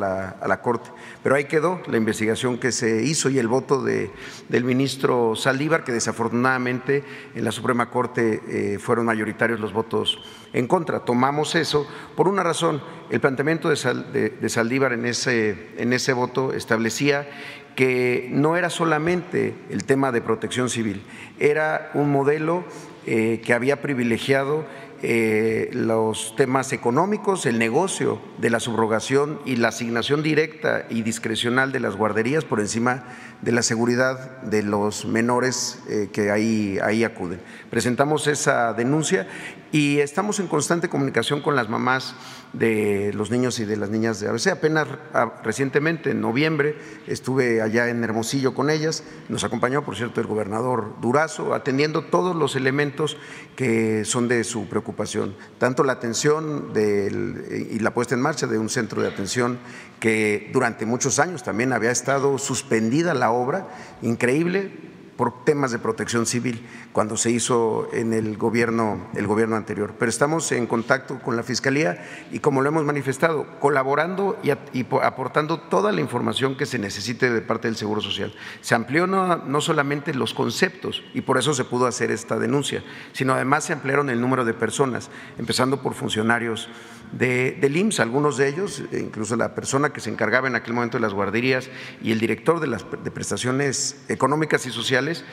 [0.48, 0.90] la, Corte,
[1.22, 4.12] pero ahí quedó la investigación que se hizo y el voto de,
[4.48, 7.04] del ministro Saldívar, que desafortunadamente
[7.36, 10.24] en la Suprema Corte eh, fueron mayoritarios los votos
[10.54, 11.02] en contra.
[11.02, 11.86] Tomamos eso
[12.16, 17.28] por una razón, el planteamiento de Saldívar en ese, en ese voto establecía
[17.76, 21.02] que no era solamente el tema de protección civil,
[21.40, 22.64] era un modelo
[23.06, 24.66] eh, que había privilegiado
[25.08, 31.72] eh, los temas económicos, el negocio de la subrogación y la asignación directa y discrecional
[31.72, 33.04] de las guarderías por encima
[33.42, 37.40] de la seguridad de los menores eh, que ahí, ahí acuden.
[37.70, 39.28] Presentamos esa denuncia
[39.72, 42.16] y estamos en constante comunicación con las mamás
[42.58, 44.48] de los niños y de las niñas de ABC.
[44.48, 46.78] Apenas ah, recientemente, en noviembre,
[47.08, 49.04] estuve allá en Hermosillo con ellas.
[49.30, 53.18] Nos acompañó, por cierto, el gobernador Durazo, atendiendo todos los elementos
[53.56, 58.70] que son de su preocupación, tanto la atención y la puesta en marcha de un
[58.70, 59.60] centro de atención
[60.00, 63.68] que durante muchos años también había estado suspendida la obra,
[64.02, 64.72] increíble,
[65.18, 66.66] por temas de protección civil
[66.96, 69.96] cuando se hizo en el gobierno, el gobierno anterior.
[70.00, 72.02] Pero estamos en contacto con la Fiscalía
[72.32, 74.52] y como lo hemos manifestado, colaborando y,
[75.02, 78.34] aportando toda la información que se necesite de parte del Seguro Social.
[78.62, 82.82] Se amplió no, no, solamente los conceptos y por eso se pudo hacer esta denuncia,
[83.12, 86.70] sino además se ampliaron el número de personas, empezando por funcionarios
[87.12, 90.74] de, del IMSS, algunos de ellos, e incluso la persona que se encargaba en aquel
[90.74, 91.70] momento de las guarderías
[92.02, 95.24] y el director de las de prestaciones económicas y sociales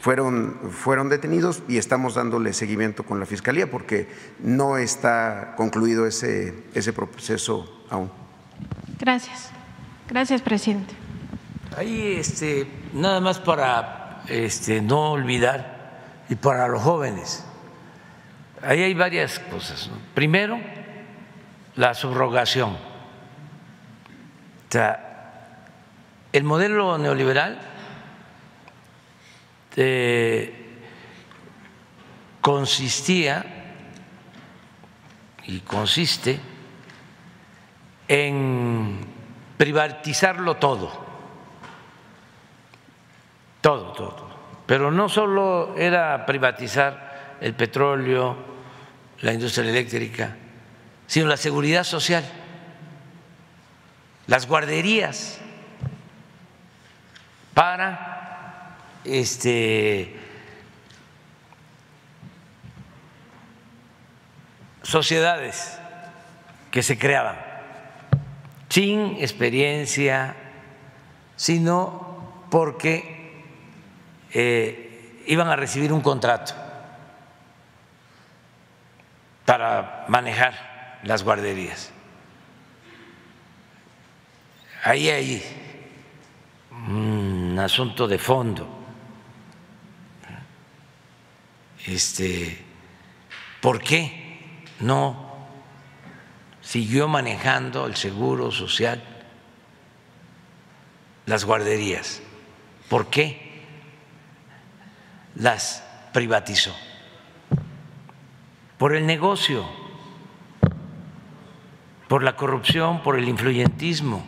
[0.00, 4.08] fueron, fueron detenidos y estamos dándole seguimiento con la Fiscalía porque
[4.40, 8.10] no está concluido ese, ese proceso aún.
[8.98, 9.50] Gracias.
[10.08, 10.94] Gracias, presidente.
[11.76, 17.44] Ahí, este, nada más para este, no olvidar y para los jóvenes.
[18.62, 19.90] Ahí hay varias cosas.
[20.14, 20.58] Primero,
[21.76, 22.70] la subrogación.
[22.70, 25.58] O sea,
[26.32, 27.60] el modelo neoliberal
[29.76, 30.65] eh,
[32.46, 33.44] consistía
[35.46, 36.38] y consiste
[38.06, 39.04] en
[39.56, 41.04] privatizarlo todo.
[43.60, 44.28] todo, todo.
[44.64, 48.36] Pero no solo era privatizar el petróleo,
[49.22, 50.36] la industria eléctrica,
[51.08, 52.22] sino la seguridad social,
[54.28, 55.40] las guarderías
[57.54, 60.25] para este
[64.86, 65.78] sociedades
[66.70, 67.36] que se creaban
[68.68, 70.36] sin experiencia,
[71.34, 73.42] sino porque
[74.32, 76.52] eh, iban a recibir un contrato
[79.46, 81.90] para manejar las guarderías.
[84.84, 85.42] Ahí hay
[86.70, 88.68] un asunto de fondo.
[91.86, 92.62] Este,
[93.60, 94.25] ¿Por qué
[94.80, 95.36] no
[96.60, 99.02] siguió manejando el seguro social,
[101.26, 102.22] las guarderías.
[102.88, 103.62] ¿Por qué
[105.34, 106.74] las privatizó?
[108.78, 109.66] Por el negocio,
[112.08, 114.24] por la corrupción, por el influyentismo.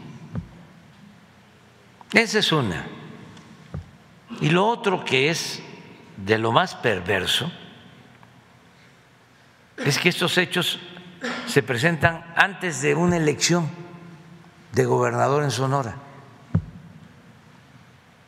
[2.13, 2.87] Esa es una.
[4.41, 5.63] Y lo otro que es
[6.17, 7.51] de lo más perverso
[9.85, 10.81] es que estos hechos
[11.47, 13.69] se presentan antes de una elección
[14.73, 15.97] de gobernador en Sonora.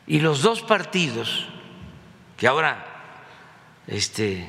[0.07, 1.47] Y los dos partidos
[2.37, 2.85] que ahora
[3.87, 4.47] este,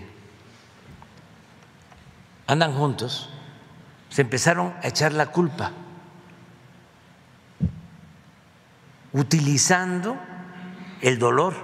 [2.46, 3.28] andan juntos
[4.08, 5.72] se empezaron a echar la culpa,
[9.12, 10.18] utilizando
[11.00, 11.54] el dolor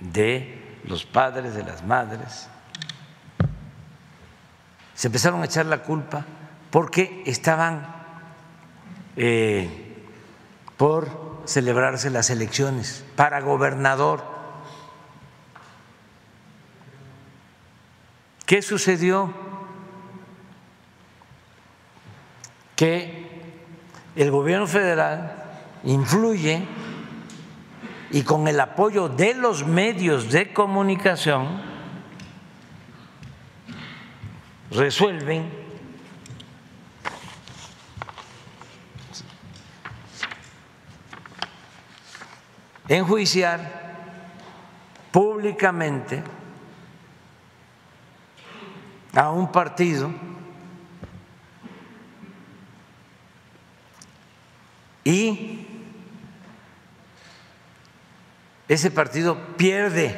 [0.00, 2.48] de los padres, de las madres,
[4.94, 6.24] se empezaron a echar la culpa
[6.70, 7.86] porque estaban
[9.16, 10.06] eh,
[10.76, 14.24] por celebrarse las elecciones para gobernador.
[18.46, 19.32] ¿Qué sucedió?
[22.76, 23.54] Que
[24.16, 25.44] el gobierno federal
[25.84, 26.66] influye
[28.14, 31.60] y con el apoyo de los medios de comunicación
[34.70, 35.50] resuelven
[42.86, 43.96] enjuiciar
[45.10, 46.22] públicamente
[49.12, 50.12] a un partido
[55.02, 55.63] y
[58.68, 60.16] ese partido pierde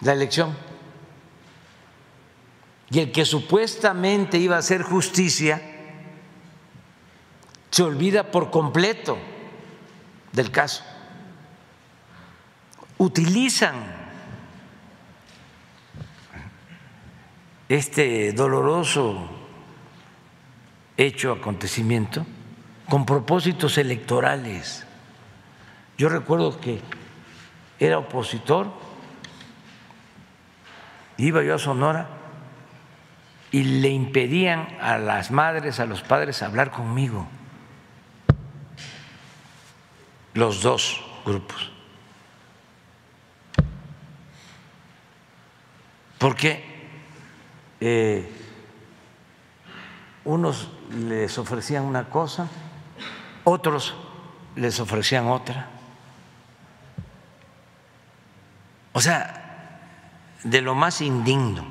[0.00, 0.56] la elección
[2.90, 5.60] y el que supuestamente iba a hacer justicia
[7.70, 9.18] se olvida por completo
[10.32, 10.82] del caso.
[12.96, 13.74] Utilizan
[17.68, 19.28] este doloroso
[20.96, 22.26] hecho, acontecimiento,
[22.88, 24.87] con propósitos electorales.
[25.98, 26.80] Yo recuerdo que
[27.80, 28.68] era opositor,
[31.16, 32.08] iba yo a Sonora
[33.50, 37.26] y le impedían a las madres, a los padres hablar conmigo.
[40.34, 41.72] Los dos grupos.
[46.18, 46.64] Porque
[47.80, 48.30] eh,
[50.24, 52.46] unos les ofrecían una cosa,
[53.42, 53.96] otros
[54.54, 55.77] les ofrecían otra.
[58.98, 59.78] O sea,
[60.42, 61.70] de lo más indigno.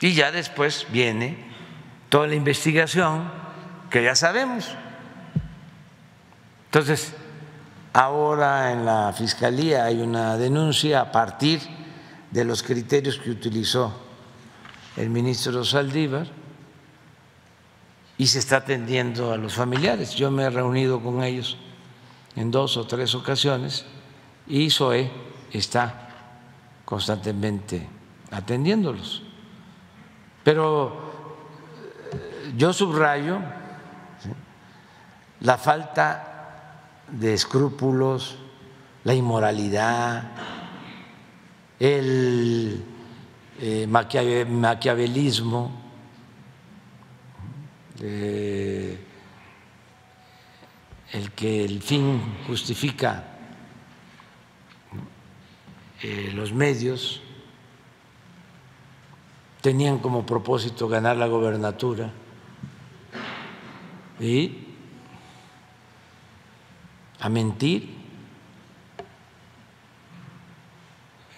[0.00, 1.36] Y ya después viene
[2.08, 3.30] toda la investigación
[3.90, 4.74] que ya sabemos.
[6.64, 7.12] Entonces,
[7.92, 11.60] ahora en la Fiscalía hay una denuncia a partir
[12.30, 14.00] de los criterios que utilizó
[14.96, 16.26] el ministro Saldívar
[18.16, 20.14] y se está atendiendo a los familiares.
[20.14, 21.58] Yo me he reunido con ellos
[22.36, 23.84] en dos o tres ocasiones
[24.46, 25.10] y SOE
[25.52, 26.08] está
[26.84, 27.86] constantemente
[28.30, 29.22] atendiéndolos.
[30.42, 31.12] Pero
[32.12, 33.38] eh, yo subrayo
[35.40, 36.32] la falta
[37.10, 38.36] de escrúpulos,
[39.04, 40.30] la inmoralidad,
[41.78, 42.84] el
[43.60, 45.82] eh, maquiavelismo,
[48.00, 48.98] eh,
[51.12, 53.28] el que el fin justifica
[56.34, 57.20] los medios
[59.60, 62.10] tenían como propósito ganar la gobernatura
[64.18, 64.66] y
[67.20, 67.94] a mentir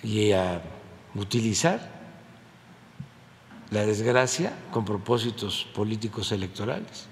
[0.02, 0.62] y a
[1.14, 1.92] utilizar
[3.70, 7.08] la desgracia con propósitos políticos electorales.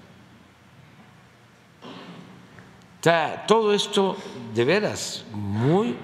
[3.03, 4.15] O sea, todo esto
[4.55, 5.97] de veras muy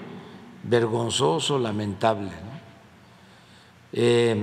[0.64, 2.30] vergonzoso, lamentable.
[3.90, 4.36] Eh,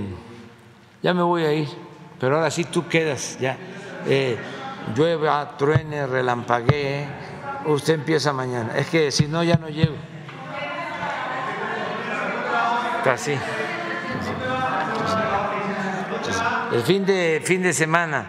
[1.03, 1.67] ya me voy a ir,
[2.19, 3.55] pero ahora sí tú quedas ya.
[4.07, 4.39] Eh,
[4.95, 7.05] llueva, truene, relampaguee,
[7.67, 8.75] usted empieza mañana.
[8.75, 9.93] Es que si no, ya no llego.
[13.05, 13.37] Así.
[16.73, 18.25] El fin de, fin de semana,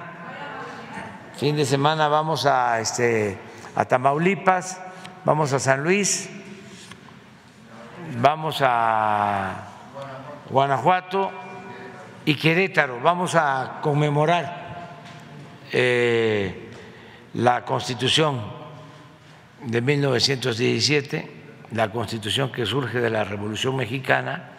[1.34, 3.47] fin de semana vamos a, este,
[3.78, 4.80] a Tamaulipas,
[5.24, 6.28] vamos a San Luis,
[8.20, 9.68] vamos a
[10.50, 11.30] Guanajuato
[12.24, 12.98] y Querétaro.
[12.98, 14.98] Vamos a conmemorar
[15.70, 16.70] eh,
[17.34, 18.42] la constitución
[19.62, 21.30] de 1917,
[21.70, 24.50] la constitución que surge de la Revolución Mexicana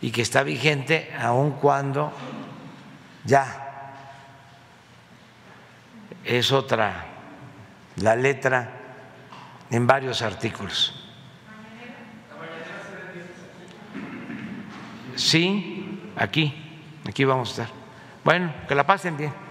[0.00, 2.12] y que está vigente aun cuando
[3.24, 3.94] ya
[6.24, 7.13] es otra
[7.96, 8.80] la letra
[9.70, 11.00] en varios artículos.
[15.16, 16.54] Sí, aquí,
[17.06, 17.76] aquí vamos a estar.
[18.24, 19.43] Bueno, que la pasen bien.